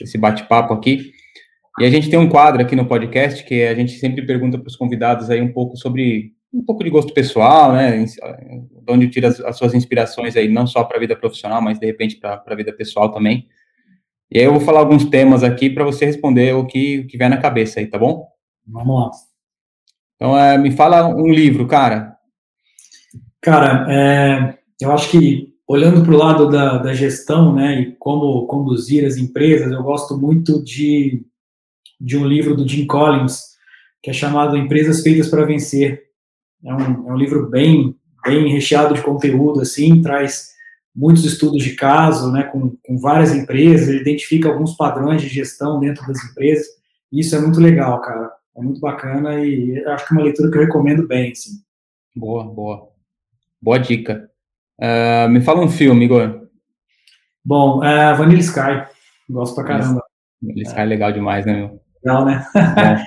desse 0.00 0.16
bate-papo 0.16 0.72
aqui. 0.72 1.10
E 1.80 1.84
a 1.84 1.90
gente 1.90 2.08
tem 2.08 2.18
um 2.18 2.28
quadro 2.28 2.62
aqui 2.62 2.76
no 2.76 2.86
podcast 2.86 3.44
que 3.44 3.64
a 3.64 3.74
gente 3.74 3.92
sempre 3.92 4.24
pergunta 4.24 4.58
para 4.58 4.68
os 4.68 4.76
convidados 4.76 5.30
aí 5.30 5.40
um 5.40 5.52
pouco 5.52 5.76
sobre 5.76 6.32
um 6.52 6.62
pouco 6.62 6.84
de 6.84 6.90
gosto 6.90 7.14
pessoal, 7.14 7.72
né, 7.72 8.04
de 8.04 8.92
onde 8.92 9.08
tira 9.08 9.28
as, 9.28 9.40
as 9.40 9.56
suas 9.56 9.74
inspirações 9.74 10.36
aí, 10.36 10.48
não 10.48 10.66
só 10.66 10.84
para 10.84 10.98
a 10.98 11.00
vida 11.00 11.16
profissional, 11.16 11.62
mas 11.62 11.78
de 11.78 11.86
repente 11.86 12.16
para 12.16 12.42
a 12.46 12.54
vida 12.54 12.72
pessoal 12.72 13.10
também. 13.10 13.48
E 14.34 14.38
aí 14.38 14.46
eu 14.46 14.52
vou 14.52 14.62
falar 14.62 14.80
alguns 14.80 15.04
temas 15.04 15.42
aqui 15.42 15.68
para 15.68 15.84
você 15.84 16.06
responder 16.06 16.54
o 16.54 16.64
que, 16.64 17.00
o 17.00 17.06
que 17.06 17.18
vier 17.18 17.28
na 17.28 17.36
cabeça 17.36 17.80
aí, 17.80 17.86
tá 17.86 17.98
bom? 17.98 18.26
Vamos 18.66 18.96
lá. 18.96 19.10
Então, 20.16 20.38
é, 20.38 20.56
me 20.56 20.70
fala 20.70 21.06
um 21.06 21.30
livro, 21.30 21.66
cara. 21.66 22.16
Cara, 23.42 23.86
é, 23.92 24.58
eu 24.80 24.90
acho 24.90 25.10
que 25.10 25.52
olhando 25.68 26.02
para 26.02 26.14
o 26.14 26.16
lado 26.16 26.48
da, 26.48 26.78
da, 26.78 26.94
gestão, 26.94 27.54
né, 27.54 27.78
e 27.78 27.92
como 27.96 28.46
conduzir 28.46 29.04
as 29.04 29.18
empresas, 29.18 29.70
eu 29.70 29.82
gosto 29.82 30.16
muito 30.16 30.64
de, 30.64 31.26
de 32.00 32.16
um 32.16 32.24
livro 32.24 32.56
do 32.56 32.66
Jim 32.66 32.86
Collins, 32.86 33.38
que 34.02 34.08
é 34.08 34.14
chamado 34.14 34.56
Empresas 34.56 35.02
Feitas 35.02 35.28
para 35.28 35.44
Vencer. 35.44 36.04
É 36.64 36.72
um, 36.72 37.08
é 37.08 37.12
um 37.12 37.16
livro 37.16 37.50
bem, 37.50 37.94
bem 38.24 38.50
recheado 38.50 38.94
de 38.94 39.02
conteúdo, 39.02 39.60
assim, 39.60 40.00
traz 40.00 40.51
muitos 40.94 41.24
estudos 41.24 41.62
de 41.62 41.74
caso, 41.74 42.30
né, 42.30 42.44
com, 42.44 42.76
com 42.84 42.98
várias 42.98 43.34
empresas, 43.34 43.88
ele 43.88 44.00
identifica 44.00 44.48
alguns 44.48 44.76
padrões 44.76 45.22
de 45.22 45.28
gestão 45.28 45.80
dentro 45.80 46.06
das 46.06 46.22
empresas, 46.24 46.66
e 47.10 47.20
isso 47.20 47.34
é 47.34 47.40
muito 47.40 47.60
legal, 47.60 48.00
cara. 48.00 48.30
É 48.56 48.60
muito 48.60 48.80
bacana 48.80 49.42
e 49.42 49.82
acho 49.86 50.06
que 50.06 50.14
é 50.14 50.16
uma 50.16 50.24
leitura 50.24 50.50
que 50.50 50.58
eu 50.58 50.62
recomendo 50.62 51.06
bem, 51.06 51.32
assim. 51.32 51.52
Boa, 52.14 52.44
boa. 52.44 52.88
Boa 53.60 53.78
dica. 53.78 54.30
Uh, 54.78 55.28
me 55.30 55.40
fala 55.40 55.62
um 55.62 55.70
filme, 55.70 56.04
Igor. 56.04 56.48
Bom, 57.42 57.78
uh, 57.78 58.16
Vanilla 58.16 58.40
Sky. 58.40 58.86
Gosto 59.28 59.54
pra 59.54 59.64
caramba. 59.64 60.02
Vanilla 60.42 60.68
Sky 60.68 60.80
é 60.80 60.84
legal 60.84 61.12
demais, 61.12 61.46
né, 61.46 61.54
meu? 61.54 61.80
Legal, 62.04 62.24
né? 62.26 62.46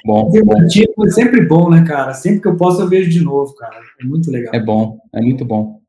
Bom, 0.04 0.32
bom, 0.32 0.42
bom. 0.98 1.06
É 1.06 1.10
sempre 1.12 1.46
bom, 1.46 1.70
né, 1.70 1.84
cara? 1.86 2.14
Sempre 2.14 2.42
que 2.42 2.48
eu 2.48 2.58
posso 2.58 2.82
eu 2.82 2.88
vejo 2.88 3.10
de 3.10 3.24
novo, 3.24 3.54
cara. 3.56 3.80
É 4.02 4.04
muito 4.04 4.32
legal. 4.32 4.56
É 4.56 4.60
bom, 4.60 5.00
é 5.14 5.22
muito 5.22 5.46
bom. 5.46 5.82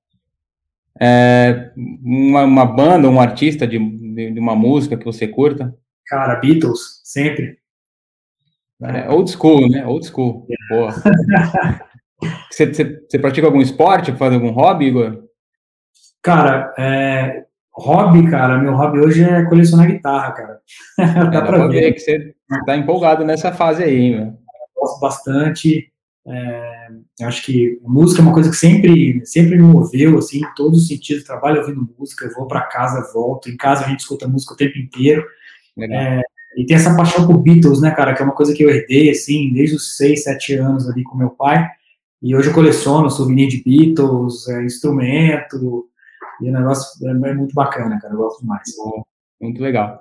É, 1.01 1.71
uma, 1.77 2.45
uma 2.45 2.65
banda, 2.65 3.09
um 3.09 3.21
artista 3.21 3.67
de, 3.67 3.79
de, 3.79 4.41
uma 4.41 4.55
música 4.55 4.97
que 4.97 5.05
você 5.05 5.29
curta? 5.29 5.75
Cara, 6.07 6.37
Beatles, 6.37 7.01
sempre. 7.05 7.59
É, 8.83 9.09
old 9.11 9.31
school, 9.31 9.69
né? 9.69 9.87
Old 9.87 10.07
school. 10.07 10.47
Boa. 10.71 10.93
você, 12.51 12.67
você, 12.67 13.05
você, 13.09 13.19
pratica 13.19 13.47
algum 13.47 13.61
esporte? 13.61 14.13
Faz 14.13 14.33
algum 14.33 14.51
hobby, 14.51 14.87
Igor? 14.87 15.25
Cara, 16.23 16.75
é, 16.79 17.45
hobby, 17.73 18.31
cara, 18.31 18.59
meu 18.59 18.75
hobby 18.75 18.99
hoje 19.01 19.23
é 19.23 19.45
colecionar 19.45 19.87
guitarra, 19.87 20.33
cara. 20.33 20.61
dá, 21.31 21.39
é, 21.39 21.47
pra 21.47 21.67
ver. 21.67 21.81
ver 21.81 21.93
que 21.93 22.01
você 22.01 22.35
tá 22.65 22.77
empolgado 22.77 23.25
nessa 23.25 23.53
fase 23.53 23.83
aí, 23.83 24.15
meu. 24.15 24.35
Gosto 24.75 25.01
bastante. 25.01 25.91
É, 26.29 26.89
acho 27.23 27.45
que 27.45 27.79
música 27.83 28.21
é 28.21 28.25
uma 28.25 28.35
coisa 28.35 28.51
que 28.51 28.57
sempre, 28.57 29.25
sempre 29.25 29.57
me 29.57 29.63
moveu, 29.63 30.19
assim, 30.19 30.39
em 30.39 30.55
todos 30.55 30.83
os 30.83 30.89
sentidos. 30.89 31.25
Trabalho 31.25 31.61
ouvindo 31.61 31.89
música, 31.99 32.29
vou 32.35 32.47
para 32.47 32.63
casa, 32.63 33.11
volto. 33.13 33.49
Em 33.49 33.57
casa 33.57 33.85
a 33.85 33.89
gente 33.89 34.01
escuta 34.01 34.27
música 34.27 34.55
o 34.55 34.57
tempo 34.57 34.77
inteiro. 34.79 35.25
É, 35.79 36.23
e 36.57 36.65
tem 36.65 36.77
essa 36.77 36.97
paixão 36.97 37.27
por 37.27 37.39
Beatles, 37.39 37.81
né, 37.81 37.91
cara, 37.91 38.15
que 38.15 38.23
é 38.23 38.25
uma 38.25 38.35
coisa 38.35 38.55
que 38.55 38.63
eu 38.63 38.71
herdei, 38.71 39.11
assim, 39.11 39.53
desde 39.53 39.77
os 39.77 39.97
6, 39.97 40.25
7 40.25 40.55
anos 40.55 40.89
ali 40.89 41.05
com 41.05 41.17
meu 41.17 41.31
pai. 41.31 41.69
E 42.23 42.35
hoje 42.35 42.49
eu 42.49 42.55
coleciono 42.55 43.11
souvenir 43.11 43.49
de 43.49 43.63
Beatles, 43.63 44.49
é, 44.49 44.65
instrumento, 44.65 45.87
e 46.41 46.49
o 46.49 46.53
negócio 46.53 47.07
é, 47.07 47.11
é 47.11 47.35
muito 47.35 47.55
bacana, 47.55 47.99
cara, 48.01 48.15
eu 48.15 48.19
gosto 48.19 48.41
demais. 48.41 48.63
Muito 49.41 49.63
legal. 49.63 50.01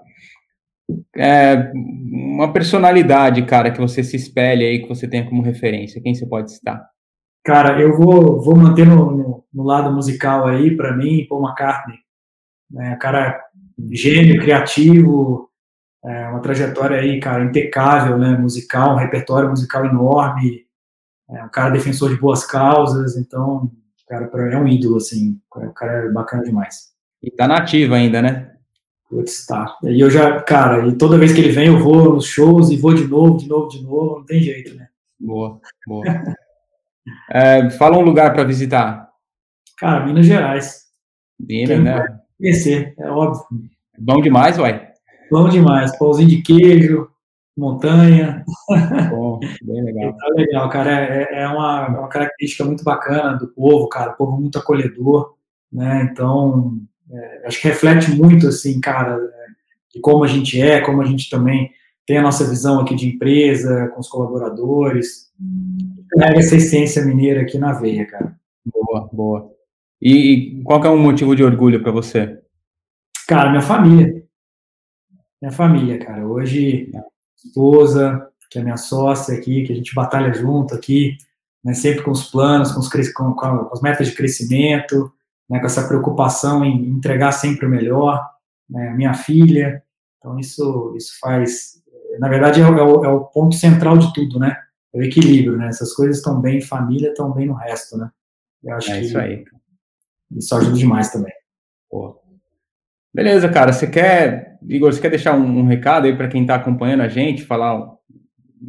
É, 1.16 1.72
uma 1.74 2.54
personalidade, 2.54 3.46
cara, 3.46 3.72
que 3.72 3.80
você 3.80 4.04
se 4.04 4.16
espelhe 4.16 4.66
aí, 4.66 4.82
que 4.82 4.88
você 4.88 5.08
tenha 5.08 5.28
como 5.28 5.42
referência, 5.42 6.02
quem 6.02 6.14
você 6.14 6.26
pode 6.26 6.52
citar? 6.52 6.88
Cara, 7.44 7.80
eu 7.82 7.96
vou, 7.98 8.42
vou 8.42 8.56
manter 8.56 8.86
no, 8.86 9.12
no, 9.12 9.44
no 9.54 9.64
lado 9.64 9.94
musical 9.94 10.48
aí, 10.48 10.76
para 10.76 10.96
mim, 10.96 11.26
Paul 11.28 11.44
McCartney. 11.44 11.98
É, 12.78 12.96
cara 12.96 13.40
gênio, 13.92 14.42
criativo, 14.42 15.50
é, 16.04 16.28
uma 16.30 16.40
trajetória 16.40 17.00
aí, 17.00 17.20
cara, 17.20 17.44
impecável, 17.44 18.18
né, 18.18 18.38
musical, 18.38 18.94
um 18.94 19.00
repertório 19.00 19.50
musical 19.50 19.86
enorme, 19.86 20.66
é, 21.30 21.44
um 21.44 21.50
cara 21.50 21.72
defensor 21.72 22.10
de 22.10 22.20
boas 22.20 22.46
causas, 22.46 23.18
então, 23.18 23.72
cara, 24.08 24.30
é 24.52 24.58
um 24.58 24.68
ídolo, 24.68 24.98
assim, 24.98 25.40
o 25.52 25.74
cara 25.74 26.06
é 26.06 26.10
bacana 26.10 26.44
demais. 26.44 26.94
E 27.22 27.32
tá 27.32 27.48
nativa 27.48 27.96
ainda, 27.96 28.22
né? 28.22 28.55
Putz, 29.10 29.45
tá. 29.45 29.78
E 29.84 29.99
eu 29.99 30.10
já, 30.10 30.41
cara, 30.41 30.88
e 30.88 30.97
toda 30.97 31.18
vez 31.18 31.32
que 31.32 31.39
ele 31.39 31.51
vem 31.51 31.68
eu 31.68 31.80
vou 31.80 32.16
nos 32.16 32.26
shows 32.26 32.70
e 32.72 32.78
vou 32.78 32.93
de 32.93 33.08
novo, 33.08 33.38
de 33.38 33.47
novo, 33.47 33.70
de 33.70 33.84
novo, 33.84 34.18
não 34.18 34.26
tem 34.26 34.41
jeito, 34.41 34.76
né? 34.76 34.88
Boa, 35.20 35.60
boa. 35.88 36.03
é, 37.30 37.70
fala 37.72 37.97
um 37.97 38.01
lugar 38.01 38.34
para 38.34 38.43
visitar. 38.43 39.10
Cara, 39.78 40.06
Minas 40.06 40.26
Gerais. 40.26 40.86
Minas, 41.39 41.84
né? 41.84 42.20
Conhecer, 42.38 42.95
é 42.97 43.10
óbvio. 43.10 43.43
Bom 43.97 44.22
demais, 44.22 44.58
uai. 44.58 44.89
Bom 45.30 45.49
demais. 45.49 45.97
Pãozinho 45.97 46.30
de 46.30 46.41
queijo, 46.41 47.10
montanha. 47.58 48.43
Bom, 49.10 49.39
bem 49.64 49.84
legal. 49.86 50.16
Tá 50.18 50.28
legal, 50.36 50.70
cara. 50.70 50.91
É, 50.91 51.43
é 51.43 51.47
uma, 51.47 51.88
uma 51.88 52.08
característica 52.08 52.64
muito 52.66 52.84
bacana 52.84 53.38
do 53.38 53.47
povo, 53.47 53.88
cara. 53.88 54.12
O 54.12 54.18
povo 54.18 54.38
muito 54.39 54.58
acolhedor, 54.58 55.36
né? 55.72 56.10
Então, 56.12 56.78
é, 57.12 57.47
acho 57.47 57.62
que 57.62 57.68
reflete 57.68 58.12
muito, 58.12 58.47
assim, 58.47 58.80
cara, 58.80 59.16
é, 59.16 59.45
de 59.93 60.01
como 60.01 60.24
a 60.24 60.28
gente 60.28 60.60
é, 60.60 60.82
como 60.82 61.01
a 61.01 61.06
gente 61.06 61.30
também 61.30 61.72
tem 62.06 62.18
a 62.18 62.22
nossa 62.22 62.47
visão 62.47 62.80
aqui 62.80 62.95
de 62.95 63.08
empresa, 63.10 63.88
com 63.89 63.99
os 63.99 64.08
colaboradores. 64.08 65.32
Pega 66.18 66.38
essa 66.38 66.56
essência 66.56 67.03
mineira 67.03 67.41
aqui 67.41 67.58
na 67.58 67.74
veia, 67.74 68.06
cara. 68.06 68.36
Boa, 68.66 69.10
boa. 69.12 69.51
E, 70.01 70.60
e 70.60 70.64
qual 70.64 70.84
é 70.84 70.89
um 70.89 70.99
motivo 70.99 71.36
de 71.36 71.43
orgulho 71.43 71.82
para 71.82 71.91
você? 71.91 72.39
Cara, 73.28 73.49
minha 73.49 73.62
família. 73.62 74.24
Minha 75.41 75.51
família, 75.51 75.97
cara. 75.97 76.28
Hoje, 76.28 76.91
esposa, 77.43 78.30
que 78.49 78.60
é 78.60 78.64
minha 78.64 78.78
sócia 78.78 79.36
aqui, 79.36 79.64
que 79.64 79.74
a 79.74 79.76
gente 79.76 79.95
batalha 79.95 80.34
junto 80.34 80.76
aqui, 80.76 81.18
né, 81.64 81.74
sempre 81.74 82.03
com 82.03 82.12
os 82.12 82.30
planos, 82.30 82.72
com, 82.72 82.80
os, 82.80 82.89
com, 83.14 83.34
com 83.34 83.70
as 83.74 83.82
metas 83.82 84.08
de 84.08 84.16
crescimento, 84.16 85.12
né, 85.50 85.60
com 85.60 85.66
essa 85.66 85.88
preocupação 85.88 86.64
em 86.64 86.89
entregar 86.89 87.32
sempre 87.32 87.66
o 87.66 87.70
melhor, 87.70 88.26
né, 88.70 88.91
minha 88.93 89.14
filha. 89.14 89.84
Então, 90.18 90.39
isso, 90.39 90.93
isso 90.98 91.20
faz. 91.20 91.82
Na 92.20 92.28
verdade, 92.28 92.62
é 92.62 92.68
o, 92.68 93.06
é 93.06 93.10
o 93.10 93.26
ponto 93.26 93.56
central 93.56 93.98
de 93.98 94.14
tudo, 94.14 94.39
né? 94.39 94.58
É 94.93 95.00
o 95.00 95.04
equilíbrio, 95.04 95.58
né? 95.58 95.68
Essas 95.68 95.93
coisas 95.93 96.18
estão 96.18 96.39
bem 96.39 96.58
em 96.58 96.62
família, 96.62 97.10
estão 97.10 97.32
bem 97.32 97.46
no 97.46 97.54
resto, 97.54 97.98
né? 97.98 98.10
Eu 98.64 98.76
acho 98.76 98.91
é 98.91 99.00
que 99.00 99.06
isso 99.06 99.18
aí. 99.18 99.46
Isso 100.36 100.56
ajuda 100.56 100.78
demais 100.78 101.12
também. 101.12 101.34
Pô. 101.89 102.20
Beleza, 103.14 103.48
cara. 103.50 103.72
Você 103.72 103.88
quer, 103.88 104.58
Igor, 104.68 104.91
você 104.91 105.00
quer 105.00 105.10
deixar 105.10 105.36
um, 105.36 105.60
um 105.60 105.66
recado 105.66 106.06
aí 106.06 106.16
para 106.16 106.28
quem 106.28 106.41
está 106.41 106.56
acompanhando 106.56 107.02
a 107.02 107.08
gente, 107.08 107.43
falar 107.43 107.96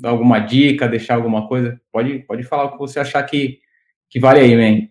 alguma 0.04 0.38
dica, 0.40 0.88
deixar 0.88 1.14
alguma 1.14 1.48
coisa? 1.48 1.80
Pode, 1.90 2.18
pode 2.20 2.42
falar 2.42 2.64
o 2.64 2.72
que 2.72 2.78
você 2.78 3.00
achar 3.00 3.22
que, 3.22 3.60
que 4.10 4.20
vale 4.20 4.40
aí, 4.40 4.54
man. 4.54 4.86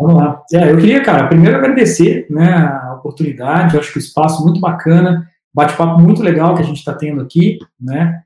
Vamos 0.00 0.14
lá. 0.14 0.42
É, 0.52 0.72
eu 0.72 0.78
queria, 0.78 1.02
cara, 1.02 1.28
primeiro 1.28 1.58
agradecer 1.58 2.26
né, 2.30 2.54
a 2.82 2.94
oportunidade, 2.94 3.74
eu 3.74 3.80
acho 3.80 3.92
que 3.92 3.98
o 3.98 4.00
espaço 4.00 4.42
muito 4.42 4.58
bacana, 4.58 5.28
bate-papo 5.52 6.00
muito 6.00 6.22
legal 6.22 6.54
que 6.54 6.62
a 6.62 6.64
gente 6.64 6.78
está 6.78 6.94
tendo 6.94 7.20
aqui, 7.20 7.58
né? 7.78 8.22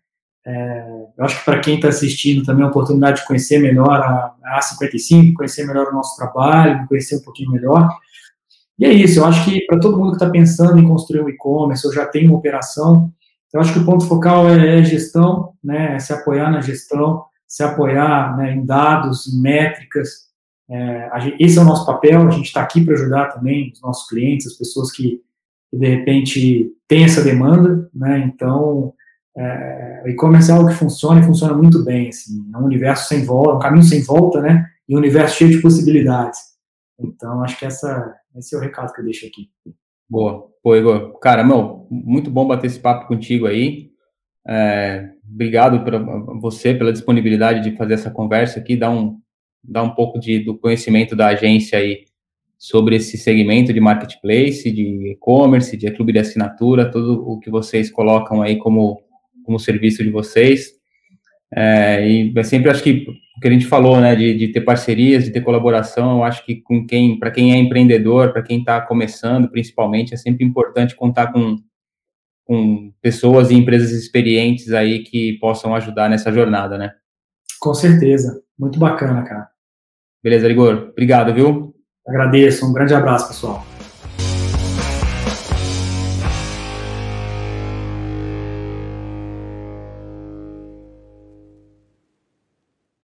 É, 0.46 0.86
eu 1.16 1.24
acho 1.24 1.38
que 1.38 1.44
para 1.44 1.58
quem 1.58 1.76
está 1.76 1.88
assistindo 1.88 2.44
também 2.44 2.62
é 2.62 2.66
uma 2.66 2.70
oportunidade 2.70 3.22
de 3.22 3.26
conhecer 3.26 3.58
melhor 3.58 4.00
a, 4.00 4.34
a 4.44 4.60
A55, 4.60 5.32
conhecer 5.32 5.66
melhor 5.66 5.88
o 5.88 5.94
nosso 5.94 6.16
trabalho, 6.16 6.86
conhecer 6.86 7.16
um 7.16 7.22
pouquinho 7.22 7.50
melhor. 7.50 7.88
E 8.78 8.84
é 8.84 8.92
isso, 8.92 9.20
eu 9.20 9.24
acho 9.24 9.44
que 9.44 9.64
para 9.66 9.80
todo 9.80 9.96
mundo 9.98 10.10
que 10.10 10.16
está 10.16 10.30
pensando 10.30 10.78
em 10.78 10.86
construir 10.86 11.22
um 11.22 11.28
e-commerce 11.28 11.86
ou 11.86 11.92
já 11.92 12.06
tem 12.06 12.28
uma 12.28 12.36
operação, 12.36 13.10
eu 13.52 13.60
acho 13.60 13.72
que 13.72 13.78
o 13.78 13.84
ponto 13.84 14.06
focal 14.06 14.48
é, 14.48 14.80
é 14.80 14.84
gestão, 14.84 15.54
né, 15.62 15.94
é 15.94 15.98
se 15.98 16.12
apoiar 16.12 16.50
na 16.50 16.60
gestão, 16.60 17.24
se 17.48 17.62
apoiar 17.62 18.36
né, 18.36 18.52
em 18.52 18.66
dados, 18.66 19.32
em 19.32 19.40
métricas, 19.40 20.24
é, 20.70 21.20
gente, 21.20 21.42
esse 21.42 21.58
é 21.58 21.62
o 21.62 21.64
nosso 21.64 21.84
papel, 21.84 22.26
a 22.26 22.30
gente 22.30 22.46
está 22.46 22.62
aqui 22.62 22.84
para 22.84 22.94
ajudar 22.94 23.32
também 23.32 23.70
os 23.72 23.80
nossos 23.82 24.08
clientes, 24.08 24.46
as 24.46 24.54
pessoas 24.54 24.90
que, 24.90 25.20
que 25.70 25.76
de 25.76 25.86
repente 25.86 26.72
têm 26.88 27.04
essa 27.04 27.22
demanda, 27.22 27.88
né? 27.94 28.18
Então, 28.20 28.94
é, 29.36 30.04
e-commerce 30.06 30.50
é 30.50 30.54
algo 30.54 30.68
que 30.68 30.74
funciona 30.74 31.20
e 31.20 31.24
funciona 31.24 31.54
muito 31.54 31.84
bem, 31.84 32.08
assim, 32.08 32.50
é 32.52 32.58
um 32.58 32.64
universo 32.64 33.08
sem 33.08 33.24
volta, 33.24 33.56
um 33.56 33.58
caminho 33.58 33.84
sem 33.84 34.02
volta, 34.02 34.40
né? 34.40 34.66
E 34.88 34.94
um 34.94 34.98
universo 34.98 35.36
cheio 35.36 35.50
de 35.50 35.60
possibilidades. 35.60 36.38
Então, 36.98 37.42
acho 37.42 37.58
que 37.58 37.66
essa, 37.66 38.14
esse 38.36 38.54
é 38.54 38.58
o 38.58 38.60
recado 38.60 38.92
que 38.92 39.00
eu 39.00 39.04
deixo 39.04 39.26
aqui. 39.26 39.50
Boa. 40.08 40.48
Pô, 40.62 40.76
Igor, 40.76 41.18
cara, 41.18 41.44
meu, 41.44 41.86
muito 41.90 42.30
bom 42.30 42.46
bater 42.46 42.68
esse 42.68 42.78
papo 42.78 43.06
contigo 43.06 43.46
aí. 43.46 43.90
É, 44.46 45.10
obrigado 45.28 45.84
para 45.84 45.98
você 46.40 46.74
pela 46.74 46.92
disponibilidade 46.92 47.62
de 47.68 47.76
fazer 47.76 47.94
essa 47.94 48.10
conversa 48.10 48.60
aqui, 48.60 48.76
dar 48.76 48.90
um, 48.90 49.18
dar 49.64 49.82
um 49.82 49.94
pouco 49.94 50.18
de, 50.18 50.38
do 50.40 50.56
conhecimento 50.56 51.16
da 51.16 51.28
agência 51.28 51.78
aí 51.78 52.04
sobre 52.58 52.96
esse 52.96 53.18
segmento 53.18 53.72
de 53.72 53.80
marketplace, 53.80 54.70
de 54.70 55.12
e-commerce, 55.12 55.76
de 55.76 55.90
clube 55.90 56.12
de 56.12 56.18
assinatura, 56.18 56.90
tudo 56.90 57.22
o 57.28 57.38
que 57.38 57.50
vocês 57.50 57.90
colocam 57.90 58.42
aí 58.42 58.56
como, 58.56 59.02
como 59.44 59.58
serviço 59.58 60.02
de 60.02 60.10
vocês. 60.10 60.72
É, 61.54 62.08
e 62.08 62.32
é 62.36 62.42
sempre 62.42 62.70
acho 62.70 62.82
que 62.82 63.06
o 63.36 63.40
que 63.40 63.48
a 63.48 63.50
gente 63.50 63.66
falou, 63.66 64.00
né, 64.00 64.14
de, 64.14 64.34
de 64.36 64.48
ter 64.48 64.60
parcerias, 64.60 65.24
de 65.24 65.30
ter 65.30 65.40
colaboração, 65.40 66.18
eu 66.18 66.24
acho 66.24 66.44
que 66.44 66.56
com 66.56 66.86
quem, 66.86 67.18
para 67.18 67.30
quem 67.30 67.52
é 67.52 67.56
empreendedor, 67.56 68.32
para 68.32 68.42
quem 68.42 68.60
está 68.60 68.80
começando, 68.80 69.48
principalmente, 69.48 70.14
é 70.14 70.16
sempre 70.16 70.44
importante 70.44 70.96
contar 70.96 71.32
com, 71.32 71.56
com 72.44 72.92
pessoas 73.02 73.50
e 73.50 73.54
empresas 73.54 73.90
experientes 73.90 74.72
aí 74.72 75.02
que 75.02 75.34
possam 75.34 75.74
ajudar 75.74 76.08
nessa 76.08 76.32
jornada, 76.32 76.78
né? 76.78 76.92
Com 77.60 77.74
certeza, 77.74 78.42
muito 78.58 78.78
bacana, 78.78 79.22
cara. 79.22 79.53
Beleza, 80.24 80.48
Igor. 80.48 80.88
Obrigado, 80.92 81.34
viu? 81.34 81.74
Agradeço. 82.08 82.66
Um 82.66 82.72
grande 82.72 82.94
abraço, 82.94 83.28
pessoal. 83.28 83.62